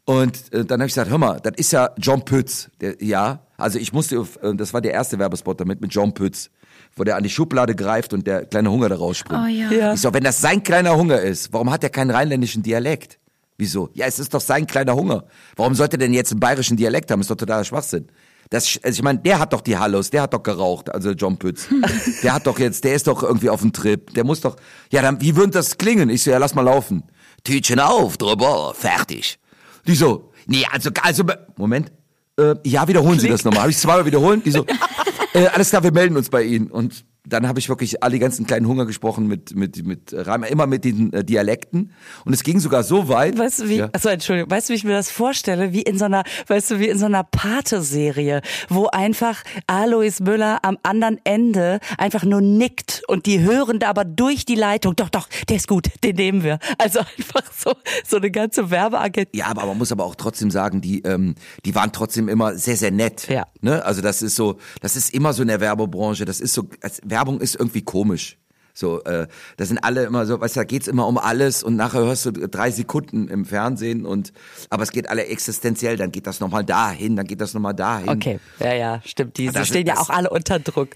Und 0.07 0.53
äh, 0.53 0.65
dann 0.65 0.81
habe 0.81 0.89
ich 0.89 0.95
gesagt, 0.95 1.11
hör 1.11 1.19
mal, 1.19 1.41
das 1.41 1.55
ist 1.57 1.73
ja 1.73 1.91
John 1.99 2.25
Pütz. 2.25 2.69
Der, 2.81 3.03
ja, 3.03 3.41
also 3.57 3.79
ich 3.79 3.93
musste, 3.93 4.21
auf- 4.21 4.37
äh, 4.43 4.55
das 4.55 4.75
war 4.75 4.81
der 4.83 4.93
erste 4.93 5.19
Werbespot 5.19 5.59
damit 5.61 5.81
mit 5.81 5.95
John 5.95 6.13
Pütz, 6.13 6.51
wo 6.97 7.05
der 7.05 7.17
an 7.17 7.23
die 7.23 7.31
Schublade 7.31 7.75
greift 7.75 8.13
und 8.13 8.27
der 8.27 8.45
kleine 8.45 8.71
Hunger 8.71 8.89
da 8.91 8.97
rausspringt. 8.97 9.43
Oh 9.45 9.47
ja. 9.49 9.71
Ja. 9.73 9.95
Ich 9.95 10.01
so, 10.01 10.13
wenn 10.13 10.25
das 10.25 10.41
sein 10.41 10.63
kleiner 10.63 10.95
Hunger 10.97 11.21
ist, 11.21 11.53
warum 11.53 11.71
hat 11.71 11.83
er 11.85 11.91
keinen 11.91 12.11
rheinländischen 12.11 12.63
Dialekt? 12.63 13.19
Wieso? 13.57 13.89
Ja, 13.95 14.05
es 14.07 14.19
ist 14.19 14.35
doch 14.35 14.41
sein 14.41 14.67
kleiner 14.67 14.95
Hunger. 14.95 15.25
Warum 15.57 15.75
sollte 15.75 15.95
er 15.97 16.01
denn 16.01 16.13
jetzt 16.13 16.33
einen 16.33 16.41
bayerischen 16.41 16.77
Dialekt 16.77 17.11
haben? 17.11 17.21
Ist 17.21 17.31
doch 17.31 17.37
totaler 17.37 17.65
Schwachsinn. 17.65 18.09
Das, 18.51 18.79
also 18.83 18.99
ich 18.99 19.03
meine, 19.03 19.21
der 19.21 19.39
hat 19.39 19.53
doch 19.55 19.63
die 19.63 19.79
Hallos, 19.79 20.11
der 20.11 20.23
hat 20.23 20.35
doch 20.35 20.43
geraucht, 20.43 20.93
also 20.93 21.13
John 21.13 21.39
Pütz. 21.39 21.67
Der 22.23 22.35
hat 22.35 22.47
doch 22.47 22.59
jetzt, 22.59 22.85
der 22.85 22.95
ist 22.95 23.07
doch 23.07 23.23
irgendwie 23.23 23.49
auf 23.49 23.63
dem 23.63 23.73
Trip. 23.73 24.13
Der 24.13 24.23
muss 24.25 24.43
doch, 24.43 24.57
ja, 24.93 25.01
dann, 25.01 25.21
wie 25.23 25.35
würde 25.35 25.53
das 25.53 25.79
klingen? 25.79 26.11
Ich 26.11 26.23
so, 26.25 26.31
ja, 26.31 26.37
lass 26.39 26.55
mal 26.55 26.61
laufen. 26.63 27.05
Tütchen 27.43 27.81
auf, 27.81 28.19
drüber, 28.19 28.75
fertig. 28.77 29.39
Die 29.87 29.95
so, 29.95 30.33
nee, 30.47 30.65
also, 30.71 30.91
also, 31.03 31.25
Moment. 31.57 31.93
Äh, 32.39 32.57
ja, 32.65 32.89
wiederholen 32.89 33.21
Sie 33.21 33.29
das 33.29 33.45
nochmal. 33.45 33.63
Habe 33.63 33.71
ich 33.71 33.79
zweimal 33.79 34.07
wiederholen? 34.07 34.43
Die 34.45 34.51
so, 34.51 34.67
äh, 35.35 35.47
alles 35.47 35.71
klar, 35.71 35.83
wir 35.85 35.93
melden 35.93 36.17
uns 36.17 36.29
bei 36.29 36.43
Ihnen. 36.43 36.71
Und 36.71 37.05
dann 37.27 37.49
habe 37.49 37.59
ich 37.59 37.69
wirklich 37.69 38.03
alle 38.03 38.19
ganzen 38.19 38.47
kleinen 38.47 38.69
Hunger 38.69 38.85
gesprochen 38.87 39.27
mit, 39.27 39.55
mit, 39.57 39.85
mit 39.87 40.13
Reim, 40.13 40.43
immer 40.45 40.67
mit 40.67 40.85
den 40.85 41.13
äh, 41.13 41.25
Dialekten. 41.25 41.93
Und 42.25 42.33
es 42.35 42.43
ging 42.43 42.61
sogar 42.61 42.83
so 42.83 43.09
weit. 43.09 43.39
Weißt 43.39 43.61
du, 43.61 43.69
wie, 43.69 43.77
Ja. 43.77 43.89
achso, 43.93 44.11
Entschuldigung, 44.11 44.51
weißt 44.51 44.69
du, 44.69 44.73
wie 44.73 44.77
ich 44.77 44.85
mir 44.85 44.93
das 44.93 45.11
vorstelle? 45.11 45.73
Wie 45.73 45.83
in 45.83 45.99
so 45.99 46.05
einer, 46.05 46.23
weißt 46.49 46.73
du, 46.73 46.79
wie 46.81 46.89
in 46.89 46.99
so 46.99 47.07
einer 47.07 47.25
Pate-Serie, 47.25 48.43
wo 48.69 48.89
einfach 48.89 49.43
Alois 49.67 50.21
Müller 50.21 50.59
am 50.63 50.77
anderen 50.83 51.19
Ende 51.25 51.81
einfach 51.99 52.25
nur 52.25 52.41
nickt 52.41 53.03
und 53.09 53.27
die 53.27 53.41
hören 53.41 53.79
da 53.79 53.89
aber 53.89 54.05
durch 54.05 54.45
die 54.45 54.55
Leitung, 54.55 54.95
doch, 54.97 55.09
doch, 55.09 55.29
der 55.49 55.57
ist 55.57 55.67
gut, 55.69 55.89
den 56.05 56.17
nehmen 56.17 56.45
wir. 56.45 56.59
Also 56.79 56.99
einfach 57.19 57.51
so, 57.57 57.73
so 58.07 58.19
eine 58.19 58.31
ganze 58.31 58.71
Werbeagentur. 58.71 59.35
Ja, 59.35 59.47
aber 59.47 59.65
man 59.67 59.79
muss 59.79 59.93
aber 59.93 60.05
auch 60.05 60.15
trotzdem 60.15 60.51
sagen, 60.51 60.81
die, 60.81 61.01
ähm, 61.03 61.35
die 61.65 61.75
waren 61.75 61.91
trotzdem 61.93 62.29
immer 62.29 62.55
sehr, 62.57 62.77
sehr 62.77 62.91
nett. 62.91 63.29
Ja. 63.29 63.47
Ne? 63.63 63.85
Also 63.85 64.03
das 64.03 64.21
ist 64.23 64.37
so, 64.37 64.59
das 64.81 64.97
ist 64.97 65.15
immer 65.15 65.33
so 65.33 65.43
in 65.43 65.49
der 65.49 65.61
Werbebranche. 65.61 66.25
Das 66.27 66.41
ist 66.41 66.53
so, 66.53 66.69
als, 66.83 67.01
Werbung 67.15 67.41
ist 67.41 67.55
irgendwie 67.55 67.83
komisch. 67.83 68.39
So, 68.77 69.03
äh, 69.05 69.29
da 69.57 69.65
sind 69.65 69.79
alle 69.85 70.03
immer 70.05 70.27
so, 70.27 70.41
weißt 70.41 70.57
du, 70.57 70.61
da 70.61 70.65
geht's 70.65 70.89
immer 70.89 71.07
um 71.07 71.17
alles 71.17 71.63
und 71.63 71.77
nachher 71.77 72.01
hörst 72.01 72.27
du 72.27 72.33
drei 72.33 72.73
Sekunden 72.73 73.29
im 73.29 73.45
Fernsehen 73.45 74.05
und 74.05 74.33
aber 74.69 74.83
es 74.83 74.91
geht 74.91 75.09
alle 75.09 75.27
existenziell, 75.27 75.97
dann 75.97 76.11
geht 76.11 76.27
das 76.27 76.41
nochmal 76.41 76.65
dahin, 76.65 77.15
dann 77.15 77.25
geht 77.27 77.41
das 77.41 77.55
nochmal 77.55 77.75
dahin. 77.75 78.09
Okay, 78.09 78.41
ja, 78.59 78.75
ja, 78.75 79.01
stimmt. 79.05 79.39
Die, 79.39 79.47
Das- 79.47 79.69
stehen 79.69 79.87
ja 79.87 79.95
das- 79.95 80.03
auch 80.03 80.11
alle 80.11 80.29
unter 80.31 80.59
Druck. 80.59 80.89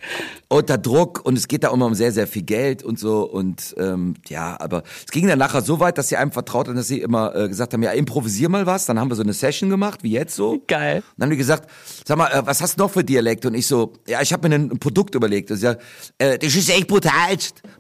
unter 0.49 0.77
Druck 0.77 1.25
und 1.25 1.39
es 1.39 1.47
geht 1.47 1.63
da 1.63 1.73
immer 1.73 1.87
um 1.87 1.95
sehr, 1.95 2.11
sehr 2.11 2.27
viel 2.27 2.43
Geld 2.43 2.83
und 2.83 2.99
so 2.99 3.23
und 3.23 3.77
ähm, 3.79 4.15
ja, 4.29 4.57
aber 4.61 4.83
es 5.07 5.13
ging 5.13 5.29
dann 5.29 5.39
nachher 5.39 5.63
so 5.63 5.79
weit, 5.79 5.99
dass 5.99 6.09
sie 6.09 6.17
einem 6.17 6.33
vertraut 6.33 6.67
haben, 6.67 6.75
dass 6.77 6.89
sie 6.89 7.01
immer 7.01 7.33
äh, 7.37 7.47
gesagt 7.49 7.75
haben, 7.75 7.83
ja, 7.85 7.93
improvisier 7.93 8.49
mal 8.49 8.67
was, 8.67 8.87
dann 8.87 8.99
haben 8.99 9.09
wir 9.09 9.15
so 9.15 9.23
eine 9.23 9.33
Session 9.35 9.71
gemacht, 9.71 10.03
wie 10.03 10.11
jetzt 10.11 10.35
so. 10.35 10.61
Geil. 10.67 10.97
Und 10.97 11.05
dann 11.17 11.27
haben 11.27 11.31
die 11.31 11.37
gesagt, 11.37 11.71
sag 12.05 12.19
mal, 12.19 12.27
äh, 12.33 12.45
was 12.45 12.61
hast 12.61 12.77
du 12.77 12.83
noch 12.83 12.91
für 12.91 13.05
Dialekte? 13.05 13.47
Und 13.47 13.55
ich 13.55 13.69
so, 13.69 13.93
ja, 14.09 14.21
ich 14.21 14.33
habe 14.33 14.49
mir 14.49 14.57
ein 14.57 14.81
Produkt 14.81 15.15
überlegt. 15.15 15.51
Und 15.53 15.59
sie 15.59 15.63
sagt, 15.63 15.83
äh, 16.19 16.39
das 16.39 16.57
ist 16.57 16.69
echt 16.71 16.89
brutal, 16.89 17.13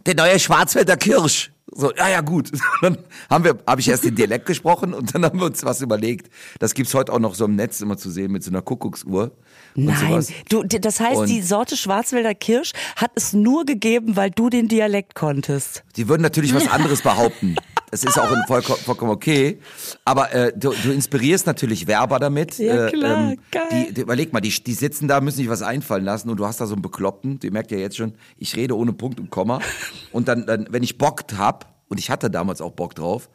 der 0.07 0.15
neue 0.15 0.39
Schwarzwälder 0.39 0.97
Kirsch. 0.97 1.51
So, 1.71 1.93
ja, 1.95 2.09
ja, 2.09 2.21
gut. 2.23 2.51
Dann 2.83 2.99
haben 3.29 3.45
wir, 3.45 3.59
habe 3.67 3.81
ich 3.81 3.89
erst 3.89 4.05
den 4.05 4.15
Dialekt 4.15 4.47
gesprochen 4.47 4.95
und 4.95 5.15
dann 5.15 5.23
haben 5.25 5.39
wir 5.39 5.47
uns 5.47 5.63
was 5.65 5.83
überlegt. 5.83 6.31
Das 6.59 6.73
gibt's 6.73 6.95
heute 6.95 7.13
auch 7.13 7.19
noch 7.19 7.35
so 7.35 7.45
im 7.45 7.57
Netz 7.57 7.81
immer 7.83 7.99
zu 7.99 8.11
sehen 8.11 8.33
mit 8.33 8.43
so 8.43 8.51
einer 8.51 8.63
Kuckucksuhr. 8.63 9.33
Nein, 9.75 10.27
du, 10.49 10.63
das 10.65 10.99
heißt, 10.99 11.21
Und- 11.21 11.29
die 11.29 11.43
Sorte 11.43 11.77
Schwarzwälder 11.77 12.35
Kirsch 12.35 12.73
hat 12.97 13.11
es 13.17 13.35
nur 13.35 13.67
gegeben, 13.67 14.17
weil 14.17 14.31
du 14.31 14.49
den 14.49 14.69
Dialekt 14.69 15.15
konntest. 15.15 15.85
Die 15.97 16.09
würden 16.09 16.23
natürlich 16.23 16.55
was 16.55 16.69
anderes 16.69 17.03
behaupten. 17.03 17.55
Das 17.91 18.05
ist 18.05 18.19
auch 18.19 18.31
in 18.31 18.39
vollko- 18.49 18.77
vollkommen 18.77 19.11
okay. 19.13 19.59
Aber 20.05 20.33
äh, 20.33 20.53
du, 20.55 20.73
du 20.83 20.93
inspirierst 20.93 21.47
natürlich 21.47 21.87
Werber 21.87 22.19
damit. 22.19 22.59
Ja, 22.59 22.87
äh, 22.87 22.91
klar, 22.91 23.35
geil. 23.51 23.63
Die, 23.89 23.95
die, 23.95 24.01
überleg 24.03 24.33
mal, 24.33 24.41
die, 24.41 24.51
die 24.51 24.75
sitzen 24.75 25.09
da, 25.09 25.21
müssen 25.21 25.39
sich 25.39 25.49
was 25.49 25.63
einfallen 25.63 26.05
lassen 26.05 26.29
und 26.31 26.37
du 26.39 26.47
hast 26.47 26.61
da 26.61 26.67
so 26.67 26.75
einen 26.75 26.83
Bekloppten, 26.83 27.41
ihr 27.43 27.53
merkt 27.53 27.71
ja 27.71 27.79
jetzt 27.79 27.97
schon, 27.97 28.15
ich 28.37 28.57
rede 28.57 28.77
ohne 28.77 28.93
Punkt 28.93 29.21
und 29.21 29.31
Komma. 29.31 29.61
Und 30.13 30.29
dann, 30.29 30.47
dann 30.47 30.67
wenn 30.71 30.83
ich 30.83 30.99
Bock 30.99 31.23
hab, 31.37 31.75
und 31.89 31.99
ich 31.99 32.11
hatte 32.11 32.31
damals 32.31 32.61
auch 32.61 32.73
Bock 32.73 32.95
drauf, 32.95 33.29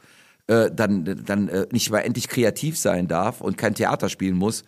äh, 0.47 0.69
dann, 0.73 1.23
dann 1.25 1.47
äh, 1.47 1.67
nicht 1.71 1.89
mal 1.91 1.99
endlich 1.99 2.27
kreativ 2.27 2.77
sein 2.77 3.07
darf 3.07 3.41
und 3.41 3.57
kein 3.57 3.75
Theater 3.75 4.09
spielen 4.09 4.35
muss, 4.35 4.63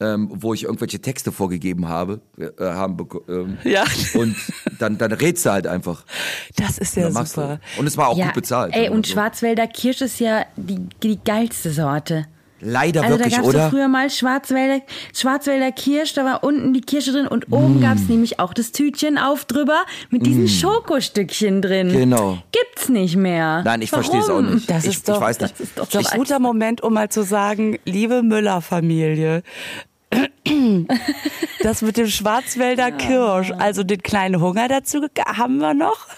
ähm, 0.00 0.28
wo 0.32 0.54
ich 0.54 0.64
irgendwelche 0.64 1.00
Texte 1.00 1.30
vorgegeben 1.32 1.88
habe, 1.88 2.20
äh, 2.38 2.48
haben 2.64 2.96
ähm, 3.28 3.58
Ja. 3.64 3.84
und 4.14 4.34
dann 4.78 4.98
dann 4.98 5.12
rätst 5.12 5.44
du 5.46 5.50
halt 5.52 5.66
einfach. 5.66 6.04
Das 6.56 6.78
ist 6.78 6.96
ja 6.96 7.10
machst 7.10 7.36
du. 7.36 7.42
super. 7.42 7.60
Und 7.78 7.86
es 7.86 7.96
war 7.96 8.08
auch 8.08 8.16
ja, 8.18 8.26
gut 8.26 8.34
bezahlt. 8.34 8.74
Ey, 8.74 8.88
und 8.88 9.06
so. 9.06 9.12
Schwarzwälder 9.12 9.66
Kirsch 9.66 10.00
ist 10.00 10.18
ja 10.20 10.44
die, 10.56 10.78
die 11.02 11.18
geilste 11.24 11.70
Sorte. 11.70 12.26
Leider 12.62 13.02
Also 13.02 13.14
wirklich, 13.18 13.32
da 13.32 13.40
gab's 13.40 13.48
oder? 13.48 13.64
doch 13.64 13.70
früher 13.70 13.88
mal 13.88 14.10
Schwarzwälder, 14.10 14.84
Schwarzwälder 15.14 15.72
Kirsch, 15.72 16.12
da 16.12 16.26
war 16.26 16.44
unten 16.44 16.74
die 16.74 16.82
Kirsche 16.82 17.10
drin 17.12 17.26
und 17.26 17.50
oben 17.50 17.78
Mm. 17.78 17.80
gab's 17.80 18.02
nämlich 18.06 18.38
auch 18.38 18.52
das 18.52 18.70
Tütchen 18.72 19.16
auf 19.16 19.46
drüber 19.46 19.82
mit 20.10 20.26
diesen 20.26 20.46
Schokostückchen 20.46 21.62
drin. 21.62 21.88
Genau. 21.90 22.36
Gibt's 22.52 22.90
nicht 22.90 23.16
mehr. 23.16 23.62
Nein, 23.64 23.80
ich 23.80 23.88
verstehe 23.88 24.20
es 24.20 24.28
auch 24.28 24.42
nicht. 24.42 24.68
Das 24.70 24.84
ich, 24.84 24.90
ist 24.96 25.08
doch- 25.08 25.14
ich 25.14 25.20
weiß 25.22 25.40
nicht. 25.40 25.52
Das 25.54 25.60
ist 25.60 25.78
doch 25.78 25.88
Das 25.88 26.02
ist 26.02 26.08
so 26.08 26.12
ein 26.12 26.18
guter 26.18 26.38
Moment, 26.38 26.82
um 26.82 26.92
mal 26.92 27.08
zu 27.08 27.22
sagen, 27.22 27.78
liebe 27.86 28.22
Müller-Familie, 28.22 29.42
das 31.62 31.82
mit 31.82 31.96
dem 31.96 32.08
Schwarzwälder 32.08 32.90
Kirsch, 32.92 33.52
also 33.58 33.82
den 33.84 34.02
kleinen 34.02 34.40
Hunger 34.40 34.68
dazu 34.68 35.06
haben 35.26 35.58
wir 35.58 35.74
noch. 35.74 36.06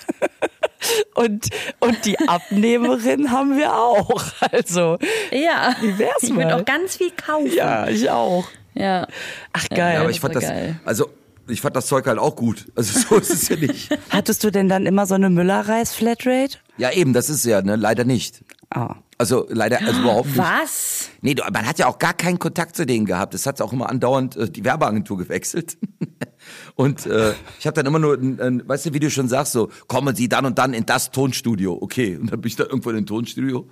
Und, 1.15 1.49
und 1.79 2.05
die 2.07 2.19
Abnehmerin 2.19 3.31
haben 3.31 3.57
wir 3.57 3.73
auch. 3.73 4.21
Also, 4.53 4.99
Ja. 5.31 5.77
Wie 5.81 5.97
wär's 5.97 6.23
Ich 6.25 6.31
würde 6.31 6.47
mal? 6.47 6.61
auch 6.61 6.65
ganz 6.65 6.97
viel 6.97 7.13
kaufen. 7.13 7.53
ja, 7.55 7.87
ich 7.87 8.11
auch. 8.11 8.45
Ja. 8.75 9.07
Ach, 9.53 9.69
geil. 9.69 9.95
Ja, 9.95 10.01
aber 10.01 10.11
ich 10.11 10.19
fand 10.19 10.35
das, 10.35 10.43
geil. 10.43 10.81
also 10.85 11.09
ich 11.49 11.61
fand 11.61 11.77
das 11.77 11.87
Zeug 11.87 12.07
halt 12.07 12.19
auch 12.19 12.35
gut. 12.35 12.67
Also 12.75 12.99
so 12.99 13.17
ist 13.17 13.31
es 13.33 13.49
ja 13.49 13.57
nicht. 13.57 13.97
Hattest 14.11 14.43
du 14.43 14.51
denn 14.51 14.69
dann 14.69 14.87
immer 14.87 15.07
so 15.07 15.15
eine 15.15 15.31
Müller-Reis-Flatrate? 15.31 16.59
Ja, 16.79 16.91
eben, 16.91 17.13
das 17.13 17.31
ist 17.31 17.45
ja, 17.45 17.63
ne, 17.63 17.77
leider 17.77 18.05
nicht. 18.05 18.43
Ah. 18.71 18.97
Also 19.23 19.47
leider, 19.51 19.81
also 19.81 20.01
überhaupt 20.01 20.27
nicht. 20.31 20.39
Was? 20.39 21.09
Nee, 21.21 21.37
man 21.53 21.65
hat 21.65 21.79
ja 21.79 21.87
auch 21.87 22.01
gar 22.01 22.13
keinen 22.13 22.41
Kontakt 22.41 22.75
zu 22.75 22.85
denen 22.85 23.07
gehabt. 23.07 23.35
Es 23.35 23.47
hat 23.47 23.63
auch 23.63 23.73
immer 23.73 23.89
andauernd 23.89 24.35
äh, 24.35 24.51
die 24.51 24.65
Werbeagentur 24.65 25.17
gewechselt. 25.17 25.79
und 26.75 27.07
äh, 27.07 27.33
ich 27.61 27.69
habe 27.69 27.77
dann 27.77 27.87
immer 27.87 28.01
nur, 28.01 28.15
ein, 28.15 28.41
ein, 28.41 28.69
weißt 28.69 28.87
du, 28.87 28.95
wie 28.95 28.99
du 28.99 29.13
schon 29.13 29.29
sagst, 29.29 29.53
so, 29.53 29.71
kommen 29.87 30.17
Sie 30.17 30.29
dann 30.29 30.45
und 30.45 30.59
dann 30.59 30.75
in 30.75 30.87
das 30.87 31.13
Tonstudio. 31.13 31.79
Okay, 31.81 32.17
und 32.17 32.33
dann 32.33 32.41
bin 32.41 32.49
ich 32.49 32.57
da 32.57 32.65
irgendwo 32.65 32.91
in 32.91 32.97
dem 32.97 33.07
Tonstudio. 33.07 33.69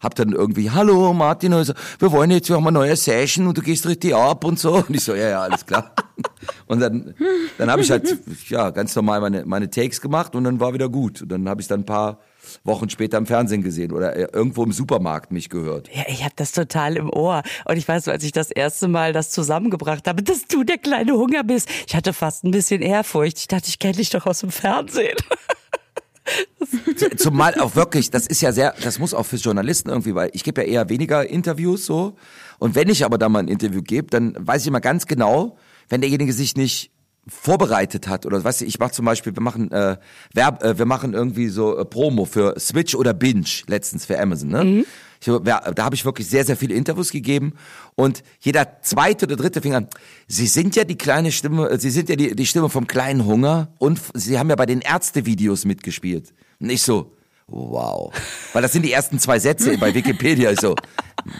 Hab 0.00 0.16
dann 0.16 0.32
irgendwie, 0.32 0.70
hallo 0.70 1.14
Martin, 1.14 1.54
also, 1.54 1.72
wir 1.98 2.12
wollen 2.12 2.30
jetzt, 2.30 2.50
wir 2.50 2.56
haben 2.56 2.66
eine 2.66 2.78
neue 2.78 2.94
Session 2.94 3.46
und 3.46 3.56
du 3.56 3.62
gehst 3.62 3.86
richtig 3.86 4.14
ab 4.14 4.44
und 4.44 4.58
so. 4.58 4.84
Und 4.86 4.90
ich 4.90 5.02
so, 5.02 5.14
ja, 5.14 5.30
ja, 5.30 5.40
alles 5.40 5.64
klar. 5.64 5.94
Und 6.66 6.80
dann, 6.80 7.14
dann 7.56 7.70
habe 7.70 7.80
ich 7.80 7.90
halt, 7.90 8.18
ja, 8.48 8.68
ganz 8.68 8.94
normal 8.94 9.22
meine, 9.22 9.46
meine 9.46 9.70
Takes 9.70 10.02
gemacht 10.02 10.34
und 10.34 10.44
dann 10.44 10.60
war 10.60 10.74
wieder 10.74 10.88
gut. 10.88 11.22
Und 11.22 11.30
dann 11.30 11.48
habe 11.48 11.62
ich 11.62 11.66
dann 11.66 11.80
ein 11.80 11.86
paar 11.86 12.20
Wochen 12.64 12.90
später 12.90 13.18
im 13.18 13.26
Fernsehen 13.26 13.62
gesehen 13.62 13.92
oder 13.92 14.16
äh, 14.16 14.28
irgendwo 14.32 14.62
im 14.64 14.72
Supermarkt 14.72 15.32
mich 15.32 15.48
gehört. 15.48 15.88
Ja, 15.94 16.04
ich 16.08 16.22
habe 16.22 16.34
das 16.36 16.52
total 16.52 16.96
im 16.96 17.10
Ohr. 17.10 17.42
Und 17.64 17.76
ich 17.76 17.86
weiß, 17.86 18.08
als 18.08 18.24
ich 18.24 18.32
das 18.32 18.50
erste 18.50 18.88
Mal 18.88 19.12
das 19.12 19.30
zusammengebracht 19.30 20.06
habe, 20.06 20.22
dass 20.22 20.46
du 20.46 20.64
der 20.64 20.78
kleine 20.78 21.12
Hunger 21.12 21.44
bist, 21.44 21.68
ich 21.86 21.94
hatte 21.94 22.12
fast 22.12 22.44
ein 22.44 22.50
bisschen 22.50 22.82
Ehrfurcht. 22.82 23.38
Ich 23.38 23.48
dachte, 23.48 23.68
ich 23.68 23.78
kenne 23.78 23.94
dich 23.94 24.10
doch 24.10 24.26
aus 24.26 24.40
dem 24.40 24.50
Fernsehen. 24.50 25.16
Zumal 27.16 27.54
auch 27.60 27.74
wirklich, 27.74 28.10
das 28.10 28.26
ist 28.26 28.40
ja 28.40 28.52
sehr, 28.52 28.74
das 28.82 28.98
muss 28.98 29.14
auch 29.14 29.24
für 29.24 29.36
Journalisten 29.36 29.88
irgendwie, 29.88 30.14
weil 30.14 30.30
ich 30.32 30.44
gebe 30.44 30.62
ja 30.62 30.66
eher 30.66 30.88
weniger 30.88 31.28
Interviews 31.28 31.86
so. 31.86 32.16
Und 32.58 32.74
wenn 32.74 32.88
ich 32.88 33.04
aber 33.04 33.18
da 33.18 33.28
mal 33.28 33.40
ein 33.40 33.48
Interview 33.48 33.82
gebe, 33.82 34.08
dann 34.08 34.34
weiß 34.38 34.62
ich 34.62 34.68
immer 34.68 34.80
ganz 34.80 35.06
genau, 35.06 35.56
wenn 35.88 36.00
derjenige 36.00 36.32
sich 36.32 36.56
nicht 36.56 36.92
vorbereitet 37.28 38.08
hat 38.08 38.26
oder 38.26 38.42
weißt 38.42 38.62
du, 38.62 38.64
ich 38.64 38.78
mache 38.78 38.92
zum 38.92 39.04
Beispiel, 39.04 39.34
wir 39.34 39.42
machen 39.42 39.70
äh, 39.72 39.96
Werb, 40.34 40.62
äh, 40.64 40.78
wir 40.78 40.86
machen 40.86 41.14
irgendwie 41.14 41.48
so 41.48 41.78
äh, 41.78 41.84
Promo 41.84 42.24
für 42.24 42.58
Switch 42.58 42.94
oder 42.94 43.12
Binge 43.14 43.44
letztens 43.66 44.06
für 44.06 44.18
Amazon, 44.18 44.48
ne? 44.48 44.84
Ich, 45.20 45.26
so, 45.26 45.40
wer- 45.44 45.72
da 45.74 45.84
habe 45.84 45.94
ich 45.94 46.04
wirklich 46.06 46.28
sehr 46.28 46.44
sehr 46.46 46.56
viele 46.56 46.74
Interviews 46.74 47.10
gegeben 47.10 47.52
und 47.94 48.22
jeder 48.40 48.80
zweite 48.80 49.26
oder 49.26 49.36
dritte 49.36 49.60
fing 49.60 49.74
an. 49.74 49.86
Sie 50.28 50.46
sind 50.46 50.76
ja 50.76 50.84
die 50.84 50.96
kleine 50.96 51.30
Stimme, 51.30 51.68
äh, 51.68 51.78
Sie 51.78 51.90
sind 51.90 52.08
ja 52.08 52.16
die, 52.16 52.34
die 52.34 52.46
Stimme 52.46 52.70
vom 52.70 52.86
kleinen 52.86 53.26
Hunger 53.26 53.68
und 53.78 54.00
Sie 54.14 54.38
haben 54.38 54.48
ja 54.48 54.56
bei 54.56 54.66
den 54.66 54.80
Ärztevideos 54.80 55.66
mitgespielt. 55.66 56.32
Und 56.58 56.70
ich 56.70 56.82
so, 56.82 57.14
wow, 57.48 58.12
weil 58.54 58.62
das 58.62 58.72
sind 58.72 58.82
die 58.82 58.92
ersten 58.92 59.18
zwei 59.18 59.38
Sätze 59.38 59.76
bei 59.76 59.94
Wikipedia. 59.94 60.50
Ich 60.52 60.60
so, 60.60 60.74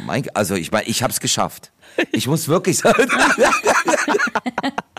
mein, 0.04 0.28
also 0.34 0.54
ich 0.56 0.70
meine, 0.70 0.86
ich 0.86 1.02
habe 1.02 1.12
es 1.12 1.20
geschafft. 1.20 1.72
Ich 2.12 2.26
muss 2.28 2.48
wirklich 2.48 2.76
sagen. 2.78 3.08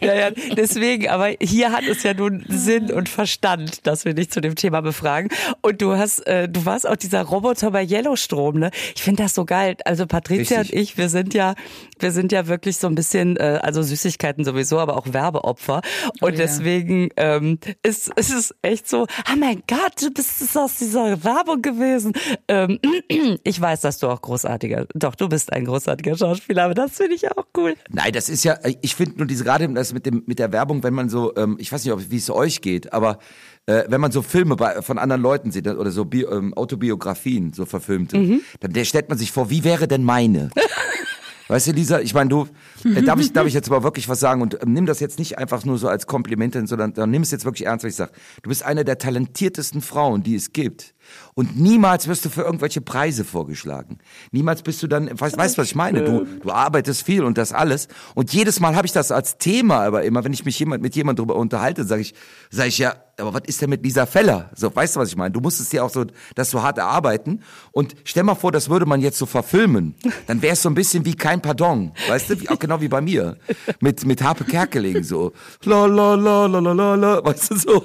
ja, 0.00 0.14
ja, 0.14 0.30
deswegen, 0.56 1.08
aber 1.08 1.30
hier 1.40 1.72
hat 1.72 1.84
es 1.84 2.02
ja 2.02 2.14
nun 2.14 2.44
Sinn 2.48 2.90
und 2.90 3.08
Verstand, 3.08 3.86
dass 3.86 4.04
wir 4.04 4.14
dich 4.14 4.30
zu 4.30 4.40
dem 4.40 4.54
Thema 4.54 4.80
befragen. 4.80 5.28
Und 5.60 5.82
du 5.82 5.96
hast, 5.96 6.26
äh, 6.26 6.48
du 6.48 6.64
warst 6.64 6.88
auch 6.88 6.96
dieser 6.96 7.22
Roboter 7.22 7.70
bei 7.70 7.84
Yellowstrom, 7.84 8.58
ne? 8.58 8.70
Ich 8.94 9.02
finde 9.02 9.22
das 9.24 9.34
so 9.34 9.44
geil. 9.44 9.76
Also 9.84 10.06
Patricia 10.06 10.60
Richtig. 10.60 10.76
und 10.76 10.82
ich, 10.82 10.98
wir 10.98 11.08
sind 11.08 11.34
ja, 11.34 11.54
wir 11.98 12.12
sind 12.12 12.32
ja 12.32 12.46
wirklich 12.46 12.78
so 12.78 12.86
ein 12.86 12.94
bisschen, 12.94 13.36
äh, 13.36 13.58
also 13.62 13.82
Süßigkeiten 13.82 14.44
sowieso, 14.44 14.78
aber 14.78 14.96
auch 14.96 15.12
Werbeopfer. 15.12 15.82
Und 16.20 16.32
ja. 16.32 16.38
deswegen 16.38 17.10
ähm, 17.16 17.58
ist, 17.82 18.08
ist 18.16 18.32
es 18.32 18.54
echt 18.62 18.88
so, 18.88 19.02
oh 19.02 19.36
mein 19.38 19.62
Gott, 19.66 20.00
du 20.00 20.10
bist 20.10 20.40
es 20.40 20.56
aus 20.56 20.76
dieser 20.78 21.22
Werbung 21.24 21.62
gewesen. 21.62 22.12
Ähm, 22.48 22.78
ich 23.44 23.60
weiß, 23.60 23.80
dass 23.80 23.98
du 23.98 24.08
auch 24.08 24.22
großartiger, 24.22 24.86
doch, 24.94 25.14
du 25.14 25.28
bist 25.28 25.52
ein 25.52 25.64
großartiger 25.64 26.16
Schauspieler, 26.16 26.64
aber 26.64 26.74
das 26.74 26.96
finde 26.96 27.14
ich 27.14 27.30
auch 27.30 27.44
cool. 27.56 27.74
Nein, 27.90 28.12
das 28.12 28.28
ist 28.28 28.44
ja, 28.44 28.58
ich 28.82 28.94
finde 28.94 29.18
nur 29.18 29.26
diese 29.26 29.44
gerade 29.44 29.68
das 29.68 29.92
mit 29.92 30.06
dem 30.06 30.22
mit 30.26 30.38
der 30.38 30.52
Werbung, 30.52 30.82
wenn 30.82 30.94
man 30.94 31.08
so, 31.08 31.34
ähm, 31.36 31.56
ich 31.58 31.72
weiß 31.72 31.84
nicht, 31.84 31.92
ob 31.92 32.10
wie 32.10 32.16
es 32.16 32.30
euch 32.30 32.60
geht, 32.60 32.92
aber 32.92 33.18
äh, 33.66 33.84
wenn 33.88 34.00
man 34.00 34.12
so 34.12 34.22
Filme 34.22 34.56
bei, 34.56 34.82
von 34.82 34.98
anderen 34.98 35.22
Leuten 35.22 35.50
sieht 35.50 35.66
oder 35.66 35.90
so 35.90 36.04
Bi 36.04 36.22
ähm, 36.22 36.54
Autobiografien, 36.54 37.52
so 37.52 37.66
verfilmte, 37.66 38.40
dann 38.60 38.72
der 38.72 38.84
stellt 38.84 39.08
man 39.08 39.18
sich 39.18 39.32
vor, 39.32 39.50
wie 39.50 39.64
wäre 39.64 39.88
denn 39.88 40.04
meine? 40.04 40.50
Weißt 41.48 41.66
du, 41.66 41.72
Lisa, 41.72 42.00
ich 42.00 42.12
meine, 42.12 42.28
du, 42.28 42.46
äh, 42.84 43.02
darf 43.02 43.18
ich, 43.18 43.32
darf 43.32 43.46
ich 43.46 43.54
jetzt 43.54 43.70
mal 43.70 43.82
wirklich 43.82 44.06
was 44.08 44.20
sagen 44.20 44.42
und 44.42 44.62
ähm, 44.62 44.74
nimm 44.74 44.84
das 44.84 45.00
jetzt 45.00 45.18
nicht 45.18 45.38
einfach 45.38 45.64
nur 45.64 45.78
so 45.78 45.88
als 45.88 46.06
Kompliment, 46.06 46.54
hin, 46.54 46.66
sondern 46.66 46.92
dann 46.92 47.10
nimm 47.10 47.22
es 47.22 47.30
jetzt 47.30 47.46
wirklich 47.46 47.66
ernst, 47.66 47.84
was 47.84 47.92
ich 47.92 47.96
sag. 47.96 48.12
Du 48.42 48.50
bist 48.50 48.62
eine 48.62 48.84
der 48.84 48.98
talentiertesten 48.98 49.80
Frauen, 49.80 50.22
die 50.22 50.34
es 50.34 50.52
gibt. 50.52 50.94
Und 51.34 51.58
niemals 51.58 52.08
wirst 52.08 52.24
du 52.24 52.30
für 52.30 52.42
irgendwelche 52.42 52.80
Preise 52.80 53.24
vorgeschlagen. 53.24 53.98
Niemals 54.32 54.62
bist 54.62 54.82
du 54.82 54.86
dann, 54.86 55.08
weißt, 55.08 55.36
du, 55.36 55.58
was 55.62 55.66
ich 55.68 55.74
meine? 55.74 56.02
Du, 56.04 56.24
du 56.24 56.50
arbeitest 56.50 57.02
viel 57.02 57.22
und 57.22 57.38
das 57.38 57.52
alles. 57.52 57.88
Und 58.14 58.32
jedes 58.32 58.60
Mal 58.60 58.74
habe 58.74 58.86
ich 58.86 58.92
das 58.92 59.12
als 59.12 59.38
Thema, 59.38 59.84
aber 59.84 60.04
immer, 60.04 60.24
wenn 60.24 60.32
ich 60.32 60.44
mich 60.44 60.58
jemand, 60.58 60.82
mit 60.82 60.96
jemand 60.96 61.18
drüber 61.18 61.36
unterhalte, 61.36 61.84
sage 61.84 62.02
ich, 62.02 62.14
sag 62.50 62.66
ich 62.66 62.78
ja, 62.78 62.94
aber 63.18 63.34
was 63.34 63.42
ist 63.46 63.60
denn 63.60 63.70
mit 63.70 63.82
Lisa 63.82 64.06
Feller? 64.06 64.50
So, 64.54 64.74
weißt 64.74 64.96
du, 64.96 65.00
was 65.00 65.08
ich 65.08 65.16
meine? 65.16 65.32
Du 65.32 65.40
musstest 65.40 65.72
dir 65.72 65.84
auch 65.84 65.90
so, 65.90 66.04
das 66.34 66.50
so 66.50 66.62
hart 66.62 66.78
erarbeiten. 66.78 67.42
Und 67.72 67.96
stell 68.04 68.22
mal 68.22 68.36
vor, 68.36 68.52
das 68.52 68.70
würde 68.70 68.86
man 68.86 69.00
jetzt 69.00 69.18
so 69.18 69.26
verfilmen. 69.26 69.96
Dann 70.26 70.40
wäre 70.40 70.52
es 70.52 70.62
so 70.62 70.68
ein 70.68 70.74
bisschen 70.74 71.04
wie 71.04 71.14
kein 71.14 71.42
Pardon. 71.42 71.92
Weißt 72.08 72.30
du, 72.30 72.40
wie, 72.40 72.48
auch 72.48 72.58
genau 72.58 72.80
wie 72.80 72.88
bei 72.88 73.00
mir. 73.00 73.36
Mit, 73.80 74.06
mit 74.06 74.22
Harpe 74.22 74.44
Kerkeling, 74.44 75.02
so. 75.02 75.32
La, 75.64 75.86
la, 75.86 76.14
la, 76.14 76.46
la, 76.46 76.58
la, 76.60 76.72
la, 76.72 76.94
la, 76.94 77.24
weißt 77.24 77.50
du, 77.50 77.56
so. 77.56 77.84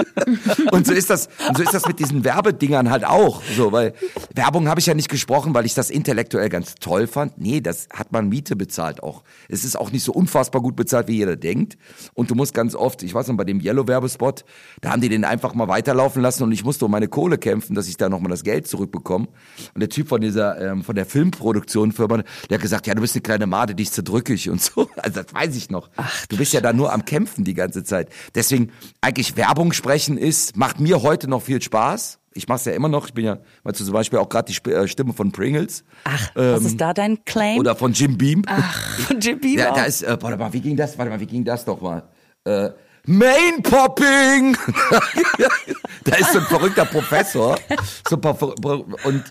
Und 0.70 0.86
so 0.86 0.92
ist 0.92 1.10
das, 1.10 1.28
und 1.48 1.56
so 1.56 1.62
ist 1.62 1.74
das 1.74 1.86
mit 1.86 1.98
diesen 1.98 2.24
Werbedingern 2.50 2.90
halt 2.90 3.04
auch, 3.04 3.42
so, 3.56 3.72
weil 3.72 3.94
Werbung 4.34 4.68
habe 4.68 4.80
ich 4.80 4.86
ja 4.86 4.94
nicht 4.94 5.08
gesprochen, 5.08 5.54
weil 5.54 5.66
ich 5.66 5.74
das 5.74 5.88
intellektuell 5.88 6.48
ganz 6.48 6.74
toll 6.74 7.06
fand. 7.06 7.38
Nee, 7.38 7.60
das 7.60 7.88
hat 7.92 8.12
man 8.12 8.28
Miete 8.28 8.56
bezahlt 8.56 9.02
auch. 9.02 9.22
Es 9.48 9.64
ist 9.64 9.78
auch 9.78 9.92
nicht 9.92 10.02
so 10.02 10.12
unfassbar 10.12 10.60
gut 10.60 10.76
bezahlt, 10.76 11.08
wie 11.08 11.16
jeder 11.16 11.36
denkt. 11.36 11.78
Und 12.14 12.30
du 12.30 12.34
musst 12.34 12.52
ganz 12.52 12.74
oft, 12.74 13.02
ich 13.02 13.14
weiß 13.14 13.28
noch, 13.28 13.36
bei 13.36 13.44
dem 13.44 13.60
Yellow-Werbespot, 13.60 14.44
da 14.80 14.90
haben 14.90 15.00
die 15.00 15.08
den 15.08 15.24
einfach 15.24 15.54
mal 15.54 15.68
weiterlaufen 15.68 16.22
lassen 16.22 16.42
und 16.42 16.52
ich 16.52 16.64
musste 16.64 16.84
um 16.84 16.90
meine 16.90 17.08
Kohle 17.08 17.38
kämpfen, 17.38 17.74
dass 17.74 17.88
ich 17.88 17.96
da 17.96 18.08
nochmal 18.08 18.30
das 18.30 18.42
Geld 18.42 18.66
zurückbekomme. 18.66 19.28
Und 19.74 19.80
der 19.80 19.88
Typ 19.88 20.08
von 20.08 20.20
dieser, 20.20 20.60
ähm, 20.60 20.82
von 20.82 20.96
der 20.96 21.06
Filmproduktion-Firma, 21.06 22.22
der 22.48 22.56
hat 22.56 22.62
gesagt, 22.62 22.86
ja, 22.86 22.94
du 22.94 23.00
bist 23.00 23.14
eine 23.14 23.22
kleine 23.22 23.46
Made, 23.46 23.74
die 23.74 23.84
ist 23.84 23.94
zerdrückig 23.94 24.50
und 24.50 24.60
so. 24.60 24.88
Also 25.00 25.22
das 25.22 25.32
weiß 25.32 25.56
ich 25.56 25.70
noch. 25.70 25.88
Ach, 25.96 26.26
du 26.26 26.36
bist 26.36 26.52
ja 26.52 26.60
da 26.60 26.74
nur 26.74 26.92
am 26.92 27.06
Kämpfen 27.06 27.44
die 27.44 27.54
ganze 27.54 27.84
Zeit. 27.84 28.10
Deswegen, 28.34 28.70
eigentlich 29.00 29.36
Werbung 29.36 29.72
sprechen 29.72 30.18
ist, 30.18 30.56
macht 30.56 30.78
mir 30.78 31.00
heute 31.02 31.26
noch 31.28 31.42
viel 31.42 31.62
Spaß. 31.62 32.19
Ich 32.32 32.46
mache 32.46 32.58
es 32.58 32.64
ja 32.64 32.72
immer 32.72 32.88
noch. 32.88 33.06
Ich 33.06 33.14
bin 33.14 33.24
ja, 33.24 33.38
weißt 33.64 33.80
du, 33.80 33.84
zum 33.84 33.92
Beispiel 33.92 34.18
auch 34.18 34.28
gerade 34.28 34.52
die 34.52 34.70
äh, 34.70 34.86
Stimme 34.86 35.12
von 35.12 35.32
Pringles. 35.32 35.82
Ach, 36.04 36.30
was 36.34 36.64
ist 36.64 36.80
da 36.80 36.94
dein 36.94 37.24
Claim? 37.24 37.58
Oder 37.58 37.74
von 37.74 37.92
Jim 37.92 38.16
Beam. 38.16 38.44
von 39.06 39.18
Jim 39.18 39.40
Beam 39.40 39.58
Ja, 39.58 39.72
da 39.72 39.84
ist, 39.84 40.02
äh, 40.02 40.16
warte 40.20 40.36
mal, 40.36 40.52
wie 40.52 40.60
ging 40.60 40.76
das? 40.76 40.96
Warte 40.96 41.10
mal, 41.10 41.18
wie 41.18 41.26
ging 41.26 41.44
das 41.44 41.64
doch 41.64 41.80
mal? 41.80 42.04
Äh, 42.44 42.70
Main 43.06 43.62
Popping! 43.62 44.56
da 46.04 46.16
ist 46.16 46.32
so 46.32 46.38
ein 46.38 46.44
verrückter 46.44 46.84
Professor. 46.84 47.58
So 48.08 48.16
ein 48.16 48.20
paar, 48.20 48.40
und, 48.42 49.24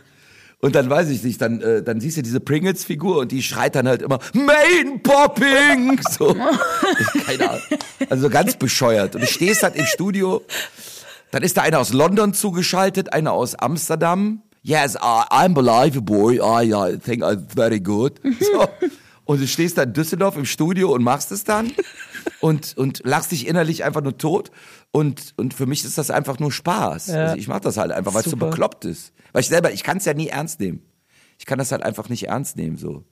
und 0.59 0.75
dann 0.75 0.89
weiß 0.89 1.09
ich 1.09 1.23
nicht, 1.23 1.39
dann, 1.39 1.61
äh, 1.61 1.83
dann 1.83 2.01
siehst 2.01 2.17
du 2.17 2.21
diese 2.21 2.39
Pringles-Figur 2.39 3.19
und 3.19 3.31
die 3.31 3.43
schreit 3.43 3.75
dann 3.75 3.87
halt 3.87 4.01
immer 4.01 4.19
Main 4.33 5.01
Popping! 5.03 6.01
So. 6.09 6.35
Keine 7.25 7.49
Ahnung. 7.49 7.61
Also 8.09 8.29
ganz 8.29 8.55
bescheuert. 8.57 9.15
Und 9.15 9.21
du 9.21 9.27
stehst 9.27 9.63
halt 9.63 9.75
im 9.75 9.85
Studio, 9.85 10.43
dann 11.31 11.43
ist 11.43 11.57
da 11.57 11.61
einer 11.61 11.79
aus 11.79 11.93
London 11.93 12.33
zugeschaltet, 12.33 13.13
einer 13.13 13.33
aus 13.33 13.55
Amsterdam. 13.55 14.41
Yes, 14.61 14.95
I, 14.95 15.23
I'm 15.29 15.53
believable. 15.53 16.35
I, 16.35 16.73
I 16.73 16.97
think 16.97 17.23
I'm 17.23 17.45
very 17.53 17.79
good. 17.79 18.19
So. 18.39 18.67
Und 19.25 19.39
du 19.41 19.47
stehst 19.47 19.77
da 19.77 19.83
in 19.83 19.93
Düsseldorf 19.93 20.35
im 20.37 20.45
Studio 20.45 20.91
und 20.91 21.03
machst 21.03 21.31
es 21.31 21.43
dann 21.43 21.71
und, 22.41 22.75
und 22.77 23.01
lachst 23.05 23.31
dich 23.31 23.47
innerlich 23.47 23.83
einfach 23.83 24.01
nur 24.01 24.17
tot. 24.17 24.51
Und, 24.91 25.33
und 25.37 25.53
für 25.53 25.65
mich 25.67 25.85
ist 25.85 25.97
das 25.99 26.09
einfach 26.09 26.39
nur 26.39 26.51
Spaß. 26.51 27.09
Also 27.11 27.35
ich 27.37 27.47
mach 27.47 27.59
das 27.59 27.77
halt 27.77 27.91
einfach, 27.91 28.13
weil 28.15 28.23
es 28.23 28.31
so 28.31 28.37
bekloppt 28.37 28.85
ist. 28.85 29.13
Weil 29.31 29.41
ich 29.41 29.47
selber, 29.47 29.71
ich 29.71 29.83
kann 29.83 29.97
es 29.97 30.05
ja 30.05 30.13
nie 30.15 30.27
ernst 30.27 30.59
nehmen. 30.59 30.81
Ich 31.37 31.45
kann 31.45 31.59
das 31.59 31.71
halt 31.71 31.83
einfach 31.83 32.09
nicht 32.09 32.27
ernst 32.27 32.57
nehmen 32.57 32.75
so. 32.75 33.03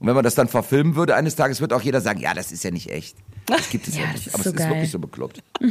Und 0.00 0.06
wenn 0.06 0.14
man 0.14 0.24
das 0.24 0.34
dann 0.34 0.48
verfilmen 0.48 0.96
würde, 0.96 1.14
eines 1.16 1.36
Tages 1.36 1.60
wird 1.60 1.72
auch 1.72 1.82
jeder 1.82 2.00
sagen, 2.00 2.18
ja, 2.20 2.32
das 2.32 2.50
ist 2.50 2.64
ja 2.64 2.70
nicht 2.70 2.90
echt. 2.90 3.16
Das 3.46 3.68
gibt 3.68 3.88
es 3.88 3.94
ja, 3.96 4.04
Ja, 4.04 4.12
nicht. 4.12 4.26
ist 4.28 4.34
Aber 4.34 4.42
so 4.44 4.50
es 4.50 4.54
ist 4.54 4.58
geil. 4.58 4.70
wirklich 4.70 4.90
so 4.90 4.98
bekloppt. 4.98 5.42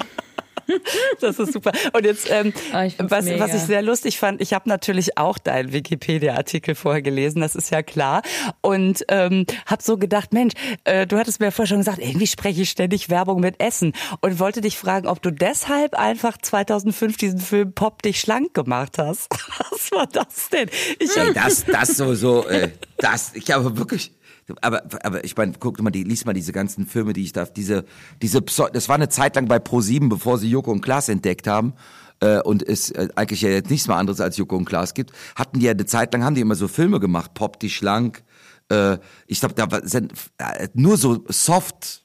Das 1.19 1.39
ist 1.39 1.53
super. 1.53 1.71
Und 1.93 2.06
jetzt, 2.06 2.30
ähm, 2.30 2.53
find's 2.53 3.12
was, 3.12 3.25
mega. 3.25 3.43
was 3.43 3.53
ich 3.53 3.62
sehr 3.62 3.82
lustig 3.82 4.19
fand, 4.19 4.41
ich 4.41 4.53
habe 4.53 4.69
natürlich 4.69 5.17
auch 5.17 5.38
deinen 5.38 5.73
Wikipedia-Artikel 5.73 6.75
vorher 6.75 7.01
gelesen, 7.01 7.41
das 7.41 7.56
ist 7.56 7.71
ja 7.71 7.82
klar. 7.82 8.21
Und 8.62 9.03
ähm, 9.10 9.45
habe 9.65 9.82
so 9.84 9.97
gedacht, 9.97 10.34
Mensch, 10.34 10.53
äh, 10.84 11.08
du 11.08 11.17
hattest 11.17 11.39
mir 11.39 11.51
vorher 11.51 11.67
schon 11.67 11.77
gesagt, 11.80 11.99
irgendwie 11.99 12.27
spreche 12.27 12.62
ich 12.62 12.69
ständig 12.69 13.10
Werbung 13.10 13.39
mit 13.39 13.60
Essen. 13.60 13.93
Und 14.21 14.39
wollte 14.39 14.62
dich 14.62 14.77
fragen, 14.77 15.08
ob 15.08 15.21
du 15.21 15.32
deshalb 15.32 15.95
einfach 15.95 16.38
2005 16.38 17.17
diesen 17.17 17.39
Film 17.39 17.73
Pop 17.73 18.01
dich 18.01 18.19
schlank 18.19 18.53
gemacht 18.53 18.97
hast. 18.97 19.27
Was 19.71 19.91
war 19.91 20.08
das 20.08 20.49
denn? 20.49 20.69
Ich 20.99 21.17
hab, 21.17 21.27
Ey, 21.27 21.34
das, 21.34 21.65
das 21.65 21.97
so, 21.97 22.13
so, 22.15 22.47
äh, 22.47 22.69
das, 22.97 23.32
ich 23.34 23.51
habe 23.51 23.77
wirklich, 23.77 24.12
aber, 24.62 24.83
aber 25.03 25.23
ich 25.23 25.36
meine, 25.36 25.53
guck 25.60 25.81
mal, 25.81 25.91
die, 25.91 26.03
lies 26.03 26.25
mal 26.25 26.33
diese 26.33 26.51
ganzen 26.51 26.86
Filme, 26.86 27.13
die 27.13 27.23
ich 27.23 27.33
da, 27.33 27.45
diese, 27.45 27.86
diese, 28.21 28.39
Pseu- 28.39 28.69
das 28.71 28.88
war 28.88 28.95
eine 28.95 29.10
Zeit 29.10 29.36
lang 29.36 29.47
bei 29.47 29.57
Pro7, 29.57 30.10
bevor 30.10 30.38
sie 30.38 30.49
Joko 30.49 30.71
und 30.71 30.81
Klaas 30.81 31.10
entdeckt 31.10 31.47
haben, 31.47 31.73
äh, 32.19 32.41
und 32.41 32.67
es 32.67 32.89
äh, 32.91 33.10
eigentlich 33.15 33.41
ja 33.41 33.49
jetzt 33.49 33.69
nichts 33.69 33.88
mehr 33.88 33.97
anderes 33.97 34.21
als 34.21 34.38
Joko 34.38 34.55
und 34.55 34.65
Klaas 34.65 34.93
gibt, 34.93 35.12
hatten 35.36 35.60
die 35.60 35.65
ja 35.65 35.71
eine 35.71 35.86
Zeit 35.86 36.13
lang, 36.13 36.23
haben 36.23 36.36
die 36.36 36.41
immer 36.41 36.55
so 36.55 36.67
Filme 36.67 36.99
gemacht, 36.99 37.33
Pop 37.33 37.60
die 37.60 37.69
schlank, 37.69 38.23
äh, 38.69 38.97
ich 39.27 39.39
glaube, 39.39 39.55
da 39.55 39.67
sind 39.83 40.13
äh, 40.38 40.67
nur 40.73 40.97
so 40.97 41.23
soft, 41.27 42.03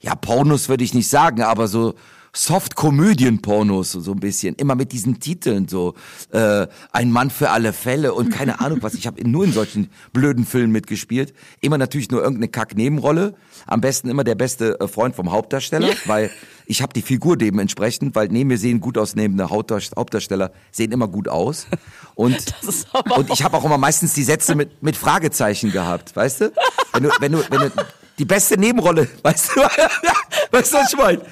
ja, 0.00 0.14
Pornos 0.14 0.68
würde 0.68 0.84
ich 0.84 0.94
nicht 0.94 1.08
sagen, 1.08 1.42
aber 1.42 1.68
so 1.68 1.94
Soft-Komödien-Pornos 2.36 3.92
so, 3.92 4.00
so 4.00 4.12
ein 4.12 4.20
bisschen. 4.20 4.54
Immer 4.56 4.74
mit 4.74 4.92
diesen 4.92 5.20
Titeln 5.20 5.68
so. 5.68 5.94
Äh, 6.32 6.66
ein 6.92 7.10
Mann 7.10 7.30
für 7.30 7.50
alle 7.50 7.72
Fälle 7.72 8.12
und 8.12 8.30
keine 8.30 8.60
Ahnung 8.60 8.78
was. 8.82 8.94
Ich 8.94 9.06
habe 9.06 9.26
nur 9.28 9.44
in 9.44 9.52
solchen 9.52 9.90
blöden 10.12 10.44
Filmen 10.44 10.72
mitgespielt. 10.72 11.32
Immer 11.60 11.78
natürlich 11.78 12.10
nur 12.10 12.20
irgendeine 12.20 12.48
Kack-Nebenrolle. 12.48 13.34
Am 13.66 13.80
besten 13.80 14.08
immer 14.08 14.22
der 14.22 14.34
beste 14.34 14.78
äh, 14.80 14.86
Freund 14.86 15.16
vom 15.16 15.32
Hauptdarsteller, 15.32 15.88
weil 16.04 16.30
ich 16.66 16.82
habe 16.82 16.92
die 16.92 17.02
Figur 17.02 17.36
dementsprechend, 17.36 18.14
weil 18.14 18.28
neben 18.28 18.48
mir 18.48 18.58
sehen 18.58 18.80
gut 18.80 18.98
ausnehmende 18.98 19.44
Hauptdarst- 19.50 19.96
Hauptdarsteller 19.96 20.52
sehen 20.70 20.92
immer 20.92 21.08
gut 21.08 21.28
aus. 21.28 21.66
Und, 22.14 22.36
und 23.16 23.30
ich 23.30 23.42
habe 23.44 23.56
auch 23.56 23.64
immer 23.64 23.78
meistens 23.78 24.12
die 24.14 24.24
Sätze 24.24 24.54
mit, 24.54 24.82
mit 24.82 24.96
Fragezeichen 24.96 25.72
gehabt, 25.72 26.14
weißt 26.14 26.40
du? 26.42 26.52
Wenn 26.92 27.02
du, 27.04 27.10
wenn 27.20 27.32
du, 27.32 27.38
wenn 27.50 27.60
du 27.60 27.70
die 28.18 28.24
beste 28.24 28.58
Nebenrolle, 28.58 29.08
weißt 29.22 29.50
du, 29.54 29.60
weißt 29.60 30.72
du, 30.72 30.76
was 30.76 30.92
ich 30.92 30.98
meine? 30.98 31.22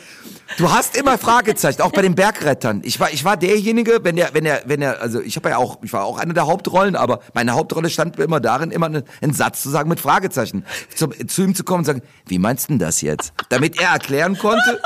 Du 0.58 0.70
hast 0.70 0.96
immer 0.96 1.18
Fragezeichen, 1.18 1.82
auch 1.82 1.92
bei 1.92 2.02
den 2.02 2.14
Bergrettern. 2.14 2.82
Ich 2.84 3.00
war, 3.00 3.12
ich 3.12 3.24
war 3.24 3.36
derjenige, 3.36 4.00
wenn 4.02 4.16
der, 4.16 4.34
wenn 4.34 4.44
er, 4.44 4.62
wenn 4.66 4.82
er, 4.82 5.00
also 5.00 5.20
ich 5.20 5.36
habe 5.36 5.50
ja 5.50 5.56
auch, 5.56 5.78
ich 5.82 5.92
war 5.92 6.04
auch 6.04 6.18
eine 6.18 6.34
der 6.34 6.46
Hauptrollen, 6.46 6.96
aber 6.96 7.20
meine 7.32 7.52
Hauptrolle 7.52 7.90
stand 7.90 8.18
immer 8.18 8.40
darin, 8.40 8.70
immer 8.70 8.86
einen, 8.86 9.02
einen 9.20 9.32
Satz 9.32 9.62
zu 9.62 9.70
sagen 9.70 9.88
mit 9.88 10.00
Fragezeichen, 10.00 10.64
zu, 10.94 11.08
zu 11.08 11.42
ihm 11.42 11.54
zu 11.54 11.64
kommen 11.64 11.80
und 11.80 11.84
sagen, 11.86 12.02
wie 12.26 12.38
meinst 12.38 12.68
du 12.68 12.74
denn 12.74 12.78
das 12.78 13.00
jetzt? 13.00 13.32
Damit 13.48 13.80
er 13.80 13.90
erklären 13.90 14.38
konnte, 14.38 14.80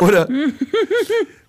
oder, 0.00 0.28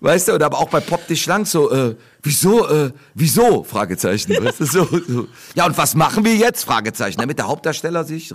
weißt 0.00 0.28
du, 0.28 0.34
oder 0.34 0.46
aber 0.46 0.58
auch 0.58 0.68
bei 0.68 0.80
Pop 0.80 1.06
dich 1.06 1.22
schlank 1.22 1.46
so, 1.46 1.70
äh, 1.70 1.96
wieso, 2.22 2.68
äh, 2.68 2.90
wieso? 3.14 3.64
Fragezeichen, 3.64 4.32
weißt 4.44 4.60
du, 4.60 4.64
so, 4.66 4.84
so. 5.08 5.28
Ja, 5.54 5.66
und 5.66 5.78
was 5.78 5.94
machen 5.94 6.24
wir 6.24 6.34
jetzt? 6.34 6.64
Fragezeichen, 6.64 7.18
damit 7.20 7.38
der 7.38 7.48
Hauptdarsteller 7.48 8.04
sich, 8.04 8.34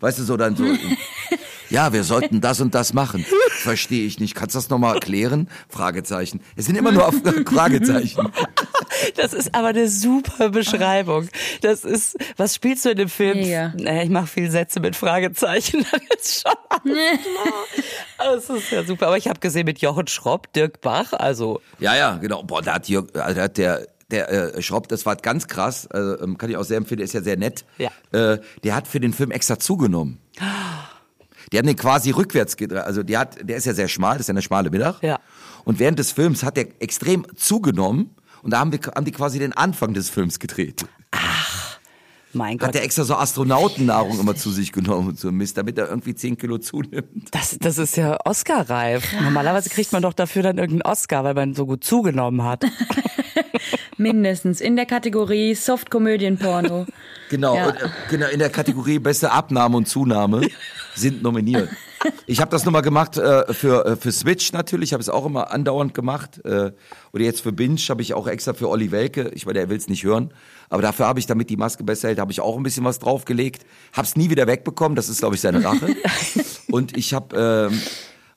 weißt 0.00 0.18
du, 0.18 0.22
so 0.24 0.36
dann 0.36 0.56
so, 0.56 0.64
ja, 1.70 1.92
wir 1.92 2.04
sollten 2.04 2.40
das 2.40 2.60
und 2.60 2.74
das 2.74 2.92
machen. 2.92 3.24
Verstehe 3.50 4.06
ich 4.06 4.20
nicht. 4.20 4.34
Kannst 4.34 4.54
du 4.54 4.58
das 4.58 4.68
nochmal 4.68 4.94
erklären? 4.94 5.48
Fragezeichen. 5.68 6.40
Es 6.56 6.66
sind 6.66 6.76
immer 6.76 6.92
nur 6.92 7.06
auf 7.08 7.14
Fragezeichen. 7.46 8.30
Das 9.16 9.32
ist 9.32 9.54
aber 9.54 9.68
eine 9.68 9.88
super 9.88 10.50
Beschreibung. 10.50 11.28
Das 11.62 11.84
ist, 11.84 12.16
was 12.36 12.54
spielst 12.54 12.84
du 12.84 12.90
in 12.90 12.96
dem 12.96 13.08
Film? 13.08 13.38
Mega. 13.38 13.72
Naja, 13.76 14.02
ich 14.02 14.10
mache 14.10 14.26
viel 14.26 14.50
Sätze 14.50 14.80
mit 14.80 14.96
Fragezeichen. 14.96 15.84
Das 16.14 16.26
ist 16.26 16.42
schon 16.42 16.52
alles 16.68 17.20
klar. 17.22 18.34
Das 18.34 18.50
ist 18.50 18.70
ja 18.70 18.84
super. 18.84 19.08
Aber 19.08 19.16
ich 19.16 19.28
habe 19.28 19.40
gesehen 19.40 19.64
mit 19.64 19.80
Jochen 19.80 20.06
Schropp, 20.06 20.52
Dirk 20.52 20.80
Bach, 20.80 21.12
also 21.12 21.60
Ja, 21.78 21.94
ja, 21.96 22.16
genau. 22.16 22.42
Boah, 22.42 22.62
da 22.62 22.74
hat, 22.74 22.88
Jörg, 22.88 23.06
also 23.14 23.36
da 23.36 23.42
hat 23.42 23.58
der, 23.58 23.86
der 24.10 24.56
äh, 24.56 24.62
Schropp, 24.62 24.88
das 24.88 25.04
war 25.06 25.16
ganz 25.16 25.46
krass, 25.48 25.86
also, 25.88 26.20
ähm, 26.22 26.38
kann 26.38 26.50
ich 26.50 26.56
auch 26.56 26.64
sehr 26.64 26.78
empfehlen, 26.78 26.98
der 26.98 27.04
ist 27.04 27.12
ja 27.14 27.22
sehr 27.22 27.36
nett. 27.36 27.64
Ja. 27.78 27.90
Äh, 28.12 28.40
der 28.62 28.74
hat 28.74 28.88
für 28.88 29.00
den 29.00 29.12
Film 29.12 29.30
extra 29.30 29.58
zugenommen. 29.58 30.20
Die 31.54 31.58
haben 31.58 31.68
den 31.68 31.76
quasi 31.76 32.10
rückwärts 32.10 32.56
gedreht. 32.56 32.82
Also 32.82 33.04
der 33.04 33.20
hat, 33.20 33.48
der 33.48 33.56
ist 33.56 33.64
ja 33.64 33.74
sehr 33.74 33.86
schmal, 33.86 34.14
das 34.14 34.22
ist 34.22 34.26
ja 34.26 34.32
eine 34.32 34.42
schmale 34.42 34.70
Mittag. 34.70 35.00
Ja. 35.04 35.20
Und 35.62 35.78
während 35.78 36.00
des 36.00 36.10
Films 36.10 36.42
hat 36.42 36.58
er 36.58 36.66
extrem 36.80 37.24
zugenommen 37.36 38.10
und 38.42 38.50
da 38.50 38.58
haben, 38.58 38.72
wir, 38.72 38.80
haben 38.92 39.04
die 39.04 39.12
quasi 39.12 39.38
den 39.38 39.52
Anfang 39.52 39.94
des 39.94 40.10
Films 40.10 40.40
gedreht. 40.40 40.84
Mein 42.34 42.54
Hat 42.54 42.60
Gott. 42.60 42.74
er 42.76 42.82
extra 42.82 43.04
so 43.04 43.14
Astronautennahrung 43.16 44.18
immer 44.20 44.34
zu 44.36 44.50
sich 44.50 44.72
genommen 44.72 45.08
und 45.08 45.18
so 45.18 45.30
Mist, 45.32 45.56
damit 45.56 45.78
er 45.78 45.88
irgendwie 45.88 46.14
10 46.14 46.36
Kilo 46.38 46.58
zunimmt. 46.58 47.28
Das, 47.32 47.56
das 47.60 47.78
ist 47.78 47.96
ja 47.96 48.18
Oscar-reif. 48.24 49.04
Normalerweise 49.22 49.70
kriegt 49.70 49.92
man 49.92 50.02
doch 50.02 50.12
dafür 50.14 50.42
dann 50.42 50.58
irgendeinen 50.58 50.90
Oscar, 50.92 51.24
weil 51.24 51.34
man 51.34 51.54
so 51.54 51.66
gut 51.66 51.84
zugenommen 51.84 52.42
hat. 52.44 52.64
Mindestens 53.96 54.60
in 54.60 54.76
der 54.76 54.86
Kategorie 54.86 55.54
Soft-Komödien-Porno. 55.54 56.86
Genau, 57.30 57.56
Ja. 57.56 57.68
und, 57.68 57.76
äh, 57.76 57.88
genau 58.10 58.26
in 58.28 58.38
der 58.38 58.50
Kategorie 58.50 58.98
beste 58.98 59.30
Abnahme 59.30 59.76
und 59.76 59.88
Zunahme 59.88 60.48
sind 60.94 61.22
nominiert. 61.22 61.68
Ich 62.26 62.40
habe 62.40 62.50
das 62.50 62.64
nochmal 62.64 62.82
gemacht 62.82 63.16
äh, 63.16 63.52
für 63.52 63.84
äh, 63.84 63.96
für 63.96 64.12
Switch 64.12 64.52
natürlich, 64.52 64.92
habe 64.92 65.00
es 65.00 65.08
auch 65.08 65.26
immer 65.26 65.50
andauernd 65.50 65.94
gemacht. 65.94 66.44
Äh, 66.44 66.72
oder 67.12 67.24
jetzt 67.24 67.42
für 67.42 67.52
Binge 67.52 67.80
habe 67.88 68.02
ich 68.02 68.14
auch 68.14 68.26
extra 68.26 68.54
für 68.54 68.68
Olli 68.68 68.90
Welke. 68.90 69.30
Ich 69.34 69.46
meine, 69.46 69.58
der 69.58 69.68
will 69.68 69.76
es 69.76 69.88
nicht 69.88 70.04
hören, 70.04 70.32
aber 70.68 70.82
dafür 70.82 71.06
habe 71.06 71.18
ich, 71.18 71.26
damit 71.26 71.50
die 71.50 71.56
Maske 71.56 71.84
besser 71.84 72.08
hält, 72.08 72.18
habe 72.18 72.32
ich 72.32 72.40
auch 72.40 72.56
ein 72.56 72.62
bisschen 72.62 72.84
was 72.84 72.98
draufgelegt. 72.98 73.64
Hab's 73.92 74.16
nie 74.16 74.30
wieder 74.30 74.46
wegbekommen. 74.46 74.96
Das 74.96 75.08
ist, 75.08 75.18
glaube 75.18 75.34
ich, 75.34 75.40
seine 75.40 75.62
Rache. 75.64 75.94
und 76.70 76.96
ich 76.96 77.14
habe 77.14 77.70
ähm, 77.70 77.80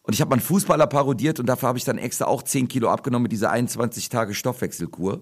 und 0.04 0.14
ich 0.14 0.22
habe 0.22 0.30
mal 0.30 0.36
einen 0.36 0.42
Fußballer 0.42 0.88
parodiert 0.88 1.40
und 1.40 1.48
dafür 1.48 1.70
habe 1.70 1.78
ich 1.78 1.84
dann 1.84 1.98
extra 1.98 2.26
auch 2.26 2.42
10 2.42 2.70
Kilo 2.70 2.90
abgenommen 2.90 3.24
mit 3.24 3.34
dieser 3.34 3.52
21 3.52 4.08
Tage 4.08 4.34
Stoffwechselkur. 4.34 5.22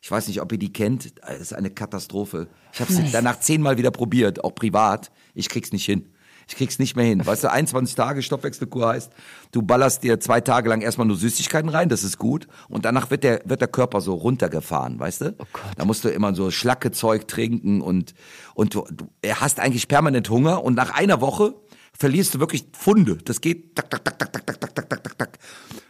Ich 0.00 0.10
weiß 0.10 0.26
nicht, 0.28 0.40
ob 0.40 0.50
ihr 0.50 0.58
die 0.58 0.72
kennt. 0.72 1.12
Das 1.20 1.38
ist 1.40 1.52
eine 1.52 1.70
Katastrophe. 1.70 2.48
Ich 2.72 2.80
habe 2.80 2.92
es 2.92 3.12
danach 3.12 3.38
zehnmal 3.40 3.78
wieder 3.78 3.90
probiert, 3.90 4.42
auch 4.42 4.54
privat. 4.54 5.12
Ich 5.34 5.48
krieg's 5.48 5.70
nicht 5.70 5.84
hin. 5.84 6.11
Ich 6.52 6.58
krieg's 6.58 6.78
nicht 6.78 6.96
mehr 6.96 7.06
hin. 7.06 7.24
Weißt 7.24 7.44
du, 7.44 7.50
21 7.50 7.94
Tage 7.94 8.20
Stoffwechselkur 8.22 8.88
heißt, 8.88 9.10
du 9.52 9.62
ballerst 9.62 10.02
dir 10.02 10.20
zwei 10.20 10.42
Tage 10.42 10.68
lang 10.68 10.82
erstmal 10.82 11.06
nur 11.06 11.16
Süßigkeiten 11.16 11.70
rein, 11.70 11.88
das 11.88 12.04
ist 12.04 12.18
gut. 12.18 12.46
Und 12.68 12.84
danach 12.84 13.10
wird 13.10 13.24
der, 13.24 13.40
wird 13.46 13.62
der 13.62 13.68
Körper 13.68 14.02
so 14.02 14.12
runtergefahren, 14.12 15.00
weißt 15.00 15.20
du? 15.22 15.34
Oh 15.38 15.46
Gott. 15.50 15.62
Da 15.78 15.86
musst 15.86 16.04
du 16.04 16.10
immer 16.10 16.34
so 16.34 16.50
Schlackezeug 16.50 17.26
trinken 17.26 17.80
und, 17.80 18.12
und 18.54 18.74
du, 18.74 18.84
du 18.92 19.08
hast 19.34 19.60
eigentlich 19.60 19.88
permanent 19.88 20.28
Hunger 20.28 20.62
und 20.62 20.74
nach 20.74 20.90
einer 20.90 21.22
Woche 21.22 21.54
verlierst 21.98 22.34
du 22.34 22.40
wirklich 22.40 22.66
Pfunde. 22.72 23.16
Das 23.24 23.40
geht 23.40 23.74
tak, 23.74 23.88
tak, 23.88 24.04
tak, 24.04 24.18
tak, 24.18 24.32
tak, 24.32 24.46
tak, 24.46 24.60
tak, 24.60 24.74
tak, 24.74 24.88
tak, 24.90 25.02
tak, 25.04 25.18
tak. 25.18 25.38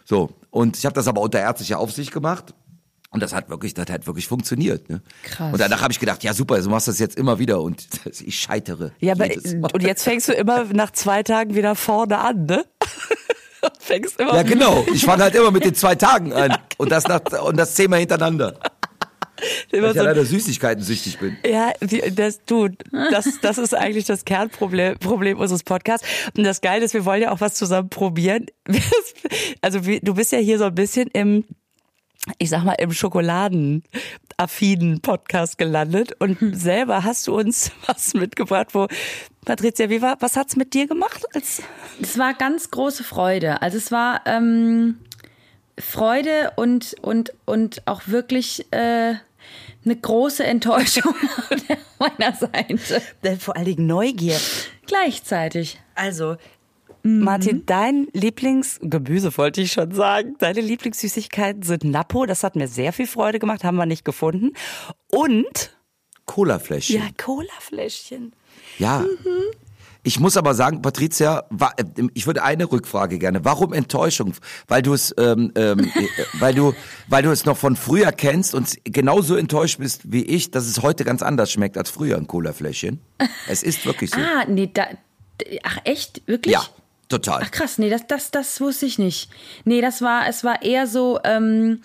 So. 0.05 0.31
Und 0.51 0.77
ich 0.77 0.87
habe 0.87 0.95
das 0.95 1.09
aber 1.09 1.23
unter 1.23 1.41
ärztlicher 1.41 1.81
Aufsicht 1.81 2.13
gemacht. 2.13 2.55
Und 3.13 3.23
das 3.23 3.35
hat 3.35 3.51
wirklich, 3.51 3.75
das 3.75 3.91
hat 3.91 4.07
wirklich 4.07 4.27
funktioniert. 4.27 4.89
Ne? 4.89 5.03
Krass. 5.23 5.53
Und 5.53 5.61
danach 5.61 5.83
habe 5.83 5.93
ich 5.93 6.01
gedacht, 6.01 6.25
ja 6.25 6.33
super, 6.33 6.59
du 6.59 6.71
machst 6.71 6.89
das 6.89 6.99
jetzt 6.99 7.17
immer 7.17 7.39
wieder 7.39 7.61
und 7.61 7.87
ich 8.25 8.39
scheitere. 8.39 8.93
Ja, 9.01 9.13
aber 9.13 9.27
Mal. 9.27 9.71
und 9.73 9.83
jetzt 9.83 10.03
fängst 10.03 10.29
du 10.29 10.33
immer 10.33 10.65
nach 10.73 10.93
zwei 10.93 11.23
Tagen 11.23 11.55
wieder 11.55 11.75
vorne 11.75 12.19
an, 12.19 12.47
ne? 12.47 12.65
Und 13.65 13.77
fängst 13.79 14.19
immer 14.19 14.35
Ja 14.35 14.43
genau, 14.43 14.85
ich 14.93 15.03
fange 15.05 15.23
halt 15.23 15.37
immer 15.37 15.53
mit 15.53 15.65
den 15.65 15.77
zwei 15.77 15.95
Tagen 15.95 16.33
an 16.33 16.59
und 16.79 16.91
das 16.91 17.07
nach, 17.07 17.21
und 17.45 17.57
das 17.57 17.77
zehnmal 17.77 18.01
hintereinander, 18.01 18.59
weil 19.71 19.79
immer 19.79 19.91
ich 19.91 19.95
ja 19.95 20.03
so 20.03 20.09
leider 20.09 20.25
Süßigkeiten 20.25 20.83
süchtig 20.83 21.21
bin. 21.21 21.37
Ja, 21.47 21.73
das, 22.11 22.45
du, 22.45 22.71
das, 23.13 23.39
das 23.41 23.59
ist 23.59 23.73
eigentlich 23.73 24.05
das 24.07 24.25
Kernproblem 24.25 24.99
Problem 24.99 25.39
unseres 25.39 25.63
Podcasts. 25.63 26.05
Und 26.37 26.43
das 26.43 26.61
Geile 26.61 26.85
ist, 26.85 26.93
wir 26.93 27.05
wollen 27.05 27.23
ja 27.23 27.31
auch 27.31 27.41
was 27.41 27.55
zusammen 27.55 27.89
probieren. 27.89 28.47
Also 29.61 29.79
du 29.79 30.15
bist 30.15 30.33
ja 30.33 30.39
hier 30.39 30.59
so 30.59 30.65
ein 30.65 30.75
bisschen 30.75 31.09
im, 31.13 31.45
ich 32.39 32.51
sag 32.51 32.65
mal, 32.65 32.75
im 32.75 32.93
schokoladenaffinen 32.93 35.01
Podcast 35.01 35.59
gelandet 35.59 36.13
und 36.21 36.39
selber 36.57 37.05
hast 37.05 37.27
du 37.27 37.37
uns 37.37 37.73
was 37.87 38.15
mitgebracht, 38.15 38.69
wo 38.73 38.87
Patricia, 39.45 39.91
wie 39.91 40.03
war, 40.03 40.17
was 40.21 40.37
hat's 40.37 40.57
mit 40.57 40.75
dir 40.75 40.87
gemacht? 40.87 41.25
Als, 41.35 41.63
Es 42.01 42.19
war 42.19 42.35
ganz 42.35 42.71
große 42.71 43.03
Freude. 43.03 43.61
Also 43.61 43.77
es 43.77 43.91
war 43.91 44.23
ähm, 44.27 44.99
Freude 45.79 46.53
und, 46.57 46.95
und, 47.03 47.33
und 47.45 47.87
auch 47.87 48.03
wirklich 48.07 48.73
äh, 48.73 49.15
eine 49.85 49.97
große 49.97 50.45
Enttäuschung 50.45 51.15
meiner 51.99 52.35
Seite. 52.35 53.03
vor 53.41 53.57
allen 53.57 53.67
Dingen 53.67 53.87
Neugier. 53.87 54.39
Gleichzeitig. 54.87 55.81
Also, 55.95 56.37
Martin, 57.03 57.67
dein 57.67 58.07
Lieblingsgemüse 58.13 59.37
wollte 59.37 59.61
ich 59.61 59.73
schon 59.73 59.93
sagen. 59.93 60.37
Deine 60.39 60.61
Lieblingssüßigkeiten 60.61 61.63
sind 61.63 61.85
Napo. 61.85 62.27
Das 62.27 62.45
hat 62.45 62.57
mir 62.57 62.69
sehr 62.69 62.93
viel 62.93 63.07
Freude 63.07 63.39
gemacht, 63.39 63.65
haben 63.65 63.77
wir 63.77 63.87
nicht 63.87 64.05
gefunden. 64.05 64.53
Und 65.09 65.77
Colafläschchen. 66.27 67.01
ja, 67.01 67.09
Colafläschchen. 67.17 68.33
Ja. 68.79 69.05
Ich 70.05 70.19
muss 70.19 70.37
aber 70.37 70.55
sagen, 70.55 70.83
Patricia, 70.83 71.45
äh, 71.77 71.85
ich 72.15 72.27
würde 72.27 72.43
eine 72.43 72.71
Rückfrage 72.71 73.19
gerne. 73.19 73.45
Warum 73.45 73.73
Enttäuschung? 73.73 74.35
Weil 74.67 74.83
du 74.83 74.95
es, 74.95 75.15
ähm, 75.19 75.53
ähm, 75.55 75.79
äh, 75.95 76.07
weil 76.39 76.55
du, 76.55 76.75
weil 77.09 77.23
du 77.23 77.31
es 77.31 77.45
noch 77.45 77.57
von 77.57 77.77
früher 77.77 78.13
kennst 78.13 78.55
und 78.55 78.77
genauso 78.85 79.37
enttäuscht 79.37 79.79
bist 79.79 80.13
wie 80.13 80.25
ich, 80.25 80.51
dass 80.51 80.67
es 80.67 80.83
heute 80.83 81.05
ganz 81.05 81.23
anders 81.23 81.53
schmeckt 81.53 81.79
als 81.79 81.91
früher 81.91 82.17
ein 82.17 82.27
Cola-Fläschchen. 82.27 83.01
Es 83.49 83.63
ist 83.63 83.87
wirklich 83.87 84.11
so. 84.11 84.21
Ah, 84.21 84.45
nee, 84.49 84.71
da. 84.73 84.87
Ach, 85.63 85.79
echt? 85.85 86.23
Wirklich? 86.27 86.53
ja, 86.53 86.65
total. 87.13 87.43
Ach 87.45 87.51
krass, 87.51 87.79
nee, 87.79 87.91
das, 87.91 88.07
das, 88.07 88.31
das 88.31 88.61
wusste 88.61 88.87
ich 88.87 88.99
nicht. 88.99 89.31
Nee, 89.65 89.81
das 89.81 90.03
war, 90.03 90.27
es 90.29 90.43
war 90.43 90.63
eher 90.63 90.87
so, 90.87 91.21
ähm, 91.25 91.83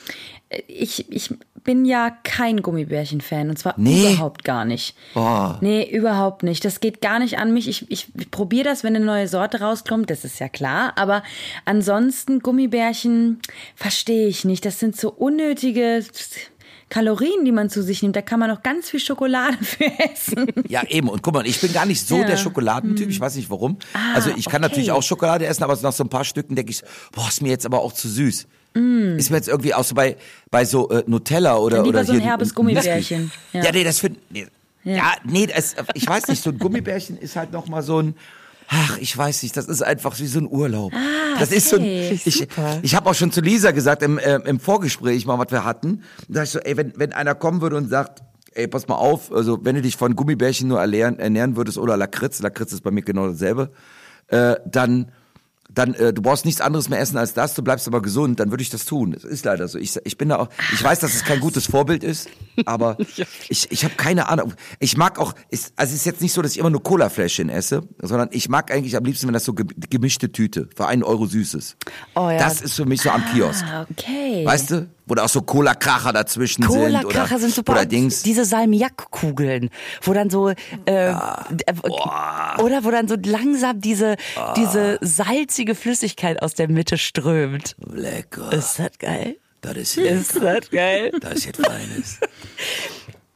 ich, 0.68 1.12
ich 1.12 1.34
bin 1.63 1.84
ja 1.84 2.12
kein 2.24 2.62
Gummibärchen-Fan 2.62 3.50
und 3.50 3.60
zwar 3.60 3.74
Nee. 3.78 4.13
überhaupt 4.13 4.46
gar 4.46 4.63
nicht. 4.63 4.96
Oh. 5.16 5.52
Nee, 5.60 5.84
überhaupt 5.90 6.42
nicht. 6.44 6.63
Das 6.63 6.80
geht 6.80 7.02
gar 7.02 7.20
nicht 7.20 7.38
an 7.40 7.52
mich. 7.54 7.68
Ich, 7.68 7.92
ich, 7.92 8.08
ich 8.18 8.32
probiere 8.32 8.63
das, 8.63 8.86
wenn 8.86 8.96
eine 8.96 9.04
neue 9.04 9.28
Sorte 9.28 9.60
rauskommt, 9.60 10.10
das 10.10 10.24
ist 10.24 10.40
ja 10.40 10.48
klar. 10.48 10.94
Aber 10.96 11.24
ansonsten 11.66 12.40
Gummibärchen 12.40 13.42
verstehe 13.76 14.28
ich 14.30 14.46
nicht. 14.46 14.66
Das 14.66 14.80
sind 14.80 14.96
so 14.96 15.12
unnötige 15.12 16.06
Kalorien, 16.89 17.43
die 17.45 17.52
man 17.52 17.69
zu 17.69 17.84
sich 17.84 18.02
nimmt. 18.02 18.15
Da 18.15 18.21
kann 18.21 18.39
man 18.39 18.50
noch 18.50 18.63
ganz 18.63 18.89
viel 18.89 19.00
Schokolade 19.00 19.58
für 19.62 19.86
essen. 20.00 20.47
Ja, 20.67 20.84
eben. 20.88 21.10
Und 21.10 21.21
guck 21.21 21.34
mal, 21.34 21.45
ich 21.45 21.60
bin 21.60 21.73
gar 21.73 21.86
nicht 21.86 22.06
so 22.08 22.19
Ja. 22.19 22.26
der 22.28 22.38
Schokoladentyp. 22.38 23.10
Ich 23.10 23.19
weiß 23.19 23.36
nicht 23.36 23.50
warum. 23.50 23.78
also 24.15 24.30
ich 24.36 24.45
kann 24.45 24.63
okay. 24.63 24.69
natürlich 24.69 24.91
auch 24.91 25.04
Schokolade 25.04 25.45
essen, 25.45 25.63
aber 25.63 25.78
nach 25.82 25.91
so 25.93 26.04
ein 26.04 26.10
paar 26.10 26.23
Stücken 26.23 26.56
denke 26.56 26.71
ich, 26.71 26.82
boah, 27.13 27.28
ist 27.28 27.41
mir 27.41 27.50
jetzt 27.50 27.65
aber 27.65 27.82
auch 27.82 27.93
zu 27.93 28.08
süß. 28.08 28.47
Ist 28.73 29.32
mir 29.32 29.38
jetzt 29.38 29.47
irgendwie 29.47 29.73
auch 29.73 29.84
so 29.84 29.95
bei, 29.95 30.17
bei 30.52 30.63
so 30.63 30.89
äh, 30.89 31.04
Nutella 31.08 31.58
oder 31.58 31.78
Dann 31.78 31.86
lieber 31.88 31.97
oder 31.97 32.06
so 32.06 32.13
ein 32.13 32.19
hier 32.19 32.30
herbes. 32.30 32.54
Gummibärchen. 32.54 33.32
Ja. 33.52 33.63
Ja. 33.63 33.71
nee, 33.71 33.84
das 33.84 34.00
finde 34.00 34.19
nee. 34.30 34.45
ja. 34.84 35.13
nee, 35.23 35.47
das, 35.47 35.76
ich 35.95 36.08
weiß 36.08 36.28
nicht, 36.28 36.43
so 36.43 36.52
ein 36.52 36.60
Gummibärchen 36.60 37.17
ist 37.17 37.36
halt 37.36 37.52
noch 37.52 37.67
mal 37.67 37.82
so 37.82 38.00
ein 38.00 38.13
Ach, 38.69 38.97
ich 38.97 39.17
weiß 39.17 39.43
nicht, 39.43 39.56
das 39.56 39.65
ist 39.67 39.82
einfach 39.82 40.19
wie 40.19 40.27
so 40.27 40.39
ein 40.39 40.47
Urlaub. 40.49 40.91
das 41.39 41.51
ist 41.51 41.69
so 41.69 41.77
ein, 41.77 41.84
Ah, 41.84 41.86
okay. 41.86 42.19
ich, 42.25 42.47
ich 42.82 42.95
habe 42.95 43.10
auch 43.10 43.13
schon 43.15 43.32
zu 43.32 43.41
Lisa 43.41 43.71
gesagt 43.71 44.03
im, 44.03 44.17
äh, 44.17 44.36
im 44.45 44.60
Vorgespräch 44.60 45.25
mal, 45.25 45.39
was 45.39 45.51
wir 45.51 45.63
hatten, 45.63 46.03
da 46.27 46.43
ich 46.43 46.49
so, 46.49 46.60
ey, 46.60 46.75
wenn, 46.77 46.93
wenn 46.97 47.13
einer 47.13 47.36
kommen 47.36 47.62
würde 47.62 47.77
und 47.77 47.89
sagt, 47.89 48.23
ey, 48.53 48.67
pass 48.67 48.88
mal 48.88 48.95
auf, 48.95 49.32
also 49.32 49.60
wenn 49.63 49.75
du 49.75 49.82
dich 49.82 49.95
von 49.95 50.15
Gummibärchen 50.15 50.67
nur 50.67 50.80
ernähren, 50.82 51.19
ernähren 51.19 51.56
würdest 51.56 51.77
oder 51.77 51.95
Lakritz, 51.95 52.41
Lakritz 52.41 52.73
ist 52.73 52.82
bei 52.82 52.91
mir 52.91 53.03
genau 53.03 53.27
dasselbe, 53.30 53.71
äh, 54.27 54.56
dann 54.65 55.12
dann 55.78 55.94
äh, 55.94 56.13
du 56.13 56.22
brauchst 56.22 56.46
nichts 56.46 56.62
anderes 56.62 56.90
mehr 56.90 57.00
essen 57.00 57.18
als 57.18 57.34
das, 57.34 57.54
du 57.54 57.62
bleibst 57.62 57.88
aber 57.88 58.02
gesund, 58.02 58.40
dann 58.40 58.52
würde 58.52 58.62
ich 58.63 58.70
das 58.70 58.86
tun. 58.86 59.12
Das 59.12 59.24
ist 59.24 59.46
leider 59.46 59.68
so. 59.68 59.78
Ich, 59.78 59.98
ich 60.04 60.18
bin 60.18 60.30
da 60.30 60.38
auch, 60.40 60.50
ich 60.74 60.84
weiß, 60.84 61.00
dass 61.00 61.13
es 61.13 61.24
kein 61.24 61.40
gutes 61.40 61.68
Vorbild 61.68 62.04
ist, 62.04 62.30
aber 62.66 62.98
ich, 63.50 63.72
ich 63.72 63.84
habe 63.84 63.96
keine 63.96 64.30
Ahnung. 64.30 64.54
Ich 64.80 64.98
mag 64.98 65.20
auch, 65.20 65.34
ist, 65.50 65.74
also 65.76 65.92
es 65.92 66.00
ist 66.02 66.06
jetzt 66.06 66.22
nicht 66.22 66.34
so, 66.34 66.42
dass 66.42 66.52
ich 66.52 66.58
immer 66.58 66.70
nur 66.70 66.84
Cola-Fläschchen 66.84 67.50
esse, 67.50 67.84
sondern 68.02 68.30
ich 68.32 68.50
mag 68.50 68.72
eigentlich 68.72 68.96
am 68.98 69.04
liebsten, 69.06 69.28
wenn 69.28 69.34
das 69.34 69.46
so 69.46 69.54
ge- 69.54 69.68
gemischte 69.90 70.32
Tüte 70.32 70.68
für 70.76 70.88
einen 70.88 71.04
Euro 71.04 71.26
Süßes. 71.26 71.78
Oh 72.16 72.30
ja. 72.30 72.38
Das 72.38 72.62
ist 72.62 72.74
für 72.74 72.86
mich 72.86 73.02
so 73.02 73.10
am 73.12 73.24
Kiosk. 73.26 73.63
Ah, 73.66 73.86
okay. 73.92 74.46
Weißt 74.46 74.72
du? 74.72 74.88
Wo 75.08 75.15
da 75.15 75.24
auch 75.24 75.30
so 75.30 75.41
Cola-Kracher 75.41 76.13
dazwischen 76.13 76.63
sind. 76.63 76.72
Oder, 76.72 77.02
Cola-Kracher 77.02 77.39
sind 77.39 77.54
super. 77.54 77.74
Oder 77.74 77.86
Dings. 77.86 78.24
Diese 78.24 78.46
Salmiak-Kugeln, 78.46 79.70
wo 80.02 80.13
dann 80.13 80.30
so, 80.30 80.50
äh, 80.50 80.56
äh, 80.86 81.13
oder 82.60 82.84
wo 82.84 82.91
dann 82.91 83.08
so 83.08 83.15
langsam 83.24 83.80
diese, 83.80 84.15
diese 84.56 84.98
salzige 85.02 85.76
Flüssigkeit 85.76 86.41
aus 86.41 86.54
der 86.54 86.70
Mitte 86.70 86.98
strömt. 86.98 87.76
Lecker. 87.91 88.52
Ist 88.52 88.80
das 88.80 88.98
geil? 89.00 89.38
Das 89.62 89.78
ist, 89.78 89.98
Ist 89.98 90.41
das 90.41 90.70
geil? 90.70 91.12
das 91.20 91.34
ist 91.36 91.46
jetzt 91.46 91.65
Feines. 91.65 92.20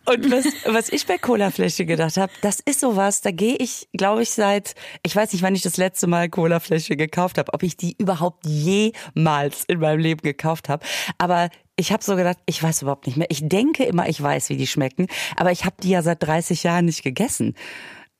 Und 0.05 0.31
was, 0.31 0.45
was 0.65 0.89
ich 0.89 1.05
bei 1.05 1.17
Colafläschchen 1.19 1.85
gedacht 1.85 2.17
habe, 2.17 2.31
das 2.41 2.59
ist 2.59 2.79
sowas, 2.79 3.21
da 3.21 3.29
gehe 3.29 3.55
ich, 3.57 3.87
glaube 3.93 4.23
ich, 4.23 4.31
seit, 4.31 4.73
ich 5.03 5.15
weiß 5.15 5.31
nicht, 5.31 5.43
wann 5.43 5.53
ich 5.53 5.61
das 5.61 5.77
letzte 5.77 6.07
Mal 6.07 6.27
Colafläschchen 6.27 6.97
gekauft 6.97 7.37
habe, 7.37 7.53
ob 7.53 7.61
ich 7.61 7.77
die 7.77 7.95
überhaupt 7.99 8.45
jemals 8.47 9.63
in 9.67 9.79
meinem 9.79 9.99
Leben 9.99 10.21
gekauft 10.21 10.69
habe. 10.69 10.83
Aber 11.19 11.49
ich 11.75 11.91
habe 11.91 12.03
so 12.03 12.15
gedacht, 12.15 12.37
ich 12.45 12.61
weiß 12.61 12.83
überhaupt 12.83 13.07
nicht 13.07 13.17
mehr. 13.17 13.27
Ich 13.29 13.47
denke 13.47 13.83
immer, 13.85 14.07
ich 14.07 14.21
weiß, 14.21 14.49
wie 14.49 14.57
die 14.57 14.67
schmecken, 14.67 15.07
aber 15.35 15.51
ich 15.51 15.65
habe 15.65 15.75
die 15.81 15.89
ja 15.89 16.01
seit 16.01 16.21
30 16.23 16.63
Jahren 16.63 16.85
nicht 16.85 17.03
gegessen. 17.03 17.55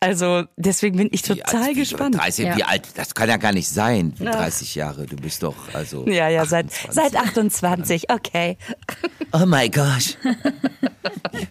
Also 0.04 0.46
deswegen 0.58 0.98
bin 0.98 1.10
ich 1.12 1.22
total 1.22 1.70
wie- 1.70 1.74
gespannt. 1.76 2.16
30, 2.16 2.46
Ja. 2.48 2.58
wie 2.58 2.64
alt, 2.64 2.88
das 2.96 3.14
kann 3.14 3.30
ja 3.30 3.38
gar 3.38 3.52
nicht 3.54 3.70
sein. 3.70 4.16
30 4.18 4.74
Jahre, 4.74 5.06
du 5.06 5.16
bist 5.16 5.44
doch, 5.44 5.56
also. 5.74 6.08
Ja, 6.08 6.28
ja, 6.28 6.44
seit, 6.46 6.66
28. 6.72 6.94
seit 6.96 7.16
28, 7.16 8.10
okay. 8.12 8.58
Oh 9.32 9.46
my 9.46 9.70
gosh. 9.70 10.18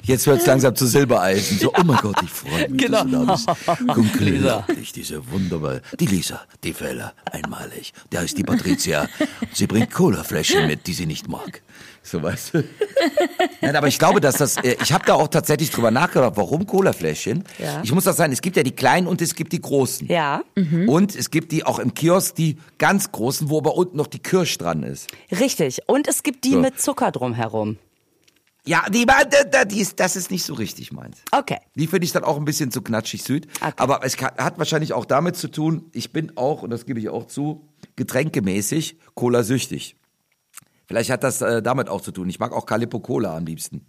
Jetzt 0.03 0.27
wird's 0.27 0.47
langsam 0.47 0.75
zu 0.75 0.87
Silbereisen. 0.87 1.61
So, 1.61 1.73
oh 1.73 1.83
mein 1.85 1.99
Gott, 1.99 2.17
ich 2.25 2.31
freue 2.31 2.69
mich, 2.69 2.83
Genau. 2.83 3.05
dass 3.25 3.47
du 3.47 3.53
da 3.67 3.75
bist. 3.77 3.97
Unglaublich, 3.97 4.93
diese 4.93 5.31
wunderbare, 5.31 5.81
die 6.01 6.07
Lisa, 6.07 6.41
die 6.65 6.73
Fella, 6.73 7.13
einmalig. 7.31 7.93
Da 8.11 8.23
ist 8.23 8.37
die 8.37 8.43
Patricia. 8.43 9.09
Sie 9.53 9.69
bringt 9.69 9.93
Colafläschchen 9.93 10.67
mit, 10.67 10.89
die 10.89 10.93
sie 10.95 11.07
nicht 11.07 11.29
mag. 11.29 11.63
So, 12.11 12.21
weißt 12.23 12.55
du? 12.55 12.65
Nein, 13.61 13.77
aber 13.77 13.87
ich 13.87 13.99
glaube, 13.99 14.21
dass 14.21 14.37
das, 14.37 14.57
äh, 14.57 14.77
ich 14.83 14.93
habe 14.93 15.05
da 15.07 15.15
auch 15.15 15.29
tatsächlich 15.29 15.71
drüber 15.71 15.91
nachgedacht, 15.93 16.33
warum 16.35 16.67
Colafläschchen? 16.67 17.45
Ja. 17.59 17.83
Ich 17.85 17.93
muss 17.93 18.03
das 18.05 18.17
sagen, 18.17 18.33
es 18.33 18.43
gibt 18.43 18.57
ja 18.57 18.65
die 18.65 18.73
kleinen 18.73 19.07
und 19.07 19.23
es 19.23 19.35
gibt 19.37 19.53
die 19.53 19.61
großen. 19.61 20.09
Ja, 20.09 20.43
Und 20.89 21.15
es 21.15 21.31
gibt 21.31 21.53
die 21.53 21.65
auch 21.65 21.79
im 21.79 21.95
Kiosk, 21.95 22.35
die 22.35 22.57
ganz 22.79 23.13
großen, 23.13 23.49
wo 23.49 23.59
aber 23.59 23.77
unten 23.77 23.97
noch 23.97 24.09
die 24.09 24.19
Kirsch 24.19 24.59
dran 24.59 24.83
ist. 24.83 25.09
richtig. 25.31 25.81
Und 25.87 26.09
es 26.09 26.23
gibt 26.25 26.45
die 26.45 26.53
So. 26.55 26.59
mit 26.61 26.81
Zucker 26.81 27.13
drumherum. 27.13 27.79
Ja, 28.67 28.85
die, 28.91 29.07
da- 29.07 29.25
da- 29.25 29.65
die 29.65 29.81
ist, 29.81 30.01
das 30.01 30.17
ist 30.17 30.31
nicht 30.33 30.45
so 30.45 30.55
richtig 30.55 30.91
meins. 30.93 31.19
Okay. 31.31 31.59
Die 31.77 31.87
finde 31.87 32.05
ich 32.07 32.13
dann 32.13 32.25
auch 32.25 32.37
ein 32.37 32.45
bisschen 32.45 32.71
zu 32.73 32.83
knatschig 32.83 33.23
süd. 33.23 33.47
Okay. 33.61 33.73
Aber 33.77 34.05
es 34.05 34.17
hat 34.19 34.59
wahrscheinlich 34.59 34.93
auch 34.93 35.05
damit 35.05 35.37
zu 35.37 35.49
tun, 35.49 35.85
ich 35.93 36.13
bin 36.13 36.37
auch, 36.37 36.63
und 36.63 36.71
das 36.71 36.85
gebe 36.87 36.99
ich 36.99 37.09
auch 37.09 37.27
zu, 37.27 37.69
getränkemäßig 37.97 38.97
Cola-süchtig. 39.15 39.97
Vielleicht 40.91 41.11
hat 41.11 41.23
das 41.23 41.41
äh, 41.41 41.63
damit 41.63 41.89
auch 41.89 42.01
zu 42.01 42.11
tun. 42.11 42.29
Ich 42.29 42.41
mag 42.41 42.51
auch 42.51 42.67
Calippo 42.67 42.99
Cola 42.99 43.37
am 43.37 43.47
liebsten. 43.47 43.87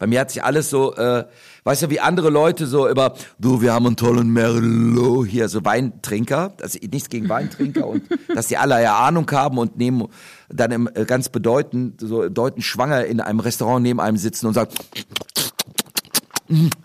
Bei 0.00 0.08
mir 0.08 0.18
hat 0.18 0.32
sich 0.32 0.42
alles 0.42 0.70
so, 0.70 0.92
äh, 0.96 1.24
weißt 1.62 1.82
du, 1.82 1.90
wie 1.90 2.00
andere 2.00 2.30
Leute 2.30 2.66
so 2.66 2.88
über, 2.88 3.14
du, 3.38 3.62
wir 3.62 3.72
haben 3.72 3.86
einen 3.86 3.94
tollen 3.94 4.28
Merlot 4.32 5.28
hier, 5.28 5.48
so 5.48 5.64
Weintrinker, 5.64 6.52
also 6.60 6.80
nichts 6.80 7.10
gegen 7.10 7.28
Weintrinker 7.28 7.86
und 7.86 8.02
dass 8.34 8.48
die 8.48 8.56
alle 8.56 8.82
ja 8.82 8.98
Ahnung 8.98 9.30
haben 9.30 9.56
und 9.56 9.76
nehmen 9.76 10.08
dann 10.48 10.72
im, 10.72 10.90
äh, 10.92 11.04
ganz 11.04 11.28
bedeutend, 11.28 12.00
so 12.00 12.22
bedeutend 12.22 12.64
schwanger 12.64 13.04
in 13.04 13.20
einem 13.20 13.38
Restaurant 13.38 13.84
neben 13.84 14.00
einem 14.00 14.16
sitzen 14.16 14.48
und 14.48 14.54
sagen, 14.54 14.74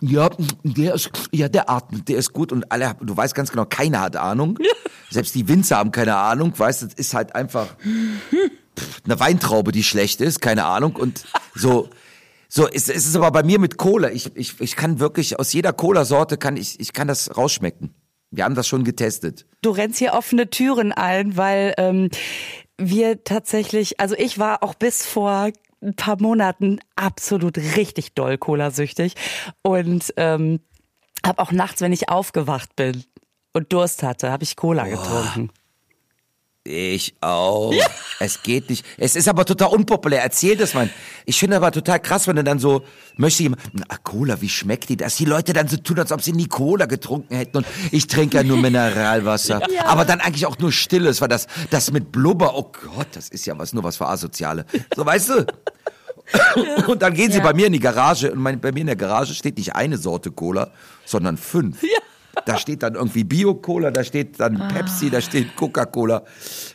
ja, 0.01 0.29
der 0.61 0.93
ist, 0.93 1.09
ja, 1.31 1.49
der 1.49 1.67
atmet, 1.67 2.07
der 2.09 2.17
ist 2.19 2.31
gut 2.31 2.51
und 2.51 2.71
alle, 2.71 2.95
du 3.01 3.17
weißt 3.17 3.33
ganz 3.33 3.49
genau, 3.49 3.65
keiner 3.65 4.01
hat 4.01 4.17
Ahnung. 4.17 4.59
Selbst 5.09 5.33
die 5.33 5.47
Winzer 5.47 5.77
haben 5.77 5.89
keine 5.89 6.15
Ahnung, 6.15 6.53
weißt 6.55 6.83
du, 6.83 6.85
es 6.85 6.93
ist 6.93 7.15
halt 7.15 7.33
einfach 7.33 7.65
pff, 8.77 9.01
eine 9.05 9.19
Weintraube, 9.19 9.71
die 9.71 9.83
schlecht 9.83 10.21
ist, 10.21 10.41
keine 10.41 10.65
Ahnung 10.65 10.95
und 10.95 11.25
so. 11.55 11.89
So, 12.49 12.67
es, 12.67 12.87
es 12.87 13.05
ist 13.05 13.15
aber 13.15 13.31
bei 13.31 13.43
mir 13.43 13.59
mit 13.59 13.77
Cola. 13.77 14.09
Ich, 14.09 14.33
ich, 14.35 14.61
ich 14.61 14.75
kann 14.77 14.99
wirklich 14.99 15.37
aus 15.37 15.51
jeder 15.51 15.73
Cola-Sorte 15.73 16.37
kann 16.37 16.55
ich, 16.55 16.79
ich 16.79 16.93
kann 16.93 17.07
das 17.07 17.35
rausschmecken. 17.35 17.93
Wir 18.31 18.45
haben 18.45 18.55
das 18.55 18.67
schon 18.67 18.83
getestet. 18.83 19.45
Du 19.61 19.71
rennst 19.71 19.99
hier 19.99 20.13
offene 20.13 20.49
Türen 20.49 20.91
ein, 20.93 21.35
weil 21.35 21.73
ähm, 21.77 22.09
wir 22.77 23.23
tatsächlich, 23.23 23.99
also 23.99 24.15
ich 24.17 24.39
war 24.39 24.63
auch 24.63 24.75
bis 24.75 25.05
vor 25.05 25.51
ein 25.81 25.95
paar 25.95 26.21
Monaten 26.21 26.79
absolut 26.95 27.57
richtig 27.57 28.13
doll 28.13 28.37
Cola-süchtig 28.37 29.15
und 29.61 30.13
ähm, 30.17 30.59
habe 31.25 31.41
auch 31.41 31.51
nachts, 31.51 31.81
wenn 31.81 31.93
ich 31.93 32.09
aufgewacht 32.09 32.75
bin 32.75 33.03
und 33.53 33.73
Durst 33.73 34.03
hatte, 34.03 34.31
habe 34.31 34.43
ich 34.43 34.55
Cola 34.55 34.87
getrunken. 34.87 35.51
Ich 36.69 37.15
auch. 37.21 37.73
Es 38.19 38.43
geht 38.43 38.69
nicht. 38.69 38.85
Es 38.97 39.15
ist 39.15 39.29
aber 39.29 39.45
total 39.45 39.69
unpopulär. 39.69 40.21
Erzähl 40.21 40.57
das 40.57 40.73
mal. 40.73 40.89
Ich 41.25 41.39
finde 41.39 41.55
aber 41.55 41.71
total 41.71 41.99
krass, 42.01 42.27
wenn 42.27 42.35
du 42.35 42.43
dann 42.43 42.59
so, 42.59 42.83
möchte 43.15 43.43
jemand, 43.43 43.61
ah, 43.87 43.95
Cola, 44.03 44.41
wie 44.41 44.49
schmeckt 44.49 44.89
die? 44.89 44.97
Dass 44.97 45.15
die 45.15 45.23
Leute 45.23 45.53
dann 45.53 45.69
so 45.69 45.77
tun, 45.77 45.97
als 45.97 46.11
ob 46.11 46.21
sie 46.21 46.33
nie 46.33 46.47
Cola 46.47 46.85
getrunken 46.85 47.35
hätten 47.37 47.57
und 47.57 47.65
ich 47.91 48.07
trinke 48.07 48.35
ja 48.35 48.43
nur 48.43 48.57
Mineralwasser. 48.57 49.61
Aber 49.85 50.03
dann 50.03 50.19
eigentlich 50.19 50.45
auch 50.45 50.57
nur 50.59 50.73
Stilles, 50.73 51.21
weil 51.21 51.29
das, 51.29 51.47
das 51.69 51.89
mit 51.91 52.11
Blubber, 52.11 52.57
oh 52.57 52.69
Gott, 52.95 53.07
das 53.13 53.29
ist 53.29 53.45
ja 53.45 53.57
was, 53.57 53.71
nur 53.71 53.85
was 53.85 53.95
für 53.95 54.07
Asoziale. 54.07 54.65
So, 54.93 55.05
weißt 55.05 55.29
du? 55.29 55.45
Und 56.87 57.01
dann 57.01 57.13
gehen 57.13 57.31
sie 57.31 57.37
Ja. 57.37 57.43
bei 57.45 57.53
mir 57.53 57.67
in 57.67 57.73
die 57.73 57.79
Garage 57.79 58.29
und 58.31 58.39
mein, 58.39 58.59
bei 58.59 58.73
mir 58.73 58.81
in 58.81 58.87
der 58.87 58.97
Garage 58.97 59.33
steht 59.33 59.57
nicht 59.57 59.73
eine 59.75 59.97
Sorte 59.97 60.31
Cola, 60.31 60.71
sondern 61.05 61.37
fünf. 61.37 61.77
Da 62.45 62.57
steht 62.57 62.83
dann 62.83 62.95
irgendwie 62.95 63.23
Bio-Cola, 63.23 63.91
da 63.91 64.03
steht 64.03 64.39
dann 64.39 64.67
Pepsi, 64.69 65.09
da 65.09 65.21
steht 65.21 65.55
Coca-Cola. 65.55 66.23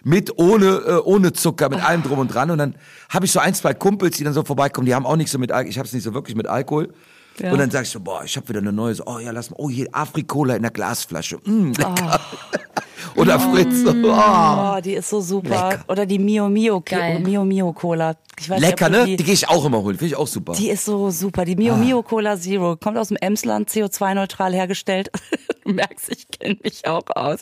Mit 0.05 0.39
ohne 0.39 0.67
äh, 0.67 1.01
ohne 1.05 1.33
Zucker, 1.33 1.69
mit 1.69 1.85
allem 1.85 2.03
drum 2.03 2.19
und 2.19 2.29
dran. 2.29 2.51
Und 2.51 2.59
dann 2.59 2.75
habe 3.09 3.27
ich 3.27 3.33
so 3.33 3.41
ein, 3.41 3.55
zwei 3.55 3.75
Kumpels, 3.75 4.17
die 4.17 4.25
dann 4.25 4.33
so 4.33 4.43
vorbeikommen, 4.45 4.87
die 4.87 4.95
haben 4.95 5.07
auch 5.07 5.17
nicht 5.17 5.31
so 5.31 5.39
mit 5.39 5.53
Alkohol, 5.53 5.71
ich 5.71 5.79
habe 5.79 5.87
es 5.87 5.93
nicht 5.93 6.05
so 6.05 6.15
wirklich 6.15 6.37
mit 6.37 6.47
Alkohol. 6.47 6.93
Ja. 7.39 7.53
Und 7.53 7.59
dann 7.59 7.71
sag 7.71 7.83
ich 7.83 7.91
so, 7.91 8.01
boah, 8.01 8.23
ich 8.25 8.37
habe 8.37 8.49
wieder 8.49 8.61
eine 8.61 8.73
neue, 8.73 8.95
so, 8.95 9.05
oh 9.07 9.19
ja, 9.19 9.31
lass 9.31 9.51
mal, 9.51 9.57
oh 9.59 9.71
hier 9.71 9.89
Afrikola 9.93 10.57
in 10.57 10.63
der 10.63 10.71
Glasflasche, 10.71 11.39
mm, 11.45 11.73
lecker. 11.73 12.21
Oder 13.17 13.39
Fritz, 13.39 13.85
oh. 13.87 13.93
Oh, 14.05 14.81
die 14.81 14.95
ist 14.95 15.11
so 15.11 15.21
super. 15.21 15.71
Lecker. 15.71 15.85
Oder 15.89 16.07
die 16.07 16.19
Mio 16.19 16.49
Mio, 16.49 16.81
Geil. 16.81 17.21
Mio 17.21 17.45
Mio 17.45 17.73
Cola. 17.73 18.17
Ich 18.39 18.49
weiß 18.49 18.61
lecker, 18.61 18.89
ne? 18.89 19.01
du 19.01 19.17
Die 19.17 19.25
gehe 19.25 19.35
ich 19.35 19.49
auch 19.49 19.65
immer 19.65 19.83
holen, 19.83 19.99
finde 19.99 20.15
ich 20.15 20.17
auch 20.17 20.27
super. 20.27 20.55
Die 20.55 20.71
ist 20.71 20.85
so 20.85 21.11
super. 21.11 21.45
Die 21.45 21.57
Mio 21.57 21.77
Mio 21.77 22.03
Cola 22.03 22.39
Zero 22.39 22.77
kommt 22.77 22.97
aus 22.97 23.09
dem 23.09 23.19
Emsland, 23.19 23.69
CO2-neutral 23.69 24.55
hergestellt. 24.55 25.11
Du 25.65 25.73
merkst, 25.75 26.11
ich 26.11 26.27
kenne 26.27 26.57
mich 26.65 26.89
auch 26.89 27.05
aus. 27.15 27.39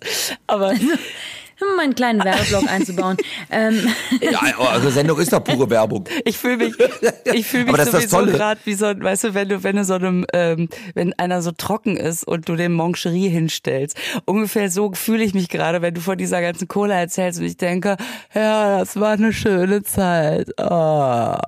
Aber 0.46 0.74
um 1.62 1.78
einen 1.80 1.94
kleinen 1.94 2.22
Werbeblock 2.24 2.68
einzubauen. 2.68 3.16
ähm, 3.50 3.86
Ja, 4.20 4.40
eure 4.58 4.90
Sendung 4.90 5.18
ist 5.18 5.32
doch 5.32 5.42
pure 5.42 5.68
Werbung. 5.70 6.04
ich 6.24 6.36
fühle 6.38 6.56
mich, 6.58 6.74
ich 7.32 7.46
fühle 7.46 7.64
mich 7.66 7.76
das 7.76 7.90
sowieso 7.90 8.24
gerade 8.26 8.60
wie 8.64 8.74
so, 8.74 8.86
ein- 8.86 9.02
weißt 9.02 9.24
du, 9.24 9.34
wenn 9.34 9.48
du, 9.48 9.62
wenn 9.62 9.76
du 9.76 9.84
so 9.84 9.94
einem, 9.94 10.26
ähm, 10.32 10.68
wenn 10.94 11.12
einer 11.18 11.42
so 11.42 11.52
trocken 11.52 11.96
ist 11.96 12.24
und 12.26 12.48
du 12.48 12.56
dem 12.56 12.72
Moncherie 12.72 13.28
hinstellst. 13.28 13.96
Ungefähr 14.24 14.70
so 14.70 14.92
fühle 14.92 15.24
ich 15.24 15.34
mich 15.34 15.48
gerade, 15.48 15.82
wenn 15.82 15.94
du 15.94 16.00
von 16.00 16.16
dieser 16.18 16.40
ganzen 16.40 16.68
Cola 16.68 16.94
erzählst 16.94 17.38
und 17.40 17.46
ich 17.46 17.56
denke, 17.56 17.96
ja, 18.34 18.78
das 18.78 18.98
war 18.98 19.10
eine 19.12 19.32
schöne 19.32 19.82
Zeit. 19.82 20.48
Ah. 20.60 21.40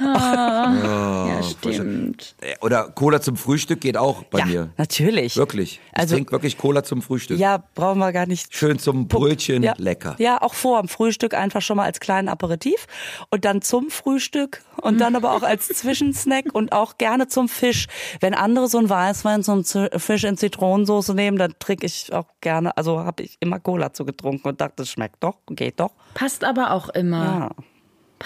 ja, 0.00 1.42
stimmt. 1.42 2.34
Oder 2.60 2.84
Cola 2.94 3.20
zum 3.20 3.36
Frühstück 3.36 3.80
geht 3.80 3.96
auch 3.96 4.24
bei 4.24 4.40
ja, 4.40 4.46
mir. 4.46 4.70
natürlich. 4.76 5.36
Wirklich. 5.36 5.80
Ich 5.92 5.98
Also- 5.98 6.14
trinke 6.16 6.32
wirklich 6.32 6.58
Cola 6.58 6.82
zum 6.82 7.02
Frühstück. 7.02 7.38
Ja, 7.38 7.62
brauchen 7.74 7.98
wir 7.98 8.12
gar 8.12 8.26
nicht. 8.26 8.54
Schön 8.54 8.78
zum 8.78 9.08
Brötchen, 9.08 9.53
ja. 9.62 9.74
lecker. 9.78 10.16
Ja, 10.18 10.42
auch 10.42 10.54
vor 10.54 10.80
dem 10.80 10.88
Frühstück 10.88 11.34
einfach 11.34 11.62
schon 11.62 11.76
mal 11.76 11.84
als 11.84 12.00
kleinen 12.00 12.28
Aperitif 12.28 12.86
und 13.30 13.44
dann 13.44 13.62
zum 13.62 13.90
Frühstück 13.90 14.62
und 14.80 15.00
dann 15.00 15.16
aber 15.16 15.32
auch 15.32 15.42
als 15.42 15.68
Zwischensnack 15.74 16.46
und 16.52 16.72
auch 16.72 16.98
gerne 16.98 17.28
zum 17.28 17.48
Fisch. 17.48 17.86
Wenn 18.20 18.34
andere 18.34 18.68
so 18.68 18.78
einen 18.78 18.88
Weißwein 18.88 19.42
zum 19.42 19.64
Fisch 19.64 20.24
in 20.24 20.36
Zitronensauce 20.36 21.08
nehmen, 21.10 21.38
dann 21.38 21.54
trinke 21.58 21.86
ich 21.86 22.12
auch 22.12 22.26
gerne, 22.40 22.76
also 22.76 23.00
habe 23.00 23.22
ich 23.22 23.36
immer 23.40 23.60
Cola 23.60 23.92
zu 23.92 24.04
getrunken 24.04 24.48
und 24.48 24.60
dachte, 24.60 24.74
das 24.76 24.90
schmeckt 24.90 25.22
doch, 25.22 25.36
geht 25.50 25.80
doch. 25.80 25.92
Passt 26.14 26.44
aber 26.44 26.72
auch 26.72 26.88
immer. 26.90 27.24
Ja. 27.24 27.50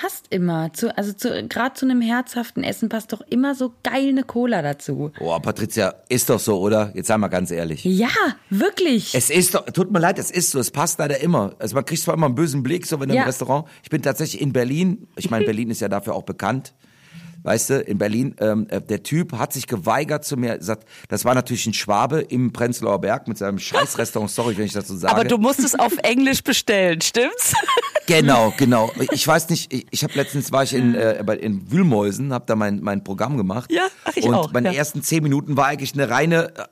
Passt 0.00 0.26
immer. 0.30 0.72
Zu, 0.74 0.96
also 0.96 1.12
zu, 1.12 1.28
gerade 1.48 1.74
zu 1.74 1.84
einem 1.84 2.00
herzhaften 2.00 2.62
Essen 2.62 2.88
passt 2.88 3.12
doch 3.12 3.20
immer 3.22 3.56
so 3.56 3.72
geil 3.82 4.10
eine 4.10 4.22
Cola 4.22 4.62
dazu. 4.62 5.10
Boah, 5.18 5.42
Patricia, 5.42 5.92
ist 6.08 6.30
doch 6.30 6.38
so, 6.38 6.60
oder? 6.60 6.92
Jetzt 6.94 7.08
sei 7.08 7.18
mal 7.18 7.26
ganz 7.26 7.50
ehrlich. 7.50 7.82
Ja, 7.84 8.08
wirklich. 8.48 9.12
Es 9.16 9.28
ist 9.28 9.56
doch, 9.56 9.66
tut 9.66 9.90
mir 9.90 9.98
leid, 9.98 10.20
es 10.20 10.30
ist 10.30 10.52
so, 10.52 10.60
es 10.60 10.70
passt 10.70 11.00
leider 11.00 11.18
immer. 11.20 11.56
Also 11.58 11.74
man 11.74 11.84
kriegt 11.84 12.00
zwar 12.00 12.14
immer 12.14 12.26
einen 12.26 12.36
bösen 12.36 12.62
Blick, 12.62 12.86
so 12.86 13.00
wenn 13.00 13.10
Ja. 13.10 13.22
im 13.22 13.26
Restaurant. 13.26 13.66
Ich 13.82 13.90
bin 13.90 14.00
tatsächlich 14.00 14.40
in 14.40 14.52
Berlin, 14.52 15.08
ich 15.16 15.30
meine, 15.30 15.44
Berlin 15.44 15.68
ist 15.70 15.80
ja 15.80 15.88
dafür 15.88 16.14
auch 16.14 16.22
bekannt. 16.22 16.74
Weißt 17.48 17.70
du, 17.70 17.80
in 17.80 17.96
Berlin, 17.96 18.34
ähm, 18.40 18.66
äh, 18.68 18.78
der 18.82 19.02
Typ 19.02 19.32
hat 19.32 19.54
sich 19.54 19.66
geweigert 19.66 20.22
zu 20.22 20.36
mir, 20.36 20.58
sagt, 20.60 20.86
das 21.08 21.24
war 21.24 21.34
natürlich 21.34 21.64
ein 21.66 21.72
Schwabe 21.72 22.20
im 22.20 22.52
Prenzlauer 22.52 23.00
Berg 23.00 23.26
mit 23.26 23.38
seinem 23.38 23.58
scheiß 23.58 23.96
Restaurant, 23.96 24.30
sorry, 24.30 24.58
wenn 24.58 24.66
ich 24.66 24.74
das 24.74 24.86
so 24.86 24.94
sage. 24.98 25.14
Aber 25.14 25.24
du 25.24 25.38
musst 25.38 25.60
es 25.60 25.74
auf 25.74 25.96
Englisch 26.02 26.44
bestellen, 26.44 27.00
stimmt's? 27.00 27.54
Genau, 28.08 28.54
genau. 28.56 28.90
Ich 29.12 29.28
weiß 29.28 29.50
nicht, 29.50 29.70
ich, 29.70 29.86
ich 29.90 30.02
habe 30.02 30.14
letztens 30.14 30.50
war 30.50 30.62
ich 30.62 30.72
in, 30.72 30.94
äh, 30.94 31.22
in 31.34 31.70
Wühlmäusen, 31.70 32.32
habe 32.32 32.46
da 32.46 32.56
mein, 32.56 32.80
mein 32.80 33.04
Programm 33.04 33.36
gemacht. 33.36 33.70
Ja, 33.70 33.82
ach, 34.04 34.12
ich 34.16 34.24
Und 34.24 34.34
auch, 34.34 34.50
meine 34.50 34.72
ja. 34.72 34.78
ersten 34.78 35.02
zehn 35.02 35.22
Minuten 35.22 35.58
war 35.58 35.66
eigentlich 35.66 35.92
eine 35.92 36.08
reine, 36.08 36.54
äh, 36.56 36.62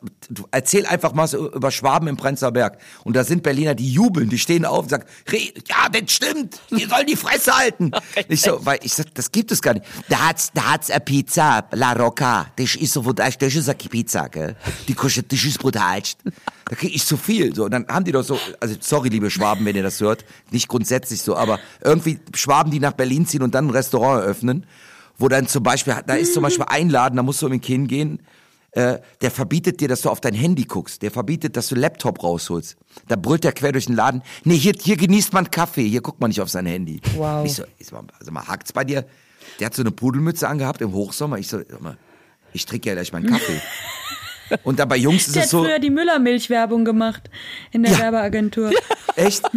erzähl 0.50 0.86
einfach 0.86 1.12
mal 1.12 1.26
so 1.26 1.52
über 1.52 1.70
Schwaben 1.70 2.08
im 2.08 2.16
Prenzlauer 2.16 2.52
Berg. 2.52 2.78
Und 3.04 3.16
da 3.16 3.22
sind 3.22 3.42
Berliner, 3.42 3.74
die 3.74 3.92
jubeln, 3.92 4.30
die 4.30 4.38
stehen 4.38 4.64
auf 4.64 4.84
und 4.84 4.88
sagen, 4.88 5.04
"Re- 5.30 5.52
ja, 5.68 5.90
das 5.92 6.10
stimmt, 6.10 6.58
die 6.70 6.84
sollen 6.86 7.06
die 7.06 7.16
Fresse 7.16 7.54
halten. 7.54 7.90
ich 8.28 8.40
so, 8.40 8.64
weil 8.64 8.78
ich 8.82 8.94
sag, 8.94 9.14
das 9.14 9.30
gibt 9.30 9.52
es 9.52 9.60
gar 9.60 9.74
nicht. 9.74 9.84
Da 10.08 10.28
hat's, 10.30 10.52
da 10.54 10.62
hat's 10.70 10.90
eine 10.90 11.00
Pizza, 11.00 11.66
La 11.72 11.92
Rocca. 11.92 12.46
Das 12.56 12.74
ist 12.74 12.92
so, 12.92 13.12
das 13.12 13.38
das 13.38 13.54
ist 13.54 13.68
eine 13.68 13.76
Pizza, 13.76 14.28
gell? 14.28 14.56
Die 14.88 14.94
kostet, 14.94 15.32
das 15.32 15.44
ist 15.44 15.58
brutalst. 15.58 16.18
Da 16.68 16.74
krieg 16.74 16.94
ich 16.94 17.04
zu 17.04 17.16
viel. 17.16 17.54
So, 17.54 17.64
und 17.64 17.70
dann 17.70 17.86
haben 17.88 18.04
die 18.04 18.12
doch 18.12 18.24
so, 18.24 18.38
also 18.60 18.74
sorry, 18.80 19.08
liebe 19.08 19.30
Schwaben, 19.30 19.64
wenn 19.64 19.76
ihr 19.76 19.82
das 19.82 20.00
hört, 20.00 20.24
nicht 20.50 20.68
grundsätzlich 20.68 21.22
so, 21.22 21.36
aber 21.36 21.58
irgendwie 21.82 22.18
Schwaben, 22.34 22.70
die 22.70 22.80
nach 22.80 22.92
Berlin 22.92 23.26
ziehen 23.26 23.42
und 23.42 23.54
dann 23.54 23.66
ein 23.66 23.70
Restaurant 23.70 24.22
eröffnen, 24.22 24.66
wo 25.18 25.28
dann 25.28 25.46
zum 25.46 25.62
Beispiel, 25.62 25.96
da 26.06 26.14
ist 26.14 26.34
zum 26.34 26.42
Beispiel 26.42 26.66
ein 26.68 26.90
Laden, 26.90 27.16
da 27.16 27.22
musst 27.22 27.40
du 27.42 27.46
um 27.46 27.52
den 27.52 27.60
Kind 27.60 27.88
gehen, 27.88 28.20
äh, 28.72 28.98
der 29.22 29.30
verbietet 29.30 29.80
dir, 29.80 29.88
dass 29.88 30.02
du 30.02 30.10
auf 30.10 30.20
dein 30.20 30.34
Handy 30.34 30.64
guckst. 30.64 31.00
Der 31.00 31.10
verbietet, 31.10 31.56
dass 31.56 31.68
du 31.68 31.76
Laptop 31.76 32.22
rausholst. 32.22 32.76
Da 33.08 33.16
brüllt 33.16 33.44
der 33.44 33.52
quer 33.52 33.72
durch 33.72 33.86
den 33.86 33.96
Laden. 33.96 34.22
Nee, 34.44 34.58
hier, 34.58 34.74
hier 34.78 34.98
genießt 34.98 35.32
man 35.32 35.50
Kaffee. 35.50 35.88
Hier 35.88 36.02
guckt 36.02 36.20
man 36.20 36.28
nicht 36.28 36.42
auf 36.42 36.50
sein 36.50 36.66
Handy. 36.66 37.00
Wow. 37.16 37.48
So, 37.48 37.64
ich 37.78 37.86
so, 37.86 37.96
also 37.96 38.32
mal 38.32 38.46
hakt's 38.46 38.74
bei 38.74 38.84
dir. 38.84 39.06
Der 39.61 39.66
hat 39.66 39.74
so 39.74 39.82
eine 39.82 39.90
Pudelmütze 39.90 40.49
angehabt 40.49 40.80
im 40.80 40.92
Hochsommer. 40.92 41.38
Ich 41.38 41.49
so, 41.49 41.59
sag 41.59 41.80
mal, 41.80 41.97
ich 42.53 42.66
trinke 42.66 42.88
ja 42.88 42.94
gleich 42.94 43.12
meinen 43.12 43.26
Kaffee. 43.30 43.61
Und 44.62 44.78
dann 44.78 44.88
bei 44.88 44.97
Jungs 44.97 45.26
ist 45.26 45.34
Der 45.34 45.42
es 45.42 45.49
hat 45.49 45.51
so, 45.51 45.64
früher 45.64 45.78
die 45.80 45.90
Müller-Milch-Werbung 45.90 46.84
gemacht 46.84 47.28
in 47.72 47.82
der 47.82 47.92
Ja. 47.92 47.99
Werbeagentur. 47.99 48.70
echt? 49.16 49.42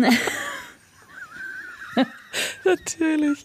Natürlich. 2.66 3.44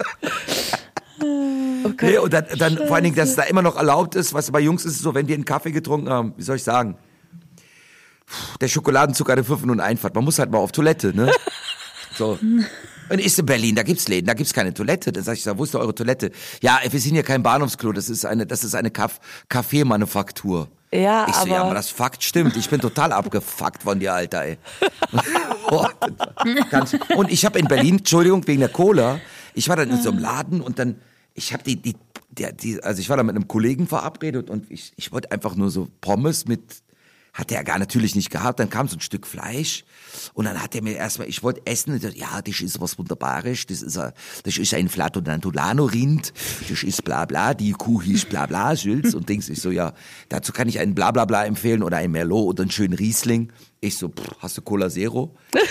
Nee, 2.03 2.19
und 2.19 2.33
dann, 2.33 2.45
dann 2.59 2.77
vor 2.77 2.97
allen 2.97 3.05
Dingen, 3.05 3.17
dass 3.17 3.31
es 3.31 3.37
da 3.37 3.43
immer 3.45 3.63
noch 3.63 3.77
erlaubt 3.77 4.15
ist, 4.15 4.35
was 4.35 4.51
bei 4.51 4.61
Jungs 4.61 4.85
ist 4.85 4.97
es 4.97 4.99
so, 5.03 5.15
wenn 5.15 5.27
die 5.27 5.35
einen 5.35 5.45
Kaffee 5.45 5.71
getrunken 5.73 6.09
haben, 6.11 6.35
wie 6.37 6.43
soll 6.43 6.57
ich 6.57 6.65
sagen? 6.65 6.97
Puh, 8.27 8.59
Der 8.61 8.69
Schokoladenzucker 8.69 9.33
eine 9.35 9.45
5 9.45 9.63
und 9.65 9.81
Einfahrt. 9.81 10.15
Man 10.15 10.25
muss 10.25 10.39
halt 10.39 10.51
mal 10.51 10.59
auf 10.59 10.73
Toilette, 10.73 11.15
ne? 11.15 11.31
So. 12.17 12.39
Und 13.11 13.21
ist 13.21 13.39
in 13.39 13.47
Berlin, 13.47 13.75
da 13.75 13.83
gibt's 13.83 14.09
Läden, 14.09 14.27
da 14.27 14.35
gibt's 14.35 14.53
keine 14.55 14.73
Toilette. 14.73 15.13
Dann 15.13 15.25
sag 15.25 15.37
ich, 15.37 15.45
wo 15.47 15.65
ist 15.65 15.75
denn 15.75 15.81
eure 15.81 15.95
Toilette? 15.95 16.31
Ja, 16.63 16.79
wir 16.89 17.01
sind 17.01 17.13
hier 17.13 17.23
kein 17.23 17.43
Bahnhofsklo, 17.43 17.93
das 17.93 18.09
ist 18.09 18.25
eine, 18.25 18.47
das 18.47 18.65
ist 18.65 18.75
eine 18.75 18.91
Kaff 18.91 19.21
Kaffeemanufaktur. 19.49 20.69
Ja, 20.93 21.27
ich 21.29 21.35
so, 21.35 21.49
ja, 21.49 21.63
aber- 21.63 21.75
das 21.75 21.91
Fakt 21.91 22.23
stimmt. 22.23 22.57
Ich 22.57 22.71
bin 22.71 22.81
total 22.81 23.13
abgefuckt 23.13 23.83
von 23.83 23.99
dir, 23.99 24.15
Alter, 24.15 24.45
ey. 24.45 24.59
Und 27.17 27.31
ich 27.31 27.45
habe 27.45 27.59
in 27.59 27.67
Berlin, 27.67 27.99
Entschuldigung, 27.99 28.47
wegen 28.47 28.61
der 28.61 28.69
Cola, 28.69 29.21
ich 29.55 29.69
war 29.69 29.77
dann 29.77 29.91
in 29.91 30.01
so 30.01 30.11
einem 30.11 30.19
Laden 30.21 30.61
und 30.61 30.79
dann, 30.79 30.97
ich 31.35 31.53
habe 31.53 31.63
die, 31.65 31.77
die, 31.77 31.97
die, 32.31 32.83
also 32.83 33.01
ich 33.01 33.09
war 33.09 33.17
da 33.17 33.23
mit 33.23 33.35
einem 33.35 33.49
Kollegen 33.49 33.87
verabredet 33.87 34.51
und 34.51 34.71
ich, 34.71 34.93
ich 34.97 35.13
wollte 35.13 35.31
einfach 35.33 35.55
nur 35.57 35.71
so 35.71 35.89
Pommes 36.01 36.47
mit, 36.47 36.61
hat 37.35 37.51
er 37.51 37.65
gar 37.65 37.79
natürlich 37.81 38.15
nicht 38.15 38.31
gehabt, 38.31 38.61
dann 38.61 38.71
kam 38.71 38.87
so 38.87 38.97
ein 38.97 39.01
Stück 39.01 39.27
Fleisch 39.27 39.85
und 40.35 40.45
dann 40.45 40.63
hat 40.63 40.75
er 40.75 40.83
mir 40.83 40.97
erstmal, 40.97 41.29
ich 41.29 41.43
wollte 41.43 41.67
essen 41.67 41.93
und 41.93 42.03
dachte, 42.03 42.17
ja, 42.17 42.41
das 42.41 42.61
ist 42.61 42.81
was 42.81 42.97
Wunderbares, 42.97 43.67
das 43.67 43.83
ist 43.83 43.99
ein, 43.99 44.13
das 44.45 44.57
ist 44.57 44.73
ein 44.73 44.89
Flatonantolano-Rind, 44.89 46.33
das 46.71 46.83
ist 46.85 47.05
bla 47.05 47.25
bla, 47.25 47.53
die 47.53 47.73
Kuh 47.73 48.01
hieß 48.01 48.27
bla 48.27 48.47
bla, 48.47 48.77
Schülz 48.77 49.15
und 49.15 49.29
Dings. 49.29 49.49
Ich 49.49 49.61
so, 49.61 49.73
ja, 49.73 49.93
dazu 50.29 50.53
kann 50.53 50.69
ich 50.69 50.79
einen 50.79 50.95
bla 50.95 51.11
bla 51.11 51.25
bla 51.25 51.45
empfehlen 51.45 51.83
oder 51.83 51.97
ein 51.97 52.13
Merlot 52.13 52.47
oder 52.47 52.63
einen 52.63 52.71
schönen 52.71 52.95
Riesling. 52.95 53.53
Ich 53.81 53.99
so, 53.99 54.09
pff, 54.09 54.37
hast 54.39 54.57
du 54.57 54.63
Cola 54.63 54.89
Zero? 54.89 55.37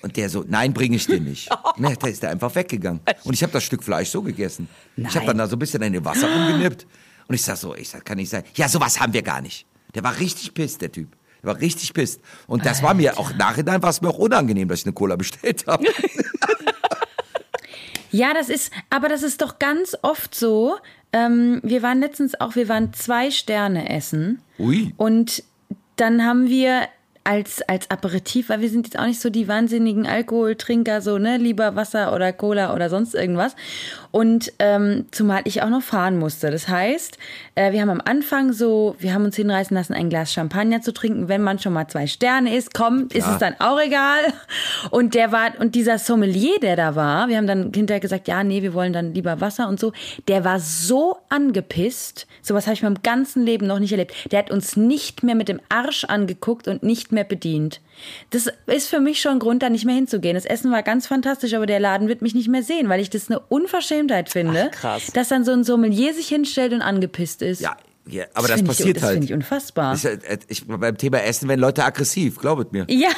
Und 0.00 0.16
der 0.16 0.28
so, 0.30 0.44
nein, 0.46 0.72
bringe 0.74 0.94
ich 0.94 1.06
dir 1.06 1.20
nicht. 1.20 1.48
Ne, 1.76 1.96
da 1.98 2.08
ist 2.08 2.22
der 2.22 2.30
einfach 2.30 2.54
weggegangen. 2.54 3.00
Und 3.22 3.34
ich 3.34 3.42
habe 3.42 3.52
das 3.52 3.62
Stück 3.62 3.84
Fleisch 3.84 4.10
so 4.10 4.22
gegessen. 4.22 4.68
Ich 4.96 5.14
habe 5.16 5.26
dann 5.26 5.38
da 5.38 5.46
so 5.46 5.54
ein 5.54 5.60
bisschen 5.60 5.80
in 5.82 5.92
den 5.92 6.04
Wasser 6.04 6.28
rumgenippt. 6.28 6.86
Und 7.28 7.34
ich 7.34 7.42
sag 7.42 7.56
so, 7.56 7.74
ich 7.74 7.88
sag, 7.88 8.04
kann 8.04 8.16
nicht 8.16 8.30
sein. 8.30 8.42
Ja, 8.54 8.68
sowas 8.68 8.98
haben 8.98 9.12
wir 9.12 9.22
gar 9.22 9.40
nicht. 9.40 9.64
Der 9.98 10.04
war 10.04 10.20
richtig 10.20 10.54
pisst, 10.54 10.80
der 10.80 10.92
Typ. 10.92 11.08
Der 11.42 11.54
war 11.54 11.60
richtig 11.60 11.92
pisst. 11.92 12.20
Und 12.46 12.64
das 12.64 12.84
war 12.84 12.94
mir 12.94 13.18
auch 13.18 13.34
nachhinein 13.34 13.82
war 13.82 13.90
es 13.90 14.00
mir 14.00 14.10
auch 14.10 14.18
unangenehm, 14.18 14.68
dass 14.68 14.78
ich 14.78 14.86
eine 14.86 14.92
Cola 14.92 15.16
bestellt 15.16 15.66
habe. 15.66 15.86
Ja, 18.10 18.32
das 18.32 18.48
ist, 18.48 18.72
aber 18.88 19.10
das 19.10 19.22
ist 19.22 19.42
doch 19.42 19.58
ganz 19.58 19.94
oft 20.00 20.34
so. 20.34 20.76
Ähm, 21.12 21.60
wir 21.62 21.82
waren 21.82 22.00
letztens 22.00 22.40
auch, 22.40 22.56
wir 22.56 22.66
waren 22.66 22.94
zwei 22.94 23.30
Sterne 23.30 23.90
essen. 23.90 24.40
Ui. 24.58 24.94
Und 24.96 25.44
dann 25.96 26.24
haben 26.24 26.48
wir 26.48 26.88
als, 27.28 27.60
als 27.68 27.90
Aperitif, 27.90 28.48
weil 28.48 28.62
wir 28.62 28.70
sind 28.70 28.86
jetzt 28.86 28.98
auch 28.98 29.04
nicht 29.04 29.20
so 29.20 29.28
die 29.28 29.48
wahnsinnigen 29.48 30.06
Alkoholtrinker, 30.06 31.02
so, 31.02 31.18
ne, 31.18 31.36
lieber 31.36 31.76
Wasser 31.76 32.14
oder 32.14 32.32
Cola 32.32 32.74
oder 32.74 32.88
sonst 32.88 33.14
irgendwas. 33.14 33.54
Und 34.10 34.52
ähm, 34.58 35.06
zumal 35.10 35.42
ich 35.44 35.62
auch 35.62 35.68
noch 35.68 35.82
fahren 35.82 36.18
musste. 36.18 36.50
Das 36.50 36.68
heißt, 36.68 37.18
äh, 37.54 37.72
wir 37.72 37.80
haben 37.80 37.90
am 37.90 38.00
Anfang 38.04 38.52
so, 38.52 38.96
wir 38.98 39.12
haben 39.12 39.24
uns 39.24 39.36
hinreißen 39.36 39.76
lassen, 39.76 39.92
ein 39.92 40.08
Glas 40.08 40.32
Champagner 40.32 40.80
zu 40.80 40.92
trinken. 40.92 41.28
Wenn 41.28 41.42
man 41.42 41.58
schon 41.58 41.72
mal 41.72 41.88
zwei 41.88 42.06
Sterne 42.06 42.56
isst, 42.56 42.72
komm, 42.72 43.08
ist 43.12 43.26
es 43.26 43.38
dann 43.38 43.54
auch 43.58 43.80
egal. 43.80 44.20
Und 44.90 45.14
der 45.14 45.32
war, 45.32 45.52
und 45.58 45.74
dieser 45.74 45.98
Sommelier, 45.98 46.58
der 46.60 46.76
da 46.76 46.94
war, 46.94 47.28
wir 47.28 47.36
haben 47.36 47.46
dann 47.46 47.72
hinterher 47.74 48.00
gesagt, 48.00 48.28
ja, 48.28 48.42
nee, 48.42 48.62
wir 48.62 48.74
wollen 48.74 48.92
dann 48.92 49.12
lieber 49.14 49.40
Wasser 49.40 49.68
und 49.68 49.78
so. 49.78 49.92
Der 50.26 50.44
war 50.44 50.60
so 50.60 51.18
angepisst. 51.28 52.26
Sowas 52.42 52.66
habe 52.66 52.74
ich 52.74 52.82
meinem 52.82 53.02
ganzen 53.02 53.42
Leben 53.42 53.66
noch 53.66 53.78
nicht 53.78 53.92
erlebt. 53.92 54.14
Der 54.32 54.38
hat 54.40 54.50
uns 54.50 54.76
nicht 54.76 55.22
mehr 55.22 55.34
mit 55.34 55.48
dem 55.48 55.60
Arsch 55.68 56.04
angeguckt 56.04 56.68
und 56.68 56.82
nicht 56.82 57.12
mehr 57.12 57.24
bedient. 57.24 57.80
Das 58.30 58.48
ist 58.66 58.88
für 58.88 59.00
mich 59.00 59.20
schon 59.20 59.32
ein 59.32 59.38
Grund, 59.38 59.62
da 59.62 59.70
nicht 59.70 59.84
mehr 59.84 59.94
hinzugehen. 59.94 60.34
Das 60.34 60.44
Essen 60.44 60.70
war 60.70 60.82
ganz 60.82 61.06
fantastisch, 61.06 61.54
aber 61.54 61.66
der 61.66 61.80
Laden 61.80 62.08
wird 62.08 62.22
mich 62.22 62.34
nicht 62.34 62.48
mehr 62.48 62.62
sehen, 62.62 62.88
weil 62.88 63.00
ich 63.00 63.10
das 63.10 63.30
eine 63.30 63.40
Unverschämtheit 64.08 64.30
finde, 64.30 64.70
Ach, 64.72 64.80
krass. 64.80 65.06
dass 65.12 65.28
dann 65.28 65.44
so 65.44 65.52
ein 65.52 65.64
Sommelier 65.64 66.14
sich 66.14 66.28
hinstellt 66.28 66.72
und 66.72 66.82
angepisst 66.82 67.42
ist. 67.42 67.60
Ja, 67.60 67.76
ja 68.06 68.24
aber 68.34 68.48
das, 68.48 68.56
finde 68.56 68.70
passiert 68.70 68.88
ich, 68.88 68.94
das 68.94 69.02
halt. 69.04 69.12
finde 69.14 69.26
ich 69.26 69.32
unfassbar. 69.34 69.94
Ich, 69.94 70.04
äh, 70.04 70.38
ich, 70.48 70.66
beim 70.66 70.96
Thema 70.96 71.22
Essen 71.22 71.48
werden 71.48 71.60
Leute 71.60 71.84
aggressiv, 71.84 72.38
glaubet 72.38 72.72
mir. 72.72 72.86
ja. 72.88 73.10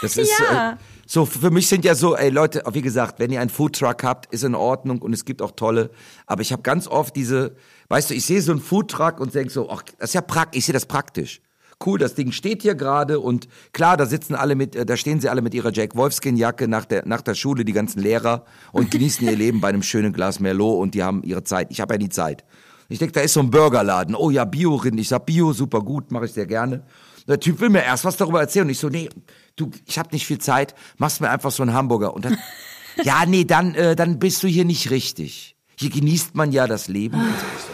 Das 0.00 0.16
ist 0.16 0.32
ja. 0.38 0.72
äh, 0.72 0.76
so 1.06 1.24
für 1.24 1.50
mich 1.50 1.66
sind 1.68 1.84
ja 1.84 1.94
so, 1.94 2.14
ey 2.16 2.30
Leute, 2.30 2.62
wie 2.72 2.82
gesagt, 2.82 3.18
wenn 3.18 3.32
ihr 3.32 3.40
einen 3.40 3.50
Foodtruck 3.50 4.04
habt, 4.04 4.32
ist 4.32 4.44
in 4.44 4.54
Ordnung 4.54 5.00
und 5.02 5.12
es 5.12 5.24
gibt 5.24 5.42
auch 5.42 5.52
tolle, 5.52 5.90
aber 6.26 6.42
ich 6.42 6.52
habe 6.52 6.62
ganz 6.62 6.86
oft 6.86 7.16
diese, 7.16 7.56
weißt 7.88 8.10
du, 8.10 8.14
ich 8.14 8.26
sehe 8.26 8.42
so 8.42 8.52
einen 8.52 8.60
Foodtruck 8.60 9.18
und 9.18 9.34
denke 9.34 9.50
so, 9.50 9.70
ach, 9.70 9.82
das 9.98 10.10
ist 10.10 10.14
ja 10.14 10.20
praktisch, 10.20 10.58
ich 10.58 10.66
sehe 10.66 10.72
das 10.74 10.86
praktisch. 10.86 11.40
Cool, 11.84 11.98
das 11.98 12.14
Ding 12.14 12.32
steht 12.32 12.62
hier 12.62 12.74
gerade 12.74 13.20
und 13.20 13.48
klar, 13.72 13.96
da 13.96 14.06
sitzen 14.06 14.34
alle 14.34 14.56
mit, 14.56 14.74
äh, 14.74 14.84
da 14.84 14.96
stehen 14.96 15.20
sie 15.20 15.28
alle 15.28 15.42
mit 15.42 15.54
ihrer 15.54 15.72
Jack 15.72 15.94
Wolfskin 15.94 16.36
Jacke 16.36 16.66
nach 16.66 16.84
der 16.84 17.06
nach 17.06 17.22
der 17.22 17.34
Schule, 17.34 17.64
die 17.64 17.72
ganzen 17.72 18.00
Lehrer 18.00 18.44
und 18.72 18.90
genießen 18.92 19.26
ihr 19.26 19.36
Leben 19.36 19.60
bei 19.60 19.68
einem 19.68 19.82
schönen 19.82 20.12
Glas 20.12 20.40
Merlot 20.40 20.80
und 20.80 20.94
die 20.94 21.02
haben 21.04 21.22
ihre 21.22 21.44
Zeit. 21.44 21.68
Ich 21.70 21.80
habe 21.80 21.94
ja 21.94 21.98
die 21.98 22.08
Zeit. 22.08 22.44
Ich 22.88 22.98
denke, 22.98 23.12
da 23.12 23.20
ist 23.20 23.34
so 23.34 23.40
ein 23.40 23.50
Burgerladen. 23.50 24.14
Oh 24.14 24.30
ja, 24.30 24.44
Bio-Rind. 24.44 24.98
Ich 24.98 25.08
sag 25.08 25.26
Bio, 25.26 25.52
super 25.52 25.82
gut, 25.82 26.10
mache 26.10 26.24
ich 26.24 26.32
sehr 26.32 26.46
gerne. 26.46 26.84
Der 27.28 27.38
Typ 27.38 27.60
will 27.60 27.68
mir 27.68 27.84
erst 27.84 28.06
was 28.06 28.16
darüber 28.16 28.40
erzählen 28.40 28.64
und 28.64 28.70
ich 28.70 28.78
so, 28.78 28.88
nee, 28.88 29.10
du, 29.56 29.70
ich 29.84 29.98
habe 29.98 30.08
nicht 30.12 30.26
viel 30.26 30.38
Zeit, 30.38 30.74
machst 30.96 31.20
mir 31.20 31.28
einfach 31.28 31.50
so 31.50 31.62
einen 31.62 31.74
Hamburger 31.74 32.14
und 32.14 32.24
dann, 32.24 32.38
ja, 33.04 33.26
nee, 33.26 33.44
dann, 33.44 33.74
äh, 33.74 33.94
dann 33.94 34.18
bist 34.18 34.42
du 34.42 34.48
hier 34.48 34.64
nicht 34.64 34.90
richtig. 34.90 35.57
Hier 35.80 35.90
genießt 35.90 36.34
man 36.34 36.50
ja 36.50 36.66
das 36.66 36.88
Leben. 36.88 37.20
Ich 37.20 37.62
so, 37.62 37.72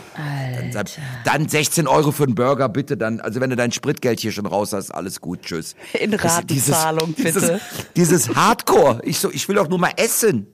dann, 0.75 0.87
dann 1.25 1.49
16 1.49 1.87
Euro 1.87 2.13
für 2.13 2.25
einen 2.25 2.35
Burger, 2.35 2.69
bitte. 2.69 2.99
Dann, 2.99 3.21
also 3.21 3.41
wenn 3.41 3.49
du 3.49 3.57
dein 3.57 3.73
Spritgeld 3.73 4.21
hier 4.21 4.31
schon 4.31 4.45
raus 4.45 4.75
hast, 4.75 4.91
alles 4.91 5.23
gut, 5.23 5.41
tschüss. 5.43 5.75
In 5.99 6.13
Ratenzahlung, 6.13 7.15
dieses, 7.17 7.35
bitte. 7.35 7.61
Dieses, 7.97 8.27
dieses 8.27 8.37
Hardcore. 8.37 9.01
Ich 9.05 9.19
so, 9.19 9.31
ich 9.31 9.49
will 9.49 9.57
doch 9.57 9.71
nur 9.71 9.79
mal 9.79 9.93
essen. 9.97 10.49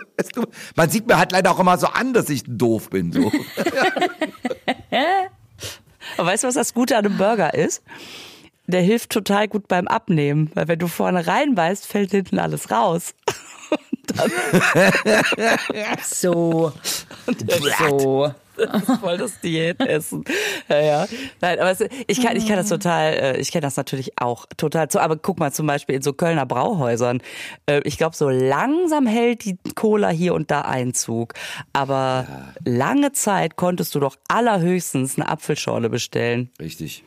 Man 0.76 0.90
sieht 0.90 1.06
mir 1.06 1.16
halt 1.16 1.30
leider 1.30 1.52
auch 1.52 1.60
immer 1.60 1.78
so 1.78 1.86
an, 1.86 2.12
dass 2.12 2.28
ich 2.28 2.42
doof 2.46 2.90
bin. 2.90 3.12
So. 3.12 3.30
Aber 6.16 6.28
weißt 6.28 6.42
du, 6.42 6.48
was 6.48 6.54
das 6.54 6.74
Gute 6.74 6.96
an 6.96 7.06
einem 7.06 7.18
Burger 7.18 7.54
ist? 7.54 7.84
Der 8.66 8.82
hilft 8.82 9.10
total 9.10 9.46
gut 9.46 9.68
beim 9.68 9.86
Abnehmen, 9.86 10.50
weil 10.54 10.66
wenn 10.66 10.78
du 10.80 10.88
vorne 10.88 11.24
reinbeißt, 11.26 11.86
fällt 11.86 12.10
hinten 12.10 12.40
alles 12.40 12.72
raus. 12.72 13.14
So. 16.04 16.72
so. 17.78 18.34
Ist 18.56 19.00
voll 19.00 19.16
das 19.16 19.40
Diätessen. 19.40 20.24
Ja, 20.68 20.80
ja. 20.80 21.06
Nein, 21.40 21.60
aber 21.60 21.70
es, 21.70 21.80
ich 22.06 22.22
kann, 22.22 22.36
ich 22.36 22.46
kann 22.46 22.56
das 22.56 22.68
total, 22.68 23.12
äh, 23.14 23.36
ich 23.38 23.52
kenne 23.52 23.62
das 23.62 23.76
natürlich 23.76 24.20
auch 24.20 24.44
total 24.56 24.88
zu. 24.90 25.00
Aber 25.00 25.16
guck 25.16 25.38
mal 25.38 25.52
zum 25.52 25.66
Beispiel 25.66 25.96
in 25.96 26.02
so 26.02 26.12
Kölner 26.12 26.44
Brauhäusern. 26.46 27.22
Äh, 27.66 27.80
Ich 27.84 27.96
glaube, 27.96 28.16
so 28.16 28.28
langsam 28.28 29.06
hält 29.06 29.44
die 29.44 29.56
Cola 29.74 30.10
hier 30.10 30.34
und 30.34 30.50
da 30.50 30.62
Einzug. 30.62 31.34
Aber 31.72 32.26
lange 32.64 33.12
Zeit 33.12 33.56
konntest 33.56 33.94
du 33.94 34.00
doch 34.00 34.16
allerhöchstens 34.28 35.16
eine 35.16 35.28
Apfelschorle 35.28 35.88
bestellen. 35.88 36.50
Richtig. 36.60 37.02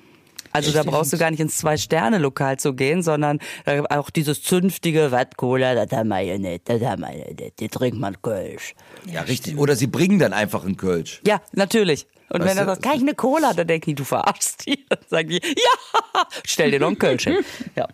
Also 0.53 0.71
da 0.71 0.83
brauchst 0.83 1.11
du 1.11 1.17
gar 1.17 1.31
nicht 1.31 1.39
ins 1.39 1.57
Zwei-Sterne-Lokal 1.57 2.57
zu 2.57 2.73
gehen, 2.73 3.01
sondern 3.01 3.39
äh, 3.65 3.81
auch 3.89 4.09
dieses 4.09 4.43
zünftige 4.43 5.11
Watt-Cola, 5.11 5.73
das 5.73 5.97
haben 5.97 6.09
wir 6.09 6.21
ja 6.21 6.37
nicht, 6.37 6.69
das 6.69 6.81
haben 6.81 7.01
wir 7.01 7.17
ja 7.17 7.33
nicht, 7.33 7.59
die 7.59 7.67
trinkt 7.67 7.99
man 7.99 8.21
Kölsch. 8.21 8.75
Ja, 9.11 9.21
richtig. 9.21 9.57
Oder 9.57 9.75
sie 9.75 9.87
bringen 9.87 10.19
dann 10.19 10.31
einfach 10.31 10.63
einen 10.63 10.77
Kölsch. 10.77 11.21
Ja, 11.25 11.41
natürlich. 11.53 12.07
Und 12.29 12.41
Weißt 12.41 12.51
wenn 12.51 12.57
er 12.57 12.65
sagt, 12.65 12.81
kann 12.81 12.95
ich 12.95 13.01
eine 13.01 13.13
Cola, 13.13 13.53
dann 13.53 13.67
denken 13.67 13.91
die, 13.91 13.95
du 13.95 14.03
verarschst 14.03 14.65
die. 14.65 14.83
Dann 14.89 14.99
sagen 15.07 15.29
die, 15.29 15.35
ja, 15.35 16.23
stell 16.45 16.71
dir 16.71 16.79
noch 16.79 16.87
einen 16.87 16.97
Kölsch 16.97 17.25
hin. 17.25 17.37
Ja. 17.75 17.87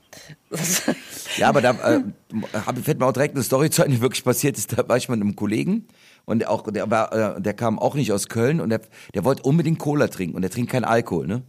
Ja, 1.37 1.49
aber 1.49 1.61
da 1.61 1.71
äh, 1.71 2.01
fällt 2.81 2.99
mir 2.99 3.05
auch 3.05 3.11
direkt 3.11 3.35
eine 3.35 3.43
Story 3.43 3.69
zu 3.69 3.83
die 3.87 4.01
wirklich 4.01 4.23
passiert 4.23 4.57
ist. 4.57 4.77
Da 4.77 4.87
war 4.87 4.97
ich 4.97 5.09
mit 5.09 5.21
einem 5.21 5.35
Kollegen 5.35 5.87
und 6.25 6.39
der, 6.39 6.51
auch, 6.51 6.63
der, 6.71 6.89
war, 6.89 7.37
äh, 7.37 7.41
der 7.41 7.53
kam 7.53 7.77
auch 7.79 7.95
nicht 7.95 8.11
aus 8.11 8.29
Köln 8.29 8.61
und 8.61 8.69
der, 8.69 8.81
der 9.13 9.25
wollte 9.25 9.43
unbedingt 9.43 9.79
Cola 9.79 10.07
trinken 10.07 10.35
und 10.35 10.41
der 10.41 10.51
trinkt 10.51 10.71
keinen 10.71 10.85
Alkohol, 10.85 11.27
ne? 11.27 11.43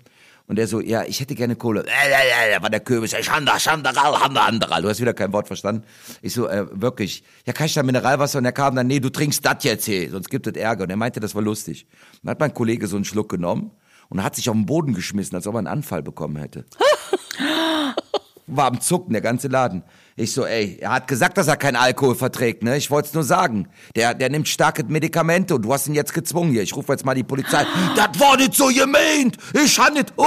Und 0.50 0.56
der 0.56 0.66
so, 0.66 0.80
ja, 0.80 1.04
ich 1.04 1.20
hätte 1.20 1.36
gerne 1.36 1.54
Cola. 1.54 1.82
Äh, 1.82 1.84
äh, 1.84 2.48
äh, 2.48 2.54
da 2.56 2.60
war 2.60 2.70
der 2.70 2.80
Kürbis, 2.80 3.14
Schanda, 3.24 3.56
Schandaral, 3.60 4.20
Handa, 4.20 4.46
Anderal. 4.46 4.82
Du 4.82 4.88
hast 4.88 5.00
wieder 5.00 5.14
kein 5.14 5.32
Wort 5.32 5.46
verstanden. 5.46 5.84
Ich 6.22 6.32
so, 6.32 6.48
äh, 6.48 6.66
wirklich, 6.72 7.22
ja, 7.46 7.52
kann 7.52 7.66
ich 7.66 7.74
da 7.74 7.84
Mineralwasser? 7.84 8.38
Und 8.38 8.46
er 8.46 8.50
kam 8.50 8.74
dann, 8.74 8.88
nee, 8.88 8.98
du 8.98 9.10
trinkst 9.10 9.46
das 9.46 9.62
jetzt 9.62 9.84
hier, 9.84 10.10
sonst 10.10 10.28
gibt 10.28 10.48
es 10.48 10.54
Ärger. 10.54 10.82
Und 10.82 10.90
er 10.90 10.96
meinte, 10.96 11.20
das 11.20 11.36
war 11.36 11.42
lustig. 11.42 11.86
Dann 12.24 12.32
hat 12.32 12.40
mein 12.40 12.52
Kollege 12.52 12.88
so 12.88 12.96
einen 12.96 13.04
Schluck 13.04 13.28
genommen 13.28 13.70
und 14.08 14.24
hat 14.24 14.34
sich 14.34 14.48
auf 14.48 14.56
den 14.56 14.66
Boden 14.66 14.92
geschmissen, 14.92 15.36
als 15.36 15.46
ob 15.46 15.54
er 15.54 15.58
einen 15.58 15.68
Anfall 15.68 16.02
bekommen 16.02 16.34
hätte 16.34 16.64
war 18.48 18.66
am 18.66 18.80
Zucken, 18.80 19.12
der 19.12 19.22
ganze 19.22 19.46
Laden. 19.46 19.84
Ich 20.20 20.34
so, 20.34 20.44
ey, 20.44 20.76
er 20.78 20.92
hat 20.92 21.08
gesagt, 21.08 21.38
dass 21.38 21.48
er 21.48 21.56
keinen 21.56 21.76
Alkohol 21.76 22.14
verträgt, 22.14 22.62
ne? 22.62 22.76
Ich 22.76 22.90
wollte 22.90 23.08
es 23.08 23.14
nur 23.14 23.22
sagen. 23.22 23.68
Der, 23.96 24.12
der 24.12 24.28
nimmt 24.28 24.48
starke 24.48 24.84
Medikamente 24.84 25.54
und 25.54 25.62
du 25.62 25.72
hast 25.72 25.86
ihn 25.86 25.94
jetzt 25.94 26.12
gezwungen 26.12 26.50
hier. 26.50 26.60
Ich 26.60 26.76
rufe 26.76 26.92
jetzt 26.92 27.06
mal 27.06 27.14
die 27.14 27.22
Polizei. 27.22 27.64
das 27.96 28.20
war 28.20 28.36
nicht 28.36 28.54
so 28.54 28.66
gemeint. 28.66 29.38
Ich 29.54 29.78
han 29.78 29.94
nicht. 29.94 30.12
Oh. 30.16 30.26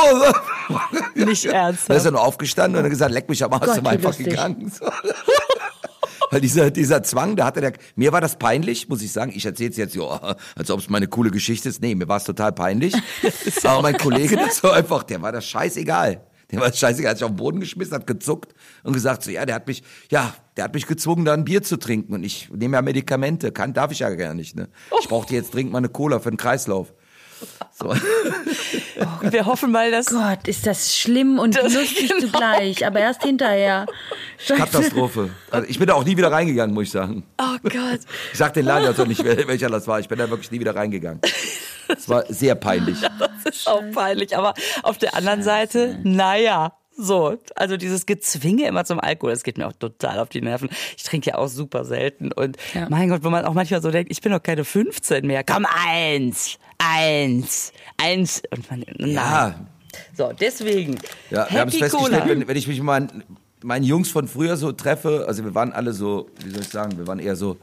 Nicht 1.13 1.45
ernsthaft. 1.45 1.91
Da 1.91 1.93
ist 1.93 2.05
er 2.05 2.11
nur 2.11 2.21
aufgestanden 2.21 2.79
und 2.79 2.85
hat 2.85 2.89
gesagt, 2.89 3.11
leck 3.11 3.29
mich 3.29 3.43
am 3.43 3.53
Arsch 3.53 3.77
und 3.77 3.85
einfach 3.85 4.17
gegangen. 4.17 4.71
So. 4.71 4.83
Weil 6.31 6.41
dieser, 6.41 6.71
dieser 6.71 7.03
Zwang, 7.03 7.35
da 7.35 7.45
hatte 7.45 7.61
der, 7.61 7.73
mir 7.95 8.11
war 8.11 8.19
das 8.19 8.37
peinlich, 8.37 8.89
muss 8.89 9.03
ich 9.03 9.11
sagen. 9.11 9.31
Ich 9.35 9.45
erzähle 9.45 9.69
es 9.69 9.77
jetzt, 9.77 9.93
ja, 9.93 10.35
als 10.55 10.71
ob 10.71 10.79
es 10.79 10.89
meine 10.89 11.07
coole 11.07 11.29
Geschichte 11.29 11.69
ist. 11.69 11.83
Nee, 11.83 11.93
mir 11.93 12.07
war 12.07 12.17
es 12.17 12.23
total 12.23 12.51
peinlich. 12.51 12.95
Aber 13.63 13.83
mein 13.83 13.97
Kollege, 13.99 14.37
das 14.37 14.63
war 14.63 14.73
einfach, 14.73 15.03
der 15.03 15.21
war 15.21 15.31
das 15.31 15.45
scheißegal. 15.45 16.23
Der 16.51 16.59
war 16.59 16.69
das 16.69 16.77
scheißegal, 16.79 17.11
hat 17.11 17.17
sich 17.17 17.25
auf 17.25 17.31
den 17.31 17.37
Boden 17.37 17.59
geschmissen, 17.59 17.93
hat 17.93 18.05
gezuckt 18.07 18.53
und 18.83 18.93
gesagt 18.93 19.23
so, 19.23 19.31
ja, 19.31 19.45
der 19.45 19.55
hat 19.55 19.67
mich, 19.67 19.83
ja, 20.11 20.33
der 20.57 20.65
hat 20.65 20.73
mich 20.73 20.85
gezwungen, 20.85 21.25
da 21.25 21.33
ein 21.33 21.45
Bier 21.45 21.63
zu 21.63 21.77
trinken. 21.77 22.13
Und 22.13 22.23
ich 22.23 22.49
nehme 22.53 22.75
ja 22.77 22.81
Medikamente, 22.81 23.51
kann, 23.51 23.73
darf 23.73 23.91
ich 23.91 23.99
ja 23.99 24.09
gar 24.13 24.33
nicht, 24.33 24.55
ne. 24.55 24.67
Ich 25.01 25.07
brauchte 25.07 25.33
jetzt 25.33 25.53
dringend 25.53 25.71
mal 25.71 25.79
eine 25.79 25.89
Cola 25.89 26.19
für 26.19 26.29
den 26.29 26.37
Kreislauf. 26.37 26.93
So. 27.77 27.93
Wir 29.21 29.45
hoffen 29.45 29.71
mal, 29.71 29.91
dass 29.91 30.05
Gott, 30.07 30.47
ist 30.47 30.65
das 30.65 30.95
schlimm 30.95 31.39
und 31.39 31.57
Das- 31.57 31.73
lustig 31.73 32.07
genau. 32.09 32.21
zugleich, 32.27 32.85
aber 32.85 32.99
erst 32.99 33.23
hinterher. 33.23 33.85
Scheiße. 34.37 34.59
Katastrophe. 34.61 35.29
Also 35.51 35.67
ich 35.67 35.77
bin 35.79 35.87
da 35.87 35.93
auch 35.95 36.05
nie 36.05 36.15
wieder 36.15 36.31
reingegangen, 36.31 36.73
muss 36.73 36.83
ich 36.85 36.91
sagen. 36.91 37.23
Oh 37.41 37.57
Gott. 37.63 37.99
Ich 38.31 38.37
sag 38.37 38.53
den 38.53 38.65
Laden 38.65 38.87
also 38.87 39.05
nicht, 39.05 39.21
wel- 39.23 39.47
welcher 39.47 39.69
das 39.69 39.87
war. 39.87 39.99
Ich 39.99 40.07
bin 40.07 40.19
da 40.19 40.29
wirklich 40.29 40.51
nie 40.51 40.59
wieder 40.59 40.75
reingegangen. 40.75 41.19
Es 41.97 42.09
war 42.09 42.25
sehr 42.31 42.55
peinlich. 42.55 42.97
Das 43.19 43.55
ist 43.55 43.67
auch 43.67 43.83
peinlich. 43.93 44.37
Aber 44.37 44.53
auf 44.83 44.97
der 44.97 45.15
anderen 45.15 45.43
Seite, 45.43 45.99
naja. 46.03 46.73
So, 46.95 47.37
also 47.55 47.75
dieses 47.75 48.05
Gezwinge 48.05 48.67
immer 48.67 48.85
zum 48.85 48.99
Alkohol, 48.99 49.33
das 49.33 49.43
geht 49.43 49.57
mir 49.57 49.67
auch 49.67 49.73
total 49.73 50.19
auf 50.19 50.29
die 50.29 50.41
Nerven. 50.41 50.69
Ich 50.95 51.01
trinke 51.03 51.31
ja 51.31 51.37
auch 51.39 51.47
super 51.47 51.85
selten 51.85 52.31
und 52.31 52.55
Ja. 52.75 52.87
mein 52.87 53.09
Gott, 53.09 53.23
wo 53.23 53.31
man 53.31 53.45
auch 53.45 53.53
manchmal 53.55 53.81
so 53.81 53.89
denkt, 53.89 54.11
ich 54.11 54.21
bin 54.21 54.31
doch 54.31 54.43
keine 54.43 54.63
15 54.63 55.25
mehr. 55.25 55.43
Komm, 55.43 55.65
eins, 55.65 56.59
eins, 56.77 57.73
eins. 57.97 58.43
Und 58.51 58.69
man, 58.69 58.85
nein. 58.99 59.11
Ja, 59.11 59.55
So, 60.15 60.31
deswegen. 60.39 60.99
ja 61.31 61.47
wir 61.49 61.61
haben 61.61 61.69
es 61.69 61.77
festgestellt, 61.77 62.27
wenn, 62.27 62.47
wenn 62.47 62.57
ich 62.57 62.67
mich 62.67 62.77
mit 62.77 62.85
meinen, 62.85 63.23
meinen 63.63 63.83
Jungs 63.83 64.09
von 64.11 64.27
früher 64.27 64.55
so 64.55 64.71
treffe, 64.71 65.25
also 65.27 65.43
wir 65.43 65.55
waren 65.55 65.73
alle 65.73 65.93
so, 65.93 66.29
wie 66.43 66.51
soll 66.51 66.61
ich 66.61 66.69
sagen, 66.69 66.97
wir 66.97 67.07
waren 67.07 67.19
eher 67.19 67.35
so 67.35 67.57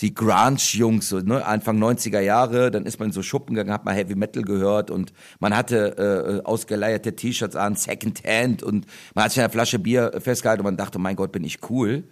die 0.00 0.14
Grunge-Jungs, 0.14 1.08
so, 1.08 1.18
ne? 1.18 1.44
Anfang 1.44 1.82
90er 1.82 2.20
Jahre, 2.20 2.70
dann 2.70 2.86
ist 2.86 2.98
man 2.98 3.08
in 3.08 3.12
so 3.12 3.22
Schuppen 3.22 3.54
gegangen, 3.54 3.72
hat 3.72 3.84
mal 3.84 3.94
Heavy 3.94 4.14
Metal 4.14 4.42
gehört 4.42 4.90
und 4.90 5.12
man 5.40 5.56
hatte 5.56 6.42
äh, 6.42 6.46
ausgeleierte 6.46 7.16
T-Shirts 7.16 7.56
an, 7.56 7.74
Secondhand 7.74 8.62
und 8.62 8.86
man 9.14 9.24
hat 9.24 9.32
sich 9.32 9.40
an 9.40 9.44
einer 9.44 9.52
Flasche 9.52 9.78
Bier 9.78 10.12
festgehalten 10.20 10.60
und 10.60 10.66
man 10.66 10.76
dachte, 10.76 10.98
mein 10.98 11.16
Gott, 11.16 11.32
bin 11.32 11.44
ich 11.44 11.68
cool. 11.68 12.04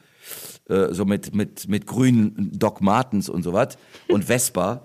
Äh, 0.69 0.93
so 0.93 1.05
mit, 1.05 1.35
mit, 1.35 1.69
mit 1.69 1.87
grünen 1.87 2.51
Doc 2.59 2.81
Martens 2.81 3.29
und 3.29 3.45
sowas 3.45 3.79
und 4.09 4.25
Vespa. 4.25 4.83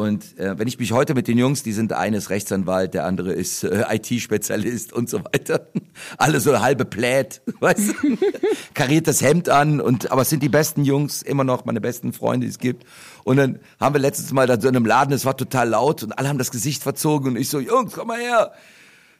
Und 0.00 0.38
äh, 0.38 0.58
wenn 0.58 0.66
ich 0.66 0.78
mich 0.78 0.92
heute 0.92 1.12
mit 1.12 1.28
den 1.28 1.36
Jungs, 1.36 1.62
die 1.62 1.72
sind, 1.72 1.92
eine 1.92 2.16
ist 2.16 2.30
Rechtsanwalt, 2.30 2.94
der 2.94 3.04
andere 3.04 3.32
ist 3.32 3.64
äh, 3.64 3.84
IT-Spezialist 3.90 4.94
und 4.94 5.10
so 5.10 5.22
weiter. 5.22 5.66
Alle 6.16 6.40
so 6.40 6.58
halbe 6.58 6.86
Plät, 6.86 7.42
weißt 7.60 7.90
du? 7.90 8.16
Kariertes 8.74 9.20
Hemd 9.20 9.50
an 9.50 9.78
und 9.78 10.10
aber 10.10 10.22
es 10.22 10.30
sind 10.30 10.42
die 10.42 10.48
besten 10.48 10.86
Jungs, 10.86 11.20
immer 11.20 11.44
noch 11.44 11.66
meine 11.66 11.82
besten 11.82 12.14
Freunde, 12.14 12.46
die 12.46 12.50
es 12.50 12.58
gibt. 12.58 12.86
Und 13.24 13.36
dann 13.36 13.58
haben 13.78 13.94
wir 13.94 14.00
letztens 14.00 14.32
mal 14.32 14.46
da 14.46 14.58
so 14.58 14.68
in 14.68 14.76
einem 14.76 14.86
Laden, 14.86 15.12
es 15.12 15.26
war 15.26 15.36
total 15.36 15.68
laut 15.68 16.02
und 16.02 16.18
alle 16.18 16.30
haben 16.30 16.38
das 16.38 16.50
Gesicht 16.50 16.82
verzogen 16.82 17.32
und 17.32 17.36
ich 17.36 17.50
so, 17.50 17.60
Jungs, 17.60 17.92
komm 17.92 18.08
mal 18.08 18.20
her. 18.20 18.52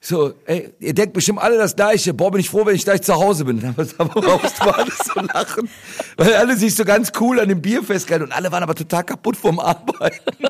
So, 0.02 0.32
ey, 0.46 0.72
ihr 0.80 0.94
denkt 0.94 1.12
bestimmt 1.12 1.40
alle 1.40 1.58
das 1.58 1.76
Gleiche. 1.76 2.14
Boah, 2.14 2.30
bin 2.30 2.40
ich 2.40 2.48
froh, 2.48 2.64
wenn 2.64 2.74
ich 2.74 2.84
gleich 2.84 3.02
zu 3.02 3.14
Hause 3.14 3.44
bin. 3.44 3.62
Aber 3.98 4.24
raus, 4.24 4.52
war 4.60 4.78
alles 4.78 4.98
so 4.98 5.20
lachen. 5.20 5.68
Weil 6.16 6.34
alle 6.34 6.56
sich 6.56 6.74
so 6.74 6.86
ganz 6.86 7.12
cool 7.20 7.38
an 7.38 7.50
dem 7.50 7.60
Bier 7.60 7.82
festgehalten 7.82 8.24
und 8.24 8.32
alle 8.32 8.50
waren 8.50 8.62
aber 8.62 8.74
total 8.74 9.04
kaputt 9.04 9.36
vom 9.36 9.60
Arbeiten. 9.60 10.46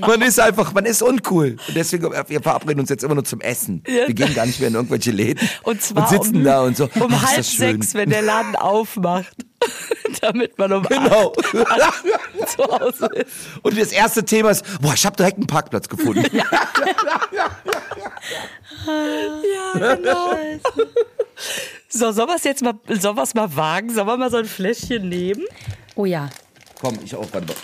man 0.00 0.20
ist 0.20 0.38
einfach, 0.38 0.74
man 0.74 0.84
ist 0.84 1.02
uncool. 1.02 1.56
Und 1.68 1.76
deswegen, 1.76 2.12
wir 2.12 2.40
verabreden 2.42 2.80
uns 2.80 2.90
jetzt 2.90 3.02
immer 3.02 3.14
nur 3.14 3.24
zum 3.24 3.40
Essen. 3.40 3.82
Wir 3.86 4.12
gehen 4.12 4.34
gar 4.34 4.44
nicht 4.44 4.60
mehr 4.60 4.68
in 4.68 4.74
irgendwelche 4.74 5.10
Läden. 5.10 5.48
Und 5.62 5.80
zwar 5.80 6.08
sitzen 6.08 6.36
um, 6.36 6.44
da 6.44 6.62
und 6.62 6.76
so. 6.76 6.84
um 7.00 7.08
Ach, 7.10 7.32
halb 7.32 7.44
sechs, 7.44 7.94
wenn 7.94 8.10
der 8.10 8.22
Laden 8.22 8.56
aufmacht. 8.56 9.34
Damit 10.20 10.58
man 10.58 10.72
um 10.72 10.82
Genau. 10.84 11.32
zu 12.46 12.64
Hause 12.64 13.06
ist. 13.14 13.30
Und 13.62 13.78
das 13.78 13.92
erste 13.92 14.24
Thema 14.24 14.50
ist, 14.50 14.64
boah, 14.80 14.94
ich 14.94 15.04
habe 15.06 15.16
direkt 15.16 15.36
einen 15.38 15.46
Parkplatz 15.46 15.88
gefunden. 15.88 16.24
Ja, 18.86 19.94
genau. 19.96 20.30
So, 21.88 22.12
sollen 22.12 22.28
wir 22.28 22.36
es 22.36 22.44
jetzt 22.44 22.62
mal, 22.62 22.74
sollen 22.88 23.16
wir 23.16 23.22
es 23.22 23.34
mal 23.34 23.54
wagen? 23.56 23.92
Sollen 23.94 24.06
wir 24.06 24.16
mal 24.16 24.30
so 24.30 24.36
ein 24.38 24.44
Fläschchen 24.46 25.08
nehmen? 25.08 25.44
Oh 25.94 26.04
ja. 26.04 26.28
Komm, 26.80 26.98
ich 27.04 27.14
auch, 27.14 27.26
warte 27.32 27.46
mal. 27.46 27.56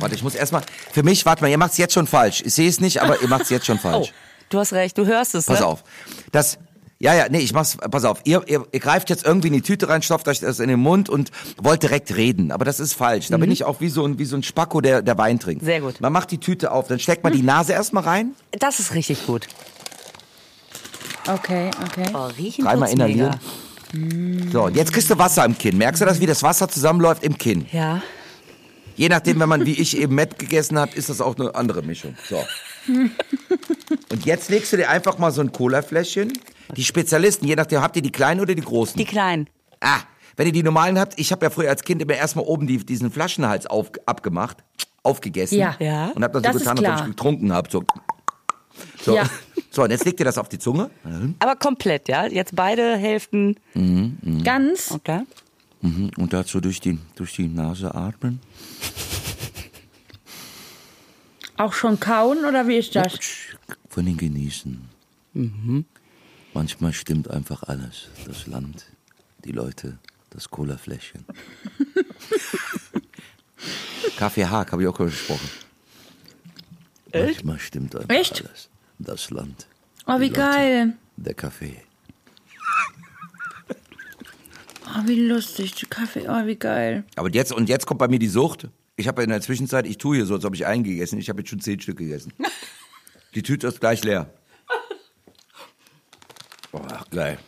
Warte, 0.00 0.14
ich 0.14 0.22
muss 0.22 0.34
erstmal. 0.34 0.62
Für 0.92 1.02
mich, 1.02 1.24
warte 1.26 1.42
mal, 1.42 1.48
ihr 1.50 1.58
macht 1.58 1.72
es 1.72 1.78
jetzt 1.78 1.94
schon 1.94 2.06
falsch. 2.06 2.42
Ich 2.44 2.54
sehe 2.54 2.68
es 2.68 2.80
nicht, 2.80 3.00
aber 3.02 3.20
ihr 3.20 3.28
macht 3.28 3.42
es 3.42 3.50
jetzt 3.50 3.66
schon 3.66 3.76
Oh, 3.84 3.88
falsch. 3.90 4.12
du 4.50 4.58
hast 4.58 4.72
recht, 4.72 4.96
du 4.98 5.06
hörst 5.06 5.34
es, 5.34 5.46
Pass 5.46 5.60
ne? 5.60 5.66
auf. 5.66 5.82
Das. 6.32 6.58
Ja, 7.00 7.12
ja, 7.14 7.26
nee, 7.28 7.40
ich 7.40 7.52
mach's, 7.52 7.76
pass 7.76 8.04
auf. 8.04 8.20
Ihr, 8.24 8.42
ihr, 8.46 8.64
ihr 8.70 8.80
greift 8.80 9.10
jetzt 9.10 9.26
irgendwie 9.26 9.48
in 9.48 9.54
die 9.54 9.62
Tüte 9.62 9.88
rein, 9.88 10.00
stopft 10.00 10.28
euch 10.28 10.40
das 10.40 10.60
in 10.60 10.68
den 10.68 10.80
Mund 10.80 11.08
und 11.08 11.30
wollt 11.58 11.82
direkt 11.82 12.16
reden. 12.16 12.52
Aber 12.52 12.64
das 12.64 12.80
ist 12.80 12.94
falsch. 12.94 13.28
Da 13.28 13.36
bin 13.36 13.50
ich 13.50 13.64
auch 13.64 13.80
wie 13.80 13.88
so 13.88 14.06
ein, 14.06 14.18
wie 14.18 14.24
so 14.24 14.36
ein 14.36 14.42
Spacko, 14.42 14.80
der, 14.80 15.02
der 15.02 15.18
Wein 15.18 15.38
trinkt. 15.40 15.62
Mhm. 15.62 15.66
Sehr 15.66 15.80
gut. 15.80 16.00
Man 16.00 16.12
macht 16.12 16.30
die 16.30 16.38
Tüte 16.38 16.70
auf, 16.70 16.86
dann 16.88 16.98
steckt 16.98 17.24
man 17.24 17.32
die 17.32 17.42
Nase 17.42 17.72
erstmal 17.72 18.04
rein. 18.04 18.34
Das 18.52 18.78
ist 18.78 18.94
richtig 18.94 19.26
gut. 19.26 19.48
Okay, 21.26 21.70
okay. 21.84 22.06
Oh, 22.14 22.26
riechen 22.38 22.64
Dreimal 22.64 22.88
tut's 22.88 22.98
mega. 23.00 23.38
inhalieren. 23.92 24.50
So, 24.52 24.68
jetzt 24.68 24.92
kriegst 24.92 25.08
du 25.10 25.18
Wasser 25.18 25.44
im 25.44 25.56
Kinn. 25.56 25.78
Merkst 25.78 26.02
du 26.02 26.06
das, 26.06 26.20
wie 26.20 26.26
das 26.26 26.42
Wasser 26.42 26.68
zusammenläuft 26.68 27.22
im 27.22 27.38
Kinn? 27.38 27.66
Ja. 27.72 28.02
Je 28.96 29.08
nachdem, 29.08 29.40
wenn 29.40 29.48
man 29.48 29.66
wie 29.66 29.74
ich 29.74 29.96
eben 29.98 30.14
Met 30.14 30.38
gegessen 30.38 30.78
hat, 30.78 30.94
ist 30.94 31.08
das 31.08 31.20
auch 31.20 31.36
eine 31.36 31.54
andere 31.54 31.82
Mischung. 31.82 32.16
So. 32.28 32.44
Und 34.10 34.24
jetzt 34.24 34.50
legst 34.50 34.72
du 34.72 34.76
dir 34.76 34.88
einfach 34.88 35.18
mal 35.18 35.32
so 35.32 35.40
ein 35.40 35.50
Cola-Fläschchen. 35.52 36.32
Die 36.76 36.84
Spezialisten, 36.84 37.46
je 37.46 37.56
nachdem, 37.56 37.80
habt 37.80 37.96
ihr 37.96 38.02
die 38.02 38.12
kleinen 38.12 38.40
oder 38.40 38.54
die 38.54 38.62
großen? 38.62 38.96
Die 38.98 39.04
kleinen. 39.04 39.48
Ah, 39.80 40.00
wenn 40.36 40.46
ihr 40.46 40.52
die 40.52 40.62
normalen 40.62 40.98
habt, 40.98 41.18
ich 41.18 41.30
habe 41.32 41.46
ja 41.46 41.50
früher 41.50 41.68
als 41.68 41.82
Kind 41.84 42.02
immer 42.02 42.14
erstmal 42.14 42.44
oben 42.44 42.66
die, 42.66 42.78
diesen 42.78 43.10
Flaschenhals 43.10 43.66
auf, 43.66 43.90
abgemacht, 44.06 44.58
aufgegessen. 45.02 45.58
Ja. 45.58 45.76
Ja. 45.78 46.06
Und 46.14 46.24
hab 46.24 46.32
dann 46.32 46.42
Das 46.42 46.52
so 46.52 46.58
ist 46.58 46.64
getan, 46.68 46.84
als 46.84 47.00
ob 47.00 47.06
ich 47.06 47.10
getrunken 47.12 47.52
habe. 47.52 47.70
So. 47.70 47.84
So. 49.02 49.14
Ja. 49.14 49.28
so, 49.70 49.82
und 49.84 49.90
jetzt 49.90 50.04
legt 50.04 50.18
ihr 50.20 50.24
das 50.24 50.38
auf 50.38 50.48
die 50.48 50.58
Zunge. 50.58 50.90
Aber 51.38 51.56
komplett, 51.56 52.08
ja? 52.08 52.26
Jetzt 52.26 52.56
beide 52.56 52.96
Hälften. 52.96 53.56
Ganz. 54.42 54.90
Okay. 54.90 55.20
Mhm, 55.82 56.10
Und 56.16 56.32
dazu 56.32 56.60
durch 56.60 56.80
die, 56.80 56.98
durch 57.14 57.34
die 57.34 57.46
Nase 57.46 57.94
atmen. 57.94 58.40
Auch 61.56 61.72
schon 61.72 62.00
kauen 62.00 62.44
oder 62.44 62.66
wie 62.66 62.78
ist 62.78 62.96
das? 62.96 63.18
Von 63.88 64.06
den 64.06 64.16
genießen. 64.16 64.88
Manchmal 66.54 66.92
stimmt 66.92 67.30
einfach 67.30 67.62
alles. 67.64 68.08
Das 68.26 68.46
Land, 68.46 68.86
die 69.44 69.52
Leute, 69.52 69.98
das 70.30 70.50
Colafläschchen. 70.50 71.24
Kaffee 74.16 74.46
Haag 74.46 74.72
habe 74.72 74.82
ich 74.82 74.88
auch 74.88 74.96
gesprochen. 74.96 75.48
Manchmal 77.12 77.58
stimmt 77.58 77.96
einfach 77.96 78.14
Echt? 78.14 78.44
alles. 78.46 78.68
Das 78.98 79.30
Land, 79.30 79.66
Oh, 80.06 80.20
wie 80.20 80.28
Leute, 80.28 80.40
geil. 80.40 80.92
der 81.16 81.34
Kaffee. 81.34 81.76
Oh, 84.86 85.00
wie 85.06 85.26
lustig. 85.26 85.88
Kaffee, 85.90 86.28
oh, 86.28 86.46
wie 86.46 86.54
geil. 86.56 87.04
Aber 87.16 87.28
jetzt, 87.30 87.52
und 87.52 87.68
jetzt 87.68 87.86
kommt 87.86 87.98
bei 87.98 88.06
mir 88.08 88.18
die 88.20 88.28
Sucht. 88.28 88.68
Ich 88.96 89.08
habe 89.08 89.22
in 89.24 89.30
der 89.30 89.40
Zwischenzeit, 89.40 89.86
ich 89.86 89.98
tue 89.98 90.16
hier 90.16 90.26
so, 90.26 90.34
als 90.34 90.44
ob 90.44 90.54
ich 90.54 90.66
eingegessen. 90.66 91.18
Ich 91.18 91.28
habe 91.28 91.40
jetzt 91.40 91.50
schon 91.50 91.60
zehn 91.60 91.80
Stück 91.80 91.98
gegessen. 91.98 92.32
Die 93.34 93.42
Tüte 93.42 93.66
ist 93.66 93.80
gleich 93.80 94.04
leer. 94.04 94.32
Boah, 96.74 97.04
geil. 97.08 97.38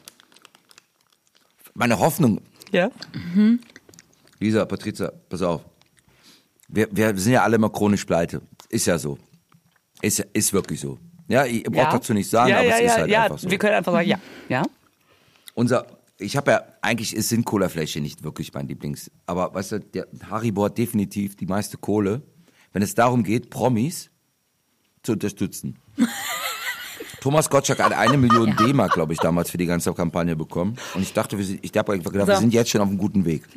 Meine 1.75 1.99
Hoffnung, 1.99 2.41
Ja. 2.71 2.91
Lisa, 4.39 4.65
Patrizia, 4.65 5.11
pass 5.29 5.43
auf. 5.43 5.63
Wir, 6.69 6.87
wir 6.93 7.17
sind 7.19 7.33
ja 7.33 7.43
alle 7.43 7.57
immer 7.57 7.71
chronisch 7.71 8.05
pleite. 8.05 8.41
Ist 8.69 8.87
ja 8.87 8.99
so. 8.99 9.19
Ist, 10.01 10.21
ist 10.33 10.53
wirklich 10.53 10.79
so. 10.81 10.99
Ja, 11.27 11.45
ihr 11.45 11.65
braucht 11.65 11.77
ja. 11.77 11.93
dazu 11.93 12.15
nicht 12.15 12.31
sagen, 12.31 12.51
ja, 12.51 12.59
aber 12.59 12.69
ja, 12.69 12.75
es 12.77 12.81
ist 12.83 12.87
ja, 12.87 12.97
halt 12.99 13.11
ja. 13.11 13.23
einfach 13.25 13.39
so. 13.41 13.51
Wir 13.51 13.59
können 13.59 13.75
einfach 13.75 13.93
sagen, 13.93 14.09
ja. 14.09 14.19
Ja. 14.49 14.63
Unser, 15.55 15.87
ich 16.19 16.37
habe 16.37 16.53
ja, 16.53 16.63
eigentlich 16.81 17.17
ist- 17.17 17.29
sind 17.29 17.45
Colafläschchen 17.45 18.05
nicht 18.05 18.23
wirklich 18.23 18.55
mein 18.55 18.69
Lieblings. 18.69 19.11
Aber 19.27 19.53
weißt 19.53 19.73
du, 19.73 19.81
der 19.81 20.07
Haribo 20.31 20.67
hat 20.67 20.79
definitiv 20.79 21.35
die 21.35 21.47
meiste 21.47 21.79
Kohle, 21.79 22.23
wenn 22.73 22.83
es 22.83 22.95
darum 22.95 23.25
geht, 23.25 23.51
Promis 23.51 24.09
zu 25.03 25.13
unterstützen. 25.13 25.79
Thomas 27.27 27.51
Gottschalk 27.51 27.81
hat 27.83 27.93
eine 27.93 28.17
Million 28.17 28.55
D-Mark, 28.61 28.93
glaube 28.93 29.13
ich, 29.13 29.19
damals 29.19 29.51
für 29.51 29.59
die 29.59 29.67
ganze 29.67 29.93
Kampagne 29.93 30.37
bekommen. 30.37 30.77
Und 30.95 31.03
ich 31.03 31.13
dachte, 31.13 31.37
wir 31.37 31.45
sind, 31.45 31.59
ich 31.61 31.77
habe 31.77 31.93
einfach 31.95 32.13
gedacht, 32.13 32.29
wir 32.29 32.37
So. 32.37 32.41
sind 32.43 32.55
jetzt 32.55 32.71
schon 32.71 32.81
auf 32.81 32.87
einem 32.87 32.99
guten 32.99 33.25
Weg. 33.25 33.43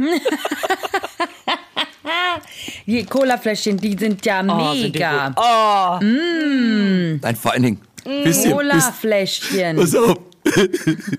Die 2.88 3.06
Colafläschchen, 3.06 3.78
die 3.78 3.96
sind 3.96 4.26
ja 4.26 4.42
Oh, 4.42 4.74
sind 4.74 4.96
die 4.96 5.00
mega. 5.00 5.28
gut. 5.30 5.38
Oh, 5.38 6.00
Nein, 6.02 7.36
vor 7.36 7.52
allen 7.52 7.62
Dingen, 7.62 7.82
wisst, 8.24 8.50
Colafläschchen. 8.50 9.78
Pass 9.78 9.94
auf. 9.96 10.18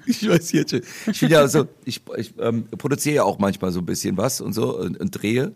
Ich 0.07 0.29
weiß 0.29 0.51
jetzt 0.51 0.71
schon. 0.73 0.81
Ich 1.13 1.21
ja 1.21 1.47
so, 1.47 1.67
ich, 1.85 2.01
ich 2.17 2.35
ähm, 2.41 2.65
produziere 2.77 3.15
ja 3.17 3.23
auch 3.23 3.39
manchmal 3.39 3.71
so 3.71 3.79
ein 3.79 3.87
bisschen 3.87 4.17
was 4.17 4.41
und 4.41 4.55
so 4.55 4.77
und, 4.77 4.99
und 4.99 5.11
drehe. 5.13 5.53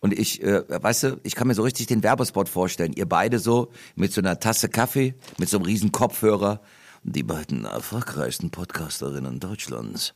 Und 0.00 0.18
ich, 0.18 0.42
äh, 0.42 0.62
weißt 0.68 1.02
du, 1.04 1.20
ich 1.22 1.34
kann 1.34 1.48
mir 1.48 1.54
so 1.54 1.62
richtig 1.62 1.86
den 1.86 2.02
Werbespot 2.02 2.48
vorstellen. 2.48 2.92
Ihr 2.92 3.06
beide 3.06 3.38
so 3.38 3.70
mit 3.94 4.12
so 4.12 4.20
einer 4.20 4.38
Tasse 4.38 4.68
Kaffee, 4.68 5.14
mit 5.38 5.48
so 5.48 5.56
einem 5.58 5.66
riesen 5.66 5.92
Kopfhörer. 5.92 6.60
Die 7.02 7.22
beiden 7.22 7.64
erfolgreichsten 7.64 8.50
Podcasterinnen 8.50 9.40
Deutschlands 9.40 10.14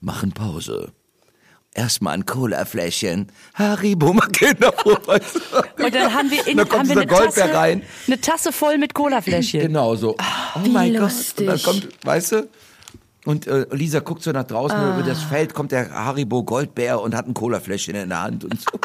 machen 0.00 0.32
Pause. 0.32 0.92
Erstmal 1.72 2.14
ein 2.14 2.24
Cola-Fläschchen. 2.26 3.32
Haribo, 3.54 4.12
mal 4.12 4.28
Kinder 4.28 4.72
vorbei. 4.72 5.20
Und 5.82 5.94
dann 5.94 6.14
haben 6.14 6.30
wir, 6.30 6.46
in, 6.46 6.56
dann 6.56 6.68
kommt 6.68 6.90
haben 6.90 6.98
eine, 6.98 7.06
Tasse, 7.06 7.52
rein. 7.52 7.82
eine 8.06 8.20
Tasse 8.20 8.52
voll 8.52 8.78
mit 8.78 8.94
Colafläschchen. 8.94 9.60
Genau 9.60 9.96
so. 9.96 10.16
Oh 10.16 10.60
wie 10.62 10.70
mein 10.70 10.96
Gott. 10.96 11.12
Und 11.36 11.46
dann 11.46 11.62
kommt, 11.62 11.88
weißt 12.04 12.32
du? 12.32 12.48
Und 13.24 13.46
äh, 13.48 13.66
Lisa 13.72 14.00
guckt 14.00 14.22
so 14.22 14.30
nach 14.30 14.44
draußen 14.44 14.76
über 14.76 15.02
das 15.02 15.22
Feld, 15.22 15.54
kommt 15.54 15.72
der 15.72 15.90
Haribo 15.90 16.44
Goldbär 16.44 17.00
und 17.00 17.14
hat 17.14 17.26
ein 17.26 17.34
Colafläschchen 17.34 17.96
in 17.96 18.10
der 18.10 18.22
Hand 18.22 18.44
und 18.44 18.60
so. 18.60 18.78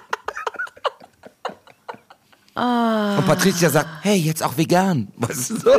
Und 2.56 3.26
Patricia 3.26 3.70
sagt, 3.70 3.88
hey, 4.02 4.18
jetzt 4.18 4.43
auch 4.43 4.58
vegan. 4.58 5.08
Weißt 5.18 5.52
du 5.52 5.58
so? 5.58 5.72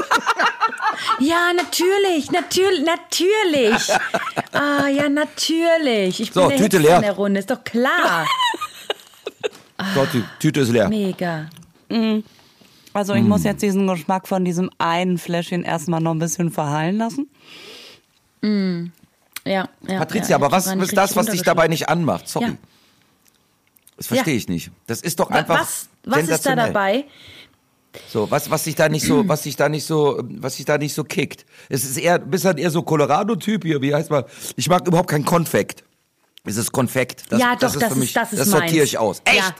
Ja, 1.18 1.50
natürlich, 1.54 2.30
natürlich, 2.30 2.84
natürlich. 2.84 3.90
Ah, 4.52 4.88
ja, 4.88 5.08
natürlich. 5.08 6.20
Ich 6.20 6.32
bin 6.32 6.42
So, 6.42 6.48
der 6.48 6.58
Tüte 6.58 6.76
Hipster 6.78 6.78
leer. 6.80 6.96
in 6.96 7.02
der 7.02 7.12
Runde, 7.12 7.40
ist 7.40 7.50
doch 7.50 7.62
klar. 7.64 8.26
So, 9.94 10.06
die 10.12 10.22
Tüte 10.38 10.60
ist 10.60 10.68
leer. 10.70 10.90
Mega. 10.90 11.46
Also 12.92 13.14
ich 13.14 13.22
muss 13.22 13.44
jetzt 13.44 13.62
diesen 13.62 13.86
Geschmack 13.86 14.28
von 14.28 14.44
diesem 14.44 14.70
einen 14.76 15.16
Fläschchen 15.16 15.62
erstmal 15.64 16.02
noch 16.02 16.10
ein 16.10 16.18
bisschen 16.18 16.50
verhallen 16.50 16.98
lassen. 16.98 17.30
Ja, 18.42 18.90
ja, 19.46 19.68
Patricia, 19.98 20.28
ja, 20.30 20.36
aber 20.36 20.52
was 20.52 20.66
ist 20.66 20.94
das, 20.96 21.16
was 21.16 21.26
dich 21.26 21.42
dabei 21.42 21.68
nicht 21.68 21.88
anmacht? 21.88 22.28
Sorry. 22.28 22.46
Ja. 22.48 22.52
Das 24.00 24.06
verstehe 24.06 24.32
Ja. 24.32 24.38
ich 24.38 24.48
nicht. 24.48 24.70
Das 24.86 25.02
ist 25.02 25.20
doch 25.20 25.30
einfach 25.30 25.60
Was, 25.60 25.90
was 26.04 26.26
ist 26.26 26.46
da 26.46 26.56
dabei? 26.56 27.04
So, 28.08 28.30
was, 28.30 28.50
was 28.50 28.64
sich 28.64 28.74
da 28.74 28.88
nicht 28.88 29.04
so, 29.04 29.28
was 29.28 29.42
sich 29.42 29.56
da 29.56 29.68
nicht 29.68 29.84
so, 29.84 30.22
was 30.38 30.56
sich 30.56 30.64
da 30.64 30.78
nicht 30.78 30.94
so 30.94 31.04
kickt. 31.04 31.44
Es 31.68 31.84
ist 31.84 31.98
eher, 31.98 32.18
bist 32.18 32.46
halt 32.46 32.58
eher 32.58 32.70
so 32.70 32.82
Colorado-Typ 32.82 33.62
hier, 33.62 33.82
wie 33.82 33.94
heißt 33.94 34.08
mal, 34.08 34.24
ich 34.56 34.70
mag 34.70 34.86
überhaupt 34.88 35.10
kein 35.10 35.26
Konfekt. 35.26 35.84
Es 36.44 36.56
ist 36.56 36.72
Konfekt. 36.72 37.24
Das, 37.28 37.40
ja, 37.40 37.56
das 37.56 37.72
doch, 37.72 37.76
ist 37.76 37.82
das 37.82 37.92
für 37.92 37.98
mich, 37.98 38.08
ist, 38.08 38.16
das 38.16 38.32
ist 38.32 38.38
das 38.38 38.48
sortiere 38.48 38.84
ich 38.84 38.96
aus. 38.96 39.20
Echt? 39.26 39.36
Ja. 39.36 39.54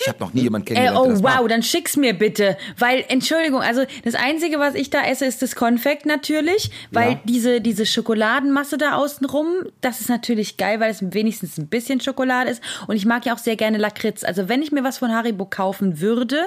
Ich 0.00 0.08
habe 0.08 0.18
noch 0.18 0.32
nie 0.34 0.42
jemanden 0.42 0.66
Äh, 0.66 0.74
kennengelernt, 0.74 0.98
oh 1.00 1.04
der 1.04 1.12
das 1.14 1.22
wow, 1.22 1.40
mag. 1.42 1.48
dann 1.48 1.62
schick's 1.62 1.96
mir 1.96 2.12
bitte, 2.14 2.56
weil 2.78 3.04
Entschuldigung, 3.08 3.60
also 3.60 3.84
das 4.04 4.14
einzige, 4.14 4.58
was 4.58 4.74
ich 4.74 4.90
da 4.90 5.02
esse, 5.04 5.26
ist 5.26 5.42
das 5.42 5.54
Konfekt 5.54 6.06
natürlich, 6.06 6.70
weil 6.90 7.12
Ja. 7.12 7.20
diese 7.24 7.60
diese 7.60 7.86
Schokoladenmasse 7.86 8.78
da 8.78 8.96
außenrum, 8.96 9.46
das 9.82 10.00
ist 10.00 10.08
natürlich 10.08 10.56
geil, 10.56 10.80
weil 10.80 10.90
es 10.90 11.00
wenigstens 11.14 11.56
ein 11.58 11.68
bisschen 11.68 12.00
Schokolade 12.00 12.50
ist 12.50 12.62
und 12.88 12.96
ich 12.96 13.06
mag 13.06 13.24
ja 13.26 13.34
auch 13.34 13.38
sehr 13.38 13.56
gerne 13.56 13.78
Lakritz. 13.78 14.24
Also 14.24 14.48
wenn 14.48 14.60
ich 14.62 14.72
mir 14.72 14.82
was 14.82 14.98
von 14.98 15.12
Haribo 15.12 15.44
kaufen 15.46 16.00
würde, 16.00 16.40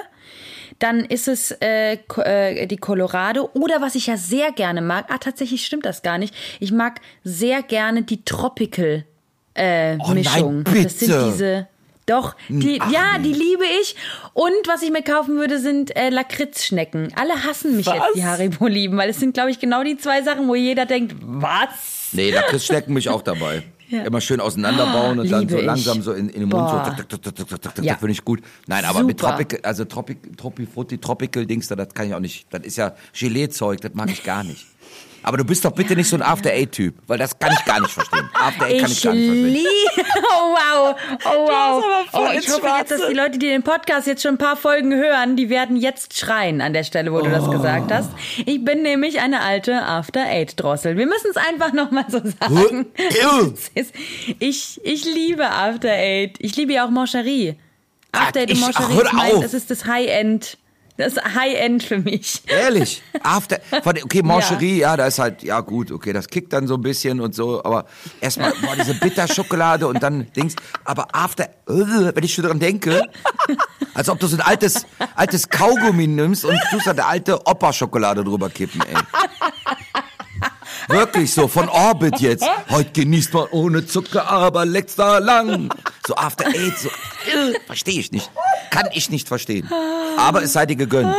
dann 0.78 1.00
ist 1.04 1.28
es 1.28 1.50
äh, 1.62 1.98
äh, 2.16 2.66
die 2.66 2.76
Colorado 2.78 3.50
oder 3.54 3.80
was 3.80 3.94
ich 3.94 4.06
ja 4.06 4.16
sehr 4.16 4.52
gerne 4.52 4.82
mag. 4.82 5.06
Ah, 5.08 5.18
tatsächlich 5.18 5.64
stimmt 5.66 5.84
das 5.86 6.02
gar 6.02 6.18
nicht. 6.18 6.34
Ich 6.58 6.72
mag 6.72 7.00
sehr 7.24 7.62
gerne 7.62 8.02
die 8.02 8.24
Tropical 8.24 9.04
äh, 9.54 9.96
Oh 9.98 10.08
nein, 10.08 10.14
Mischung. 10.16 10.64
Das 10.64 10.74
bitte. 10.74 10.88
sind 10.90 11.26
diese 11.32 11.68
doch, 12.06 12.34
die, 12.48 12.80
Ach, 12.80 12.90
ja, 12.90 13.18
die 13.18 13.32
liebe 13.32 13.64
ich. 13.80 13.94
Und 14.32 14.52
was 14.66 14.82
ich 14.82 14.90
mir 14.90 15.02
kaufen 15.02 15.36
würde, 15.36 15.58
sind 15.60 15.94
äh, 15.96 16.10
Lakritzschnecken. 16.10 17.12
Alle 17.14 17.44
hassen 17.44 17.76
mich 17.76 17.86
Was? 17.86 17.94
jetzt, 17.94 18.16
die 18.16 18.24
Haribo 18.24 18.66
lieben, 18.66 18.96
weil 18.96 19.10
es 19.10 19.20
sind, 19.20 19.34
glaube 19.34 19.50
ich, 19.50 19.60
genau 19.60 19.84
die 19.84 19.96
zwei 19.96 20.22
Sachen, 20.22 20.48
wo 20.48 20.54
jeder 20.54 20.86
denkt, 20.86 21.14
was? 21.20 21.68
Nee, 22.12 22.32
da 22.32 22.58
schnecken 22.58 22.94
mich 22.94 23.08
auch 23.08 23.22
dabei. 23.22 23.62
Ja. 23.90 24.04
Immer 24.04 24.20
schön 24.20 24.38
auseinanderbauen 24.38 25.18
und 25.18 25.32
dann 25.32 25.48
so 25.48 25.58
ich. 25.58 25.64
langsam 25.64 26.00
so 26.00 26.12
in, 26.12 26.28
in 26.28 26.42
den 26.42 26.48
Mund 26.48 26.68
so. 26.68 26.76
Boah. 26.76 26.84
Tak, 26.96 27.08
tak, 27.08 27.22
tak, 27.22 27.34
tak, 27.34 27.60
tak, 27.60 27.84
Ja. 27.84 27.94
Das 27.94 27.98
finde 27.98 28.12
ich 28.12 28.24
gut. 28.24 28.40
Nein, 28.68 28.84
aber 28.84 29.02
mit 29.02 29.18
Super. 29.18 29.32
Tropical, 29.32 29.60
also 29.64 29.84
Tropic, 29.84 30.36
Tropifrutti, 30.36 30.98
Tropical 30.98 31.44
Dings, 31.44 31.66
da, 31.66 31.74
das 31.74 31.92
kann 31.92 32.06
ich 32.06 32.14
auch 32.14 32.20
nicht. 32.20 32.46
Das 32.50 32.62
ist 32.62 32.76
ja 32.76 32.94
Gelee-Zeug, 33.18 33.80
das 33.80 33.92
mag 33.94 34.08
ich 34.12 34.22
gar 34.22 34.44
nicht. 34.44 34.64
Aber 35.22 35.36
du 35.36 35.44
bist 35.44 35.64
doch 35.64 35.72
bitte 35.72 35.94
nicht 35.96 36.08
so 36.08 36.16
ein 36.16 36.22
After 36.22 36.50
Eight-Typ, 36.50 36.94
weil 37.06 37.18
das 37.18 37.38
kann 37.38 37.52
ich 37.52 37.64
gar 37.64 37.80
nicht 37.80 37.90
verstehen. 37.92 38.28
After 38.32 38.64
Eight 38.66 38.80
kann 38.80 38.90
ich 38.90 38.96
Ich 38.98 39.02
gar 39.04 39.12
nicht 39.14 39.26
verstehen. 39.26 39.52
liebe. 39.52 39.68
Oh 40.32 40.54
wow. 40.54 40.96
Oh 41.24 41.28
wow. 41.46 41.84
aber 41.84 42.04
voll 42.10 42.28
Oh, 42.34 42.38
ich 42.38 42.48
hoffe 42.48 42.66
jetzt, 42.78 42.90
dass 42.90 42.98
Schwarze. 42.98 43.06
die 43.10 43.14
Leute, 43.16 43.38
die 43.38 43.46
den 43.48 43.62
Podcast 43.62 44.06
jetzt 44.06 44.22
schon 44.22 44.34
ein 44.34 44.38
paar 44.38 44.56
Folgen 44.56 44.94
hören, 44.94 45.36
die 45.36 45.50
werden 45.50 45.76
jetzt 45.76 46.16
schreien 46.18 46.60
an 46.60 46.72
der 46.72 46.84
Stelle, 46.84 47.12
wo 47.12 47.20
du 47.20 47.30
das 47.30 47.50
gesagt 47.50 47.92
hast. 47.92 48.10
Ich 48.46 48.64
bin 48.64 48.82
nämlich 48.82 49.20
eine 49.20 49.40
alte 49.42 49.82
After 49.82 50.24
Eight 50.24 50.58
Drossel. 50.60 50.96
Wir 50.96 51.06
müssen 51.06 51.30
es 51.30 51.36
einfach 51.36 51.72
noch 51.72 51.90
mal 51.90 52.04
so 52.08 52.18
sagen. 52.40 52.86
Ich, 54.38 54.80
ich 54.84 55.04
liebe 55.04 55.50
After 55.50 55.90
Eight. 55.90 56.36
Ich 56.38 56.56
liebe 56.56 56.72
ja 56.72 56.86
auch 56.86 56.90
Moncherie. 56.90 57.56
After 58.12 58.40
Eight 58.40 58.50
und 58.50 58.56
ich- 58.56 58.60
Moncherie 58.62 58.84
ach, 58.88 58.94
hör 58.94 59.04
ist 59.04 59.12
mein, 59.12 59.40
das 59.42 59.54
ist 59.54 59.70
das 59.70 59.84
High-End. 59.86 60.58
Das 61.00 61.14
ist 61.14 61.24
High-End 61.34 61.82
für 61.82 61.98
mich. 61.98 62.42
Ehrlich? 62.46 63.02
After, 63.22 63.58
von, 63.82 63.96
okay, 64.02 64.22
Mancherie, 64.22 64.80
ja. 64.80 64.96
da 64.96 65.06
ist 65.06 65.18
halt, 65.18 65.42
ja 65.42 65.60
gut, 65.60 65.90
okay, 65.90 66.12
das 66.12 66.28
kickt 66.28 66.52
dann 66.52 66.66
so 66.66 66.74
ein 66.74 66.82
bisschen 66.82 67.20
und 67.20 67.34
so, 67.34 67.64
aber 67.64 67.86
erstmal, 68.20 68.52
boah, 68.60 68.76
diese 68.76 68.94
Bitterschokolade 68.94 69.86
und 69.86 70.02
dann 70.02 70.30
Dings, 70.32 70.54
aber 70.84 71.08
After, 71.12 71.44
äh, 71.44 72.14
wenn 72.14 72.22
ich 72.22 72.34
schon 72.34 72.44
dran 72.44 72.58
denke, 72.58 73.02
als 73.94 74.08
ob 74.08 74.20
du 74.20 74.26
so 74.26 74.36
ein 74.36 74.42
altes, 74.42 74.86
altes 75.14 75.48
Kaugummi 75.48 76.06
nimmst 76.06 76.44
und 76.44 76.58
tust 76.70 76.86
da 76.86 76.90
eine 76.90 77.06
alte 77.06 77.46
Opa-Schokolade 77.46 78.22
drüber 78.22 78.50
kippen, 78.50 78.82
ey. 78.82 78.96
Wirklich 80.88 81.32
so, 81.32 81.48
von 81.48 81.68
Orbit 81.68 82.20
jetzt. 82.20 82.44
Heute 82.70 82.90
genießt 82.92 83.32
man 83.34 83.46
ohne 83.50 83.86
Zucker, 83.86 84.28
aber 84.28 84.64
letzter 84.64 85.20
lang. 85.20 85.72
So 86.06 86.16
After 86.16 86.46
Eight, 86.46 86.78
so, 86.78 86.88
äh, 86.88 87.54
verstehe 87.66 88.00
ich 88.00 88.12
nicht. 88.12 88.30
Kann 88.70 88.86
ich 88.92 89.10
nicht 89.10 89.28
verstehen. 89.28 89.68
Aber 90.18 90.42
es 90.42 90.52
sei 90.52 90.66
dir 90.66 90.76
gegönnt. 90.76 91.14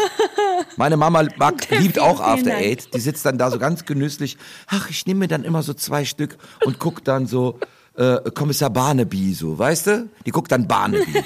Meine 0.77 0.97
Mama 0.97 1.25
mag, 1.37 1.69
liebt 1.69 1.99
auch 1.99 2.19
After. 2.19 2.55
Eight. 2.55 2.93
Die 2.93 2.99
sitzt 2.99 3.25
dann 3.25 3.37
da 3.37 3.51
so 3.51 3.59
ganz 3.59 3.85
genüsslich. 3.85 4.37
Ach, 4.67 4.89
ich 4.89 5.05
nehme 5.05 5.21
mir 5.21 5.27
dann 5.27 5.43
immer 5.43 5.63
so 5.63 5.73
zwei 5.73 6.05
Stück 6.05 6.37
und 6.65 6.79
guck 6.79 7.03
dann 7.03 7.27
so 7.27 7.59
äh, 7.97 8.17
Kommissar 8.31 8.69
Barnaby 8.69 9.33
so, 9.33 9.57
weißt 9.57 9.87
du? 9.87 10.09
Die 10.25 10.31
guckt 10.31 10.51
dann 10.51 10.67
Barnaby. 10.67 11.23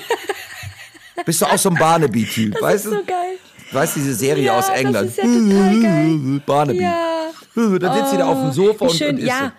Bist 1.25 1.41
du 1.41 1.45
auch 1.45 1.57
so 1.57 1.69
ein 1.69 1.75
Barnaby-Typ, 1.75 2.61
weißt 2.61 2.85
ist 2.85 2.91
du? 2.91 2.97
so 2.97 3.03
geil. 3.05 3.37
Weißt 3.75 3.95
du, 3.95 3.99
diese 3.99 4.13
Serie 4.15 4.45
Ja, 4.45 4.57
aus 4.57 4.67
das 4.67 4.79
England? 4.79 5.09
ist 5.09 5.17
ja 5.17 5.23
total 5.23 5.81
geil. 5.81 6.41
Barnaby. 6.45 6.81
Ja. 6.81 7.29
Dann 7.55 7.93
sitzt 7.93 8.11
sie 8.11 8.17
da 8.17 8.25
auf 8.27 8.39
dem 8.41 8.51
Sofa 8.51 8.85
und, 8.85 8.91
schön, 8.91 9.09
und 9.15 9.17
isst. 9.19 9.27
ja. 9.27 9.39
so. 9.39 9.51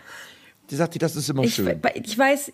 Die 0.70 0.76
sagt, 0.76 0.94
die, 0.94 0.98
das 0.98 1.14
ist 1.16 1.28
immer 1.30 1.44
Ich, 1.44 1.54
schön. 1.54 1.80
ich 1.94 2.18
weiß, 2.18 2.52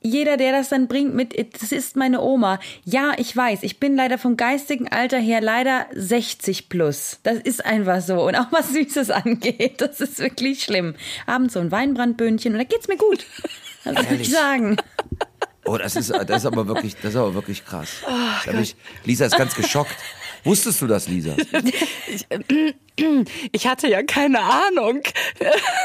jeder, 0.00 0.36
der 0.36 0.52
das 0.52 0.68
dann 0.68 0.86
bringt 0.86 1.12
mit, 1.14 1.34
das 1.60 1.72
ist 1.72 1.96
meine 1.96 2.20
Oma. 2.20 2.60
Ja, 2.84 3.14
ich 3.16 3.36
weiß, 3.36 3.64
ich 3.64 3.80
bin 3.80 3.96
leider 3.96 4.16
vom 4.16 4.36
geistigen 4.36 4.86
Alter 4.88 5.18
her 5.18 5.40
leider 5.40 5.86
60 5.92 6.68
plus. 6.68 7.18
Das 7.24 7.38
ist 7.38 7.66
einfach 7.66 8.00
so. 8.00 8.24
Und 8.26 8.36
auch 8.36 8.46
was 8.52 8.68
Süßes 8.72 9.10
angeht, 9.10 9.80
das 9.80 10.00
ist 10.00 10.20
wirklich 10.20 10.62
schlimm. 10.62 10.94
Abends 11.26 11.54
so 11.54 11.60
ein 11.60 11.72
Weinbrandböhnchen 11.72 12.52
und 12.52 12.58
da 12.58 12.64
geht's 12.64 12.86
mir 12.86 12.96
gut. 12.96 13.26
Das 13.84 13.94
muss 13.94 14.20
ich 14.20 14.30
sagen. 14.30 14.76
Oh, 15.64 15.76
das 15.76 15.96
ist, 15.96 16.10
das 16.10 16.30
ist 16.42 16.46
aber 16.46 16.66
wirklich, 16.68 16.94
das 16.96 17.10
ist 17.10 17.16
aber 17.16 17.34
wirklich 17.34 17.64
krass. 17.66 17.88
Oh 18.06 18.50
ich, 18.60 18.74
Lisa 19.04 19.26
ist 19.26 19.36
ganz 19.36 19.54
geschockt. 19.54 19.94
Wusstest 20.44 20.80
du 20.80 20.86
das, 20.86 21.08
Lisa? 21.08 21.34
Ich 23.52 23.68
hatte 23.68 23.86
ja 23.88 24.02
keine 24.02 24.40
Ahnung. 24.40 25.02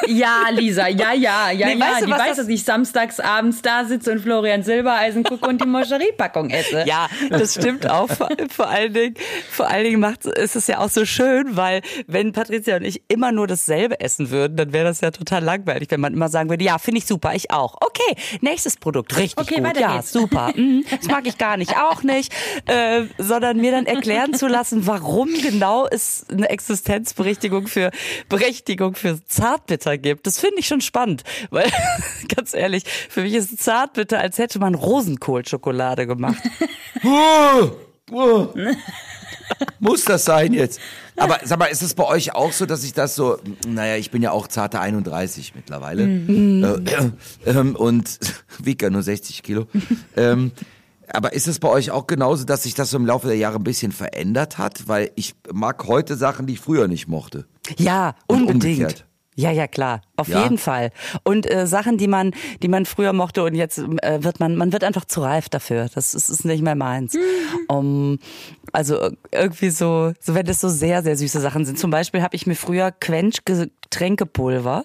Ja, 0.08 0.46
Lisa, 0.52 0.88
ja, 0.88 1.14
ja, 1.14 1.52
ja, 1.52 1.68
Nee, 1.68 1.74
ja. 1.76 1.80
weißt 1.80 2.02
du, 2.02 2.06
die 2.08 2.12
was 2.12 2.20
weiß, 2.20 2.28
das- 2.30 2.38
dass 2.38 2.48
ich 2.48 2.64
samstags 2.64 3.20
abends 3.20 3.62
da 3.62 3.86
sitze 3.86 4.12
und 4.14 4.20
Florian 4.20 4.64
Silbereisen 4.64 5.24
gucke 5.24 5.48
und 5.48 5.62
die 5.62 5.68
Moscherie-Packung 5.68 6.50
esse. 6.50 6.86
Ja, 6.88 7.08
das 7.30 7.54
stimmt 7.54 7.88
auch. 7.88 8.10
Vor, 8.10 8.30
vor 8.50 8.68
allen 8.68 8.94
Dingen, 8.94 9.14
vor 9.52 9.68
allen 9.70 9.84
Dingen 9.84 10.00
macht, 10.00 10.26
ist 10.26 10.56
es 10.56 10.66
ja 10.66 10.80
auch 10.80 10.90
so 10.90 11.06
schön, 11.06 11.56
weil 11.56 11.84
wenn 12.08 12.32
Patricia 12.32 12.78
und 12.78 12.84
ich 12.84 13.04
immer 13.10 13.32
nur 13.32 13.46
dasselbe 13.46 14.00
essen 14.00 14.32
würden, 14.32 14.58
dann 14.58 14.74
wäre 14.74 14.86
das 14.86 15.02
ja 15.02 15.12
total 15.12 15.44
langweilig, 15.44 15.92
wenn 15.92 16.02
man 16.02 16.14
immer 16.14 16.30
sagen 16.30 16.50
würde, 16.50 16.64
ja, 16.64 16.80
finde 16.80 16.98
ich 16.98 17.06
super, 17.06 17.36
ich 17.36 17.52
auch. 17.52 17.76
Okay, 17.80 18.16
nächstes 18.42 18.78
Produkt, 18.78 19.16
richtig 19.18 19.38
Okay, 19.38 19.56
gut, 19.58 19.66
weiter 19.66 19.82
ja, 19.82 19.96
geht's. 19.98 20.12
super. 20.12 20.52
Mhm, 20.56 20.84
das 20.90 21.08
mag 21.08 21.28
ich 21.28 21.38
gar 21.38 21.58
nicht, 21.58 21.78
auch 21.78 22.02
nicht, 22.02 22.34
äh, 22.66 23.04
sondern 23.20 23.58
mir 23.58 23.72
dann 23.72 23.86
erklären 23.86 24.34
zu 24.34 24.43
lassen, 24.48 24.88
warum 24.88 25.30
genau 25.42 25.88
es 25.90 26.26
eine 26.30 26.50
Existenzberechtigung 26.50 27.68
für 27.68 27.92
Berechtigung 28.30 28.96
für 28.96 29.24
Zartbitter 29.26 29.98
gibt. 29.98 30.28
Das 30.28 30.40
finde 30.40 30.60
ich 30.60 30.68
schon 30.68 30.82
spannend, 30.82 31.24
weil 31.50 31.70
ganz 32.36 32.54
ehrlich, 32.54 32.84
für 33.10 33.22
mich 33.22 33.34
ist 33.34 33.62
Zartbitter, 33.62 34.20
als 34.20 34.38
hätte 34.38 34.60
man 34.60 34.76
Rosenkohlschokolade 34.76 36.08
gemacht. 36.08 36.42
Oh, 37.06 37.72
oh. 38.14 38.48
Muss 39.80 40.06
das 40.06 40.24
sein 40.24 40.54
jetzt? 40.54 40.80
Aber 41.16 41.40
sag 41.44 41.60
mal, 41.60 41.66
ist 41.66 41.82
es 41.82 41.94
bei 41.94 42.06
euch 42.06 42.34
auch 42.34 42.52
so, 42.52 42.66
dass 42.66 42.84
ich 42.84 42.94
das 42.94 43.16
so, 43.16 43.38
naja, 43.68 43.98
ich 43.98 44.10
bin 44.10 44.22
ja 44.22 44.32
auch 44.32 44.48
zarte 44.48 44.80
31 44.80 45.54
mittlerweile 45.56 46.04
äh, 46.04 47.12
ähm, 47.46 47.76
und 47.76 48.20
wiege 48.60 48.86
ja 48.86 48.90
nur 48.90 49.04
60 49.04 49.44
Kilo. 49.44 49.68
ähm, 50.16 50.52
aber 51.12 51.34
ist 51.34 51.48
es 51.48 51.60
bei 51.60 51.70
euch 51.70 51.92
auch 51.92 52.08
genauso, 52.08 52.46
dass 52.46 52.64
sich 52.64 52.74
das 52.76 52.90
so 52.92 52.98
im 52.98 53.06
Laufe 53.06 53.28
der 53.28 53.38
Jahre 53.38 53.58
ein 53.58 53.64
bisschen 53.64 53.92
verändert 53.92 54.58
hat? 54.58 54.88
Weil 54.88 55.12
ich 55.16 55.36
mag 55.52 55.88
heute 55.88 56.16
Sachen, 56.16 56.46
die 56.48 56.54
ich 56.54 56.60
früher 56.60 56.88
nicht 56.88 57.08
mochte. 57.08 57.46
Ja, 57.78 58.16
Und 58.28 58.42
unbedingt. 58.42 58.64
umgekehrt. 58.80 59.06
Ja, 59.36 59.50
ja, 59.50 59.66
klar, 59.68 60.02
auf 60.16 60.28
Ja? 60.28 60.44
jeden 60.44 60.60
Fall. 60.60 60.92
Und 61.24 61.50
äh, 61.50 61.66
Sachen, 61.66 61.98
die 61.98 62.08
man, 62.08 62.34
die 62.62 62.68
man 62.68 62.86
früher 62.86 63.14
mochte 63.14 63.44
und 63.44 63.56
jetzt 63.56 63.80
äh, 63.80 64.24
wird 64.24 64.40
man, 64.40 64.56
man 64.56 64.72
wird 64.72 64.84
einfach 64.84 65.06
zu 65.06 65.22
reif 65.22 65.50
dafür. 65.50 65.90
Das 65.96 66.14
ist, 66.14 66.30
ist 66.30 66.46
nicht 66.46 66.62
mehr 66.62 66.76
meins. 66.76 67.18
Um, 67.68 68.20
also 68.74 69.10
irgendwie 69.32 69.72
so, 69.72 70.14
so 70.20 70.36
wenn 70.36 70.46
das 70.46 70.62
so 70.62 70.70
sehr, 70.70 71.02
sehr 71.02 71.18
süße 71.18 71.42
Sachen 71.42 71.66
sind. 71.66 71.80
Zum 71.80 71.90
Beispiel 71.90 72.22
habe 72.22 72.36
ich 72.36 72.46
mir 72.46 72.54
früher 72.56 72.92
Quench 72.92 73.44
Getränkepulver. 73.44 74.84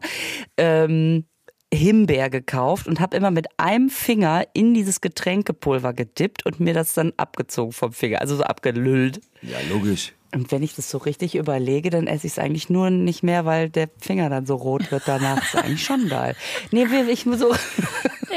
Ähm, 0.57 1.25
Himbeer 1.73 2.31
gekauft 2.31 2.87
und 2.87 3.01
habe 3.01 3.17
immer 3.17 3.31
mit 3.31 3.47
einem 3.59 3.91
Finger 3.91 4.45
in 4.55 4.75
dieses 4.75 5.01
Getränkepulver 5.01 5.93
gedippt 5.93 6.47
und 6.47 6.61
mir 6.61 6.75
das 6.75 6.95
dann 6.95 7.13
abgezogen 7.17 7.73
vom 7.73 7.93
Finger, 7.93 8.21
also 8.21 8.37
so 8.37 8.43
abgelüllt. 8.43 9.21
Ja, 9.43 9.59
logisch. 9.71 10.15
Und 10.35 10.53
wenn 10.53 10.63
ich 10.63 10.75
das 10.75 10.91
so 10.91 10.99
richtig 10.99 11.37
überlege, 11.37 11.89
dann 11.89 12.07
esse 12.07 12.27
ich 12.27 12.35
es 12.35 12.39
eigentlich 12.39 12.69
nur 12.69 12.91
nicht 12.91 13.23
mehr, 13.23 13.47
weil 13.47 13.71
der 13.71 13.89
Finger 13.99 14.29
dann 14.29 14.45
so 14.45 14.57
rot 14.57 14.91
wird 14.93 15.05
danach. 15.07 15.43
ist 15.43 15.57
eigentlich 15.57 15.85
schon 15.85 16.09
geil. 16.09 16.37
Nee, 16.71 16.91
will 16.91 17.09
ich 17.09 17.25
so. 17.39 17.55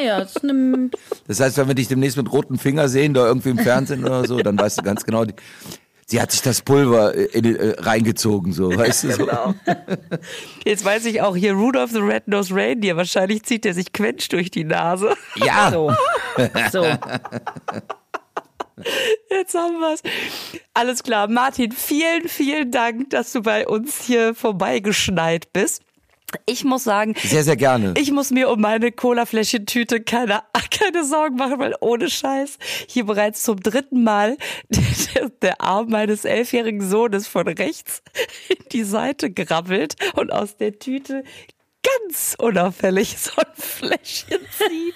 Ja, 0.04 0.20
das 0.20 0.38
ist 0.38 0.44
eine, 0.44 0.90
Das 1.28 1.42
heißt, 1.42 1.58
wenn 1.58 1.68
wir 1.68 1.76
dich 1.76 1.90
demnächst 1.90 2.16
mit 2.18 2.32
rotem 2.32 2.58
Finger 2.58 2.88
sehen, 2.88 3.14
da 3.14 3.28
irgendwie 3.28 3.50
im 3.50 3.60
Fernsehen 3.60 4.06
oder 4.06 4.26
so, 4.26 4.38
dann 4.38 4.58
weißt 4.58 4.80
du 4.80 4.84
ganz 4.84 5.04
genau, 5.04 5.26
die, 5.26 5.34
sie 6.12 6.22
hat 6.22 6.32
sich 6.32 6.42
das 6.42 6.62
Pulver 6.62 7.14
in, 7.14 7.46
in, 7.46 7.56
äh, 7.56 7.76
reingezogen, 7.80 8.52
so, 8.52 8.70
weißt 8.76 9.06
du 9.06 9.12
so. 9.14 9.28
Jetzt 10.66 10.84
weiß 10.84 11.06
ich 11.06 11.22
auch 11.22 11.38
hier 11.38 11.54
Rudolph 11.54 11.92
the 11.92 12.00
Red-Nosed 12.00 12.52
Reindeer. 12.54 12.98
Wahrscheinlich 12.98 13.44
zieht 13.44 13.66
er 13.66 13.74
sich 13.74 13.94
Quench 13.94 14.28
durch 14.28 14.52
die 14.52 14.66
Nase. 14.66 15.16
Ja, 15.38 15.72
so. 15.72 15.94
So. 16.72 16.86
Jetzt 19.30 19.54
haben 19.54 19.80
wir's. 19.80 20.02
Alles 20.74 21.02
klar. 21.04 21.30
Martin, 21.30 21.72
vielen, 21.72 22.28
vielen 22.28 22.72
Dank, 22.72 23.12
dass 23.12 23.32
du 23.32 23.42
bei 23.42 23.66
uns 23.66 24.02
hier 24.02 24.36
vorbeigeschneit 24.36 25.54
bist. 25.54 25.82
Ich 26.46 26.64
muss 26.64 26.84
sagen, 26.84 27.16
sehr, 27.24 27.44
sehr 27.44 27.56
gerne. 27.56 27.94
Ich 27.98 28.12
muss 28.12 28.32
mir 28.32 28.50
um 28.50 28.62
meine 28.62 28.92
Colafläschentüte 28.92 30.02
keine, 30.02 30.42
keine 30.72 31.04
Sorgen 31.06 31.36
machen, 31.36 31.60
weil 31.60 31.76
ohne 31.82 32.10
Scheiß 32.10 32.58
hier 32.88 33.06
bereits 33.06 33.44
zum 33.44 33.60
dritten 33.60 34.04
Mal 34.04 34.38
der, 34.70 35.30
der 35.42 35.62
Arm 35.62 35.90
meines 35.90 36.26
elfjährigen 36.26 36.88
Sohnes 36.88 37.28
von 37.28 37.48
rechts 37.48 38.02
in 38.50 38.64
die 38.72 38.84
Seite 38.84 39.32
grabbelt 39.32 39.96
und 40.16 40.32
aus 40.32 40.58
der 40.58 40.80
Tüte 40.80 41.24
ganz 41.84 42.36
unauffällig 42.38 43.16
so 43.18 43.32
ein 43.38 43.46
Fläschchen 43.56 44.40
zieht 44.58 44.96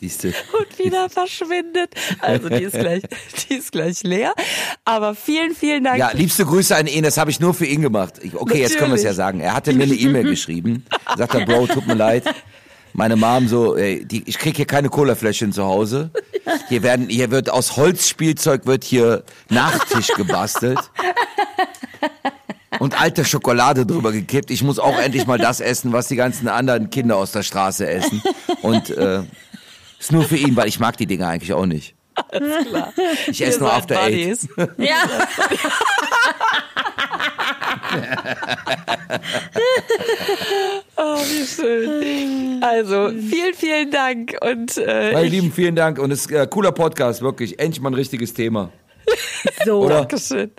und 0.58 0.78
wieder 0.78 1.08
verschwindet. 1.08 1.94
Also 2.20 2.48
die 2.48 2.62
ist 2.62 2.78
gleich, 2.78 3.02
die 3.48 3.54
ist 3.54 3.72
gleich 3.72 4.02
leer. 4.02 4.34
Aber 4.84 5.14
vielen, 5.14 5.54
vielen 5.54 5.84
Dank. 5.84 5.98
Ja, 5.98 6.10
liebste 6.12 6.44
Grüße 6.44 6.76
an 6.76 6.86
ihn, 6.86 7.02
das 7.02 7.18
habe 7.18 7.30
ich 7.30 7.40
nur 7.40 7.54
für 7.54 7.66
ihn 7.66 7.82
gemacht. 7.82 8.14
Ich, 8.22 8.34
okay, 8.34 8.60
jetzt 8.60 8.78
können 8.78 8.90
wir 8.90 8.96
es 8.96 9.02
ja 9.02 9.10
Natürlich. 9.10 9.16
sagen. 9.16 9.40
Er 9.40 9.54
hatte 9.54 9.72
mir 9.72 9.84
eine 9.84 9.94
E-Mail 9.94 10.24
geschrieben. 10.30 10.84
Sagt 11.16 11.34
er, 11.34 11.44
Bro, 11.44 11.66
tut 11.68 11.86
mir 11.86 11.94
leid. 11.94 12.24
Meine 12.92 13.16
Mom 13.16 13.46
so, 13.46 13.76
ey, 13.76 14.04
die, 14.06 14.22
ich 14.26 14.38
krieg 14.38 14.56
hier 14.56 14.64
keine 14.64 14.88
Colafläschchen 14.88 15.52
zu 15.52 15.64
Hause. 15.64 16.10
Hier 16.68 16.82
werden, 16.82 17.10
hier 17.10 17.30
wird 17.30 17.50
aus 17.50 17.76
Holzspielzeug 17.76 18.64
wird 18.64 18.84
hier 18.84 19.24
Nachtisch 19.50 20.08
gebastelt. 20.16 20.78
Und 22.78 23.00
alte 23.00 23.24
Schokolade 23.24 23.86
drüber 23.86 24.12
gekippt. 24.12 24.50
Ich 24.50 24.62
muss 24.62 24.78
auch 24.78 24.98
endlich 24.98 25.26
mal 25.26 25.38
das 25.38 25.60
essen, 25.60 25.92
was 25.92 26.08
die 26.08 26.16
ganzen 26.16 26.48
anderen 26.48 26.90
Kinder 26.90 27.16
aus 27.16 27.32
der 27.32 27.42
Straße 27.42 27.88
essen. 27.88 28.22
Und 28.62 28.90
äh, 28.90 29.22
ist 29.98 30.12
nur 30.12 30.24
für 30.24 30.36
ihn, 30.36 30.56
weil 30.56 30.68
ich 30.68 30.78
mag 30.78 30.96
die 30.96 31.06
Dinger 31.06 31.28
eigentlich 31.28 31.52
auch 31.52 31.66
nicht. 31.66 31.94
Ich 33.26 33.44
esse 33.44 33.60
nur 33.60 33.72
After 33.72 34.02
Eight. 34.02 34.38
Ja. 34.78 34.96
Oh, 40.96 41.18
wie 41.18 41.46
schön. 41.46 42.62
Also, 42.62 43.10
vielen, 43.10 43.54
vielen 43.54 43.90
Dank 43.90 44.34
und 44.40 44.76
äh, 44.78 45.12
Meine 45.12 45.28
Lieben, 45.28 45.52
vielen 45.52 45.76
Dank. 45.76 45.98
Und 45.98 46.10
es 46.10 46.26
ist 46.26 46.32
äh, 46.32 46.46
cooler 46.46 46.72
Podcast, 46.72 47.20
wirklich. 47.22 47.58
Endlich 47.58 47.80
mal 47.80 47.90
ein 47.90 47.94
richtiges 47.94 48.34
Thema. 48.34 48.70
So. 49.64 49.84
Oder? 49.84 50.00
Dankeschön. 50.00 50.50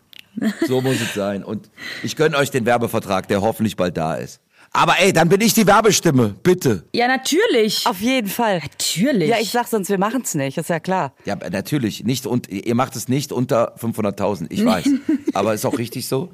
So 0.68 0.82
muss 0.82 1.02
es 1.02 1.14
sein. 1.14 1.44
Und 1.44 1.70
ich 2.04 2.16
gönne 2.16 2.38
euch 2.38 2.52
den 2.52 2.66
Werbevertrag, 2.66 3.28
der 3.28 3.42
hoffentlich 3.42 3.76
bald 3.76 3.98
da 3.98 4.16
ist. 4.16 4.42
Aber 4.72 5.00
ey, 5.00 5.14
dann 5.14 5.30
bin 5.30 5.42
ich 5.42 5.54
die 5.54 5.66
Werbestimme, 5.66 6.36
bitte. 6.44 6.84
Ja, 6.94 7.08
natürlich. 7.08 7.88
Auf 7.88 8.02
jeden 8.02 8.28
Fall. 8.28 8.60
Natürlich. 8.60 9.30
Ja, 9.30 9.38
ich 9.40 9.50
sag 9.50 9.68
sonst, 9.68 9.90
wir 9.90 9.98
machen's 9.98 10.36
nicht, 10.36 10.58
ist 10.58 10.70
ja 10.70 10.80
klar. 10.80 11.14
Ja, 11.26 11.36
natürlich. 11.36 12.04
Nicht 12.04 12.28
und 12.28 12.50
ihr 12.50 12.76
macht 12.76 12.96
es 12.96 13.08
nicht 13.08 13.32
unter 13.32 13.76
500.000, 13.78 14.48
ich 14.50 14.64
weiß. 14.64 14.90
aber 15.34 15.54
ist 15.54 15.66
auch 15.66 15.78
richtig 15.78 16.08
so. 16.08 16.30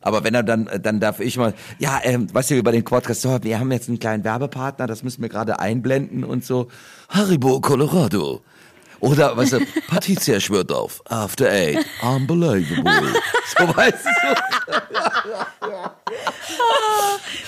Aber 0.00 0.24
wenn 0.24 0.34
er 0.34 0.42
dann, 0.42 0.68
dann 0.82 1.00
darf 1.00 1.20
ich 1.20 1.36
mal, 1.36 1.54
ja, 1.78 2.00
ähm, 2.02 2.32
weißt 2.32 2.50
du, 2.50 2.54
über 2.56 2.72
den 2.72 2.84
Podcast, 2.84 3.22
so, 3.22 3.38
wir 3.42 3.60
haben 3.60 3.70
jetzt 3.70 3.88
einen 3.88 3.98
kleinen 3.98 4.24
Werbepartner, 4.24 4.86
das 4.86 5.02
müssen 5.02 5.22
wir 5.22 5.28
gerade 5.28 5.60
einblenden 5.60 6.24
und 6.24 6.44
so. 6.44 6.68
Haribo 7.08 7.60
Colorado. 7.60 8.42
Oder, 9.00 9.36
weißt 9.36 9.54
du, 9.54 9.60
Patricia 9.88 10.40
schwört 10.40 10.72
auf. 10.72 11.02
After 11.06 11.48
Eight. 11.50 11.84
Unbelievable. 12.02 13.12
So, 13.58 13.76
weißt 13.76 14.04
du. 14.04 14.10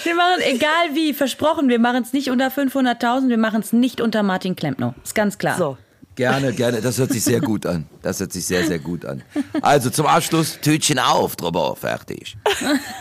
Wir 0.04 0.14
machen, 0.14 0.40
egal 0.42 0.94
wie, 0.94 1.12
versprochen, 1.12 1.68
wir 1.68 1.80
machen 1.80 2.02
es 2.04 2.12
nicht 2.12 2.30
unter 2.30 2.48
500.000, 2.48 3.28
wir 3.28 3.36
machen 3.36 3.60
es 3.60 3.72
nicht 3.72 4.00
unter 4.00 4.22
Martin 4.22 4.54
Klempner. 4.54 4.94
Ist 5.02 5.16
ganz 5.16 5.38
klar. 5.38 5.58
So. 5.58 5.76
Gerne, 6.14 6.52
gerne. 6.52 6.80
Das 6.80 6.98
hört 6.98 7.12
sich 7.12 7.22
sehr 7.22 7.40
gut 7.40 7.64
an. 7.66 7.86
Das 8.02 8.18
hört 8.18 8.32
sich 8.32 8.44
sehr, 8.44 8.66
sehr 8.66 8.78
gut 8.80 9.04
an. 9.04 9.22
Also 9.62 9.90
zum 9.90 10.06
Abschluss, 10.06 10.58
Tütchen 10.60 10.98
auf, 10.98 11.36
drüber, 11.36 11.76
fertig. 11.76 12.36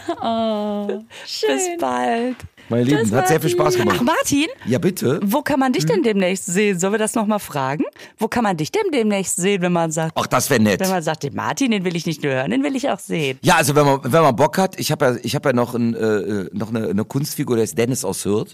Bis 0.07 1.67
bald. 1.79 2.35
Meine 2.69 2.83
Lieben, 2.83 3.11
hat 3.11 3.27
sehr 3.27 3.39
viel 3.39 3.49
Spaß 3.49 3.75
Ach, 3.75 3.79
gemacht. 3.79 4.01
Martin, 4.03 4.47
Ja, 4.65 4.77
bitte. 4.79 5.19
wo 5.23 5.41
kann 5.41 5.59
man 5.59 5.73
dich 5.73 5.83
Mhm. 5.83 5.87
denn 5.87 6.03
demnächst 6.03 6.45
sehen? 6.47 6.79
Sollen 6.79 6.93
wir 6.93 6.97
das 6.99 7.15
nochmal 7.15 7.39
fragen? 7.39 7.83
Wo 8.17 8.27
kann 8.27 8.43
man 8.43 8.57
dich 8.57 8.71
denn 8.71 8.83
demnächst 8.93 9.37
sehen, 9.37 9.61
wenn 9.61 9.71
man 9.71 9.91
sagt, 9.91 10.13
Ach, 10.15 10.27
das 10.27 10.49
wäre 10.49 10.61
nett. 10.61 10.79
wenn 10.79 10.89
man 10.89 11.01
sagt, 11.03 11.23
den 11.23 11.33
Martin, 11.35 11.71
den 11.71 11.83
will 11.85 11.95
ich 11.95 12.05
nicht 12.05 12.23
nur 12.23 12.33
hören, 12.33 12.51
den 12.51 12.63
will 12.63 12.75
ich 12.75 12.89
auch 12.89 12.99
sehen. 12.99 13.37
Ja, 13.41 13.55
also 13.55 13.75
wenn 13.75 13.85
man, 13.85 13.99
wenn 14.03 14.21
man 14.21 14.35
Bock 14.35 14.57
hat, 14.57 14.79
ich 14.79 14.91
habe 14.91 15.05
ja, 15.05 15.15
ich 15.23 15.35
hab 15.35 15.45
ja 15.45 15.53
noch, 15.53 15.75
ein, 15.75 15.93
äh, 15.95 16.49
noch 16.53 16.69
eine, 16.69 16.87
eine 16.89 17.05
Kunstfigur, 17.05 17.55
der 17.55 17.63
ist 17.63 17.77
Dennis 17.77 18.03
aus 18.03 18.25
Hürth. 18.25 18.53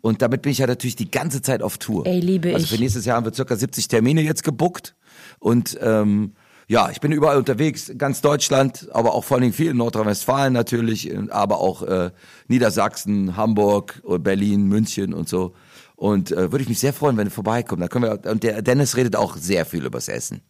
Und 0.00 0.22
damit 0.22 0.42
bin 0.42 0.52
ich 0.52 0.58
ja 0.58 0.66
natürlich 0.66 0.96
die 0.96 1.10
ganze 1.10 1.42
Zeit 1.42 1.62
auf 1.62 1.78
Tour. 1.78 2.06
Ey, 2.06 2.20
liebe 2.20 2.52
Also 2.54 2.64
ich. 2.64 2.70
für 2.70 2.78
nächstes 2.78 3.04
Jahr 3.04 3.16
haben 3.16 3.24
wir 3.26 3.34
circa 3.34 3.54
70 3.56 3.88
Termine 3.88 4.22
jetzt 4.22 4.42
gebuckt. 4.44 4.94
Und 5.38 5.78
ähm, 5.80 6.32
ja, 6.66 6.90
ich 6.90 7.00
bin 7.00 7.12
überall 7.12 7.36
unterwegs, 7.36 7.92
ganz 7.98 8.20
Deutschland, 8.20 8.88
aber 8.92 9.14
auch 9.14 9.24
vor 9.24 9.36
allen 9.36 9.42
Dingen 9.42 9.54
viel 9.54 9.70
in 9.70 9.76
Nordrhein-Westfalen 9.76 10.52
natürlich, 10.52 11.12
aber 11.30 11.58
auch 11.60 11.82
äh, 11.82 12.10
Niedersachsen, 12.48 13.36
Hamburg, 13.36 14.02
äh, 14.08 14.18
Berlin, 14.18 14.66
München 14.66 15.12
und 15.12 15.28
so. 15.28 15.54
Und 15.96 16.32
äh, 16.32 16.50
würde 16.50 16.62
ich 16.62 16.68
mich 16.68 16.80
sehr 16.80 16.92
freuen, 16.92 17.16
wenn 17.16 17.26
ihr 17.26 17.30
vorbeikommt. 17.30 17.82
Da 17.82 17.88
können 17.88 18.04
wir, 18.04 18.30
und 18.30 18.42
der 18.42 18.62
Dennis 18.62 18.96
redet 18.96 19.14
auch 19.16 19.36
sehr 19.36 19.64
viel 19.66 19.84
übers 19.84 20.08
Essen. 20.08 20.40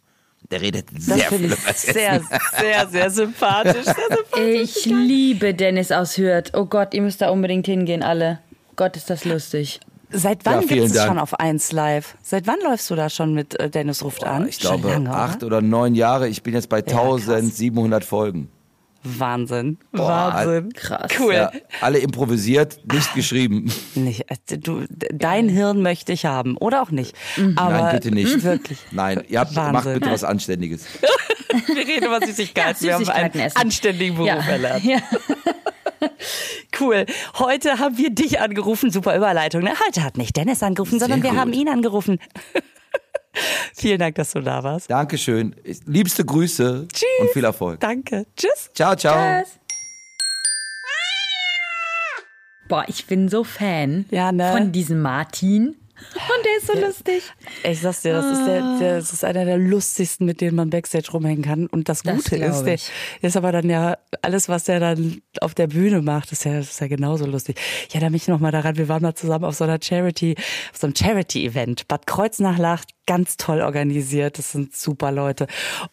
Der 0.51 0.61
redet 0.61 0.87
Das 0.93 1.05
sehr 1.05 1.17
viel 1.17 1.39
finde 1.39 1.55
ich 1.55 1.61
übers 1.61 1.83
Essen. 1.85 1.93
sehr, 1.93 2.21
sehr, 2.59 2.87
sehr 2.87 3.09
sympathisch. 3.09 3.85
Sehr 3.85 3.93
sympathisch. 3.93 4.75
Ich 4.77 4.85
liebe 4.85 5.53
Dennis 5.53 5.91
aus 5.91 6.17
Hürth. 6.17 6.51
Oh 6.53 6.65
Gott, 6.65 6.93
ihr 6.93 7.01
müsst 7.01 7.21
da 7.21 7.29
unbedingt 7.29 7.65
hingehen, 7.65 8.03
alle. 8.03 8.39
Gott, 8.75 8.95
ist 8.97 9.09
das 9.09 9.25
lustig. 9.25 9.79
Seit 10.11 10.45
wann 10.45 10.61
Ja, 10.61 10.67
gibt 10.67 10.85
es 10.85 10.93
Dank. 10.93 11.07
schon 11.07 11.19
auf 11.19 11.39
1 11.39 11.71
Live? 11.71 12.15
Seit 12.23 12.47
wann 12.47 12.59
läufst 12.63 12.89
du 12.89 12.95
da 12.95 13.09
schon 13.09 13.33
mit 13.33 13.59
äh, 13.59 13.69
Dennis 13.69 14.03
ruft 14.03 14.23
an? 14.23 14.47
Ich 14.47 14.55
Schon 14.55 14.81
glaube, 14.81 14.89
lange, 14.89 15.09
oder? 15.09 15.17
acht 15.17 15.43
oder 15.43 15.61
neun 15.61 15.95
Jahre. 15.95 16.27
Ich 16.27 16.43
bin 16.43 16.53
jetzt 16.53 16.69
bei 16.69 16.81
krass. 16.81 17.27
1700 17.29 18.03
Folgen. 18.05 18.49
Wahnsinn. 19.07 19.77
Wahnsinn. 19.91 20.73
krass. 20.73 21.11
Cool. 21.19 21.33
Ja, 21.35 21.51
alle 21.81 21.99
improvisiert, 21.99 22.79
nicht 22.91 23.13
geschrieben. 23.13 23.71
Nicht, 23.95 24.25
äh, 24.31 24.57
du, 24.57 24.85
dein 25.13 25.47
Hirn 25.47 25.83
möchte 25.83 26.11
ich 26.11 26.25
haben. 26.25 26.57
Oder 26.57 26.81
auch 26.81 26.89
nicht. 26.89 27.13
Aber 27.55 27.81
Nein, 27.81 27.95
bitte 27.95 28.09
nicht. 28.11 28.41
Wirklich. 28.43 28.79
Nein, 28.91 29.23
ihr 29.29 29.41
habt, 29.41 29.53
macht 29.55 29.73
Wahnsinn. 29.73 29.93
bitte 29.99 30.11
was 30.11 30.23
Anständiges. 30.23 30.85
Wir 31.67 31.87
reden 31.87 32.05
über 32.07 32.19
Süßigkeiten. 32.25 32.81
Wir 32.81 32.93
haben 32.95 32.99
Süßigkeiten 33.05 33.39
einen 33.39 33.47
essen. 33.47 33.57
anständigen 33.61 34.15
Beruf 34.15 34.27
Ja. 34.27 34.37
erlernt. 34.37 34.83
Ja. 34.83 34.97
Cool. 36.79 37.05
Heute 37.39 37.79
haben 37.79 37.97
wir 37.97 38.09
dich 38.09 38.39
angerufen. 38.39 38.91
Super 38.91 39.15
Überleitung. 39.15 39.61
Ne? 39.63 39.73
Heute 39.85 40.03
hat 40.03 40.17
nicht 40.17 40.35
Dennis 40.35 40.61
angerufen, 40.63 40.99
sondern 40.99 41.23
wir 41.23 41.31
gut. 41.31 41.39
haben 41.39 41.53
ihn 41.53 41.69
angerufen. 41.69 42.19
Vielen 43.75 43.99
Dank, 43.99 44.15
dass 44.15 44.31
du 44.31 44.41
da 44.41 44.63
warst. 44.63 44.89
Dankeschön. 44.89 45.55
Liebste 45.85 46.23
Grüße 46.23 46.87
Tschüss. 46.91 47.05
und 47.19 47.29
viel 47.31 47.43
Erfolg. 47.43 47.79
Danke. 47.81 48.25
Tschüss. 48.37 48.69
Ciao, 48.73 48.95
ciao. 48.95 49.41
Tschüss. 49.43 49.59
Boah, 52.67 52.85
ich 52.87 53.05
bin 53.05 53.29
so 53.29 53.43
Fan 53.43 54.05
Ja, 54.09 54.31
ne? 54.31 54.51
von 54.51 54.71
diesem 54.71 55.01
Martin. 55.01 55.75
Und 56.13 56.45
der 56.45 56.57
ist 56.57 56.67
so 56.67 56.73
lustig. 56.73 57.23
Ich 57.63 57.79
sag's 57.79 58.01
dir, 58.01 58.13
das 58.13 58.25
ist, 58.25 58.45
der, 58.45 58.77
der, 58.79 58.95
das 58.97 59.13
ist 59.13 59.23
einer 59.23 59.45
der 59.45 59.57
lustigsten, 59.57 60.25
mit 60.25 60.41
denen 60.41 60.55
man 60.55 60.69
Backstage 60.69 61.11
rumhängen 61.11 61.43
kann. 61.43 61.67
Und 61.67 61.87
das 61.87 62.03
Das 62.03 62.15
Gute 62.15 62.37
glaub 62.37 62.51
ist, 62.51 62.63
der 62.63 62.73
ich. 62.73 62.91
ist 63.21 63.37
aber 63.37 63.51
dann 63.51 63.69
ja, 63.69 63.97
alles, 64.21 64.49
was 64.49 64.65
der 64.65 64.79
dann 64.79 65.21
auf 65.41 65.53
der 65.55 65.67
Bühne 65.67 66.01
macht, 66.01 66.31
ist 66.31 66.43
ja, 66.45 66.59
ist 66.59 66.81
ja 66.81 66.87
genauso 66.87 67.25
lustig. 67.25 67.59
Ich 67.87 67.95
erinnere 67.95 68.11
mich 68.11 68.27
noch 68.27 68.39
mal 68.39 68.51
daran, 68.51 68.77
wir 68.77 68.89
waren 68.89 69.01
mal 69.01 69.15
zusammen 69.15 69.45
auf 69.45 69.55
so 69.55 69.63
einer 69.63 69.79
Charity, 69.81 70.35
auf 70.73 70.79
so 70.79 70.87
einem 70.87 70.95
Charity-Event. 70.95 71.87
Bad 71.87 72.07
Kreuznach 72.07 72.57
lacht, 72.57 72.89
ganz 73.05 73.37
toll 73.37 73.61
organisiert. 73.61 74.37
Das 74.37 74.51
sind 74.51 74.75
super 74.75 75.11
Leute. 75.11 75.47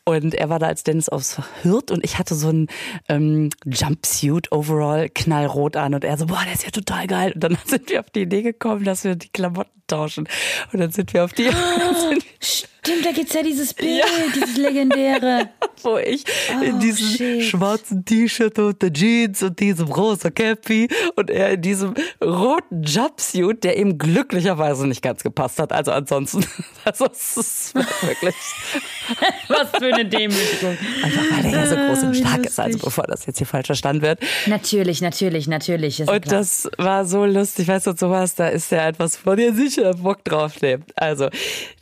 Und 0.05 0.35
er 0.35 0.49
war 0.49 0.59
da 0.59 0.67
als 0.67 0.83
Dennis 0.83 1.09
aus 1.09 1.39
Hürth 1.63 1.91
und 1.91 2.05
ich 2.05 2.19
hatte 2.19 2.35
so 2.35 2.51
ein 2.51 2.69
ähm, 3.09 3.51
Jumpsuit 3.65 4.51
overall 4.51 5.09
knallrot 5.09 5.77
an 5.77 5.95
und 5.95 6.05
er 6.05 6.17
so, 6.17 6.27
boah, 6.27 6.43
der 6.45 6.55
ist 6.55 6.65
ja 6.65 6.71
total 6.71 7.07
geil. 7.07 7.33
Und 7.35 7.45
dann 7.45 7.59
sind 7.67 7.91
wir 7.91 8.01
auf 8.01 8.11
die 8.11 8.23
Idee 8.23 8.43
gekommen, 8.43 8.85
dass 8.85 9.05
wir 9.05 9.15
die 9.15 9.29
Klamotten 9.29 9.71
tauschen. 9.93 10.29
Und 10.73 10.81
dann 10.81 10.91
sind 10.91 11.13
wir 11.13 11.25
auf 11.25 11.33
die, 11.33 11.45
sind 12.09 12.69
Stimmt, 12.85 13.07
da 13.07 13.13
gibt's 13.13 13.33
ja 13.35 13.43
dieses 13.43 13.73
Bild, 13.75 14.03
dieses 14.35 14.57
legendäre. 14.57 15.51
wo 15.85 15.99
ich 15.99 16.25
in 16.63 16.75
Oh, 16.77 16.79
diesem 16.79 17.07
shit. 17.17 17.43
schwarzen 17.45 18.05
T-Shirt 18.05 18.57
und 18.61 18.81
der 18.83 18.93
Jeans 18.93 19.43
und 19.43 19.59
diesem 19.59 19.89
rosa 19.89 20.31
Cappy 20.31 20.89
und 21.17 21.29
er 21.31 21.51
in 21.51 21.63
diesem 21.63 21.95
roten 22.23 22.83
Jumpsuit, 22.85 23.65
der 23.65 23.77
ihm 23.79 23.99
glücklicherweise 23.99 24.87
nicht 24.87 25.03
ganz 25.03 25.23
gepasst 25.25 25.59
hat. 25.59 25.73
Also 25.73 25.91
ansonsten, 25.93 26.45
also 26.85 27.07
es 27.07 27.37
ist 27.37 27.75
wirklich 27.75 28.35
Was 29.49 29.71
für 29.71 29.93
eine 29.93 30.05
Demütigung. 30.05 30.77
einfach, 31.03 31.23
weil 31.33 31.45
er 31.47 31.51
ja 31.53 31.67
so 31.67 31.75
groß 31.77 32.03
und 32.05 32.11
Ah, 32.11 32.15
stark 32.15 32.47
ist, 32.47 32.61
also 32.61 32.79
bevor 32.79 33.05
das 33.05 33.27
jetzt 33.27 33.39
hier 33.39 33.47
falsch 33.47 33.67
verstanden 33.67 34.03
wird. 34.03 34.21
Natürlich, 34.47 35.01
natürlich, 35.03 35.49
natürlich. 35.49 36.01
Ist 36.01 36.09
Und 36.09 36.23
klar. 36.23 36.39
das 36.39 36.71
war 36.79 37.05
so 37.07 37.25
lustig, 37.25 37.67
weißt 37.69 37.89
du, 37.89 37.97
sowas, 37.97 38.35
da 38.37 38.49
ist 38.49 38.71
ja 38.71 38.87
etwas 38.89 39.17
von 39.17 39.37
dir 39.37 39.53
sicher 39.55 39.95
Bock 39.95 40.25
drauf 40.25 40.61
nimmt. 40.63 40.93
Also 40.97 41.29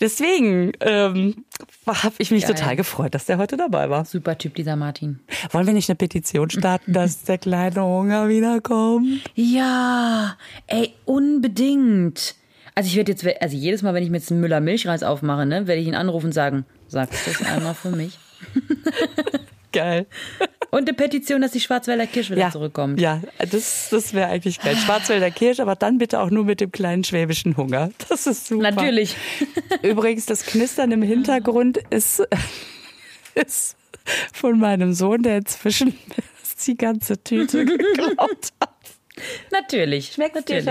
deswegen 0.00 0.72
ähm, 0.90 1.44
habe 1.86 2.14
ich 2.18 2.30
mich 2.30 2.42
Geil. 2.44 2.54
total 2.54 2.76
gefreut, 2.76 3.14
dass 3.14 3.26
der 3.26 3.38
heute 3.38 3.56
dabei 3.56 3.88
war. 3.90 4.04
Super 4.04 4.36
Typ, 4.36 4.54
dieser 4.54 4.76
Martin. 4.76 5.20
Wollen 5.52 5.66
wir 5.66 5.74
nicht 5.74 5.88
eine 5.88 5.96
Petition 5.96 6.50
starten, 6.50 6.92
dass 6.92 7.22
der 7.22 7.38
kleine 7.38 7.82
Hunger 7.82 8.28
wiederkommt? 8.28 9.20
Ja, 9.34 10.36
ey, 10.66 10.92
unbedingt. 11.04 12.34
Also 12.74 12.88
ich 12.88 12.96
werde 12.96 13.12
jetzt, 13.12 13.26
also 13.40 13.56
jedes 13.56 13.82
Mal, 13.82 13.94
wenn 13.94 14.02
ich 14.02 14.10
mir 14.10 14.18
jetzt 14.18 14.30
einen 14.30 14.40
Müller 14.40 14.60
Milchreis 14.60 15.02
aufmache, 15.02 15.46
ne, 15.46 15.66
werde 15.66 15.80
ich 15.80 15.88
ihn 15.88 15.94
anrufen 15.94 16.26
und 16.26 16.32
sagen, 16.32 16.64
sagst 16.88 17.26
du 17.26 17.30
das 17.30 17.42
einmal 17.46 17.74
für 17.74 17.90
mich? 17.90 18.18
Geil. 19.72 20.06
Und 20.70 20.88
eine 20.88 20.94
Petition, 20.96 21.40
dass 21.42 21.50
die 21.52 21.60
Schwarzwälder 21.60 22.06
Kirsch 22.06 22.30
wieder 22.30 22.50
zurückkommt. 22.50 23.00
Ja, 23.00 23.20
das, 23.50 23.88
das 23.90 24.14
wäre 24.14 24.28
eigentlich 24.28 24.60
geil. 24.60 24.76
Schwarzwälder 24.76 25.30
Kirsch, 25.30 25.58
aber 25.58 25.74
dann 25.74 25.98
bitte 25.98 26.20
auch 26.20 26.30
nur 26.30 26.44
mit 26.44 26.60
dem 26.60 26.70
kleinen 26.70 27.02
schwäbischen 27.04 27.56
Hunger. 27.56 27.90
Das 28.08 28.26
ist 28.26 28.46
super. 28.46 28.70
Natürlich. 28.70 29.16
Übrigens, 29.82 30.26
das 30.26 30.46
Knistern 30.46 30.92
im 30.92 31.02
Hintergrund 31.02 31.78
ist, 31.90 32.22
ist 33.34 33.76
von 34.32 34.58
meinem 34.58 34.92
Sohn, 34.92 35.22
der 35.22 35.38
inzwischen 35.38 35.94
die 36.66 36.76
ganze 36.76 37.22
Tüte 37.22 37.64
geklaut 37.64 38.48
hat. 38.60 38.70
Natürlich. 39.50 40.18
Natürlich. 40.18 40.66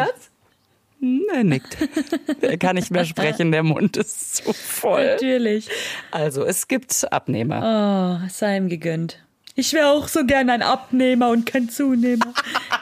Hm, 1.00 1.24
Er 1.34 1.44
nickt. 1.44 1.78
Er 2.42 2.58
kann 2.58 2.76
nicht 2.76 2.92
mehr 2.92 3.06
sprechen, 3.06 3.52
der 3.52 3.64
Mund 3.64 3.98
ist 3.98 4.38
zu 4.38 4.54
voll. 4.54 5.06
Natürlich. 5.06 5.70
Also, 6.12 6.46
es 6.46 6.68
gibt 6.68 7.12
Abnehmer. 7.12 8.22
Oh, 8.24 8.30
sei 8.30 8.58
ihm 8.58 8.70
gegönnt. 8.70 9.20
Ich 9.60 9.74
wäre 9.74 9.90
auch 9.90 10.08
so 10.08 10.26
gern 10.26 10.50
ein 10.50 10.62
Abnehmer 10.62 11.30
und 11.32 11.46
kein 11.46 11.68
Zunehmer. 11.68 12.34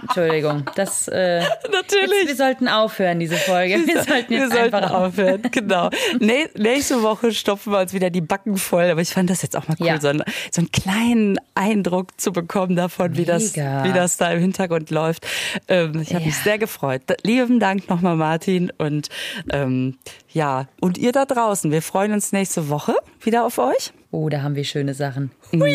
Entschuldigung, 0.03 0.63
das 0.75 1.07
äh, 1.07 1.39
Natürlich. 1.71 2.11
Jetzt, 2.21 2.28
wir 2.28 2.36
sollten 2.36 2.67
aufhören, 2.67 3.19
diese 3.19 3.36
Folge. 3.36 3.80
Wir 3.88 4.03
sollten 4.03 4.30
wir 4.30 4.39
jetzt 4.41 4.53
sollten 4.53 4.75
einfach 4.75 4.91
aufhören. 4.91 5.41
Genau. 5.49 5.89
Nä- 6.19 6.49
nächste 6.55 7.01
Woche 7.01 7.32
stopfen 7.32 7.73
wir 7.73 7.80
uns 7.80 7.93
wieder 7.93 8.11
die 8.11 8.21
Backen 8.21 8.57
voll. 8.57 8.84
Aber 8.91 9.01
ich 9.01 9.09
fand 9.09 9.30
das 9.32 9.41
jetzt 9.41 9.57
auch 9.57 9.67
mal 9.67 9.75
cool, 9.80 9.88
Ja. 9.88 9.99
so, 9.99 10.09
einen, 10.09 10.23
so 10.51 10.61
einen 10.61 10.71
kleinen 10.71 11.39
Eindruck 11.55 12.19
zu 12.21 12.32
bekommen 12.32 12.75
davon, 12.75 13.17
wie 13.17 13.25
das, 13.25 13.55
wie 13.55 13.93
das 13.93 14.17
da 14.17 14.32
im 14.32 14.39
Hintergrund 14.39 14.91
läuft. 14.91 15.25
Ähm, 15.67 15.99
ich 16.01 16.13
habe 16.13 16.25
mich 16.25 16.38
Ja. 16.38 16.43
sehr 16.43 16.57
gefreut. 16.59 17.01
Lieben 17.23 17.59
Dank 17.59 17.89
nochmal, 17.89 18.15
Martin. 18.17 18.71
Und 18.78 19.09
ähm, 19.51 19.97
ja, 20.32 20.67
und 20.80 20.99
ihr 20.99 21.11
da 21.11 21.25
draußen. 21.25 21.71
Wir 21.71 21.82
freuen 21.82 22.11
uns 22.13 22.32
nächste 22.32 22.69
Woche 22.69 22.93
wieder 23.21 23.45
auf 23.45 23.57
euch. 23.57 23.93
Oh, 24.18 24.30
da 24.30 24.41
haben 24.41 24.55
wir 24.55 24.63
schöne 24.63 24.95
Sachen. 24.95 25.30
Muss 25.51 25.68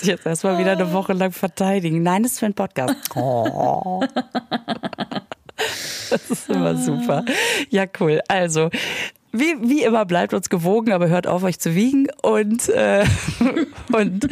ich 0.00 0.08
jetzt 0.08 0.24
erstmal 0.24 0.58
wieder 0.58 0.72
eine 0.72 0.94
Woche 0.94 1.12
lang 1.12 1.32
verteidigen. 1.32 2.02
Nein, 2.02 2.22
das 2.22 2.32
ist 2.32 2.38
für 2.38 2.46
einen 2.46 2.54
Podcast. 2.54 2.94
Oh. 3.14 4.02
Das 6.10 6.30
ist 6.30 6.48
immer 6.48 6.76
super. 6.76 7.24
Ja, 7.70 7.84
cool. 8.00 8.20
Also, 8.28 8.70
wie, 9.32 9.56
wie 9.62 9.82
immer, 9.82 10.06
bleibt 10.06 10.32
uns 10.34 10.48
gewogen, 10.48 10.92
aber 10.92 11.08
hört 11.08 11.26
auf, 11.26 11.42
euch 11.42 11.58
zu 11.58 11.74
wiegen 11.74 12.08
und, 12.22 12.68
äh, 12.70 13.04
und 13.92 14.28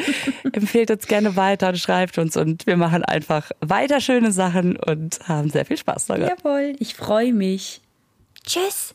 empfehlt 0.52 0.90
uns 0.90 1.06
gerne 1.06 1.36
weiter 1.36 1.68
und 1.68 1.78
schreibt 1.78 2.18
uns 2.18 2.36
und 2.36 2.66
wir 2.66 2.76
machen 2.76 3.02
einfach 3.02 3.50
weiter 3.60 4.00
schöne 4.00 4.32
Sachen 4.32 4.76
und 4.76 5.20
haben 5.28 5.50
sehr 5.50 5.66
viel 5.66 5.76
Spaß 5.76 6.06
daran. 6.06 6.28
Jawohl, 6.28 6.76
ich 6.78 6.94
freue 6.94 7.32
mich. 7.32 7.82
Tschüss. 8.46 8.94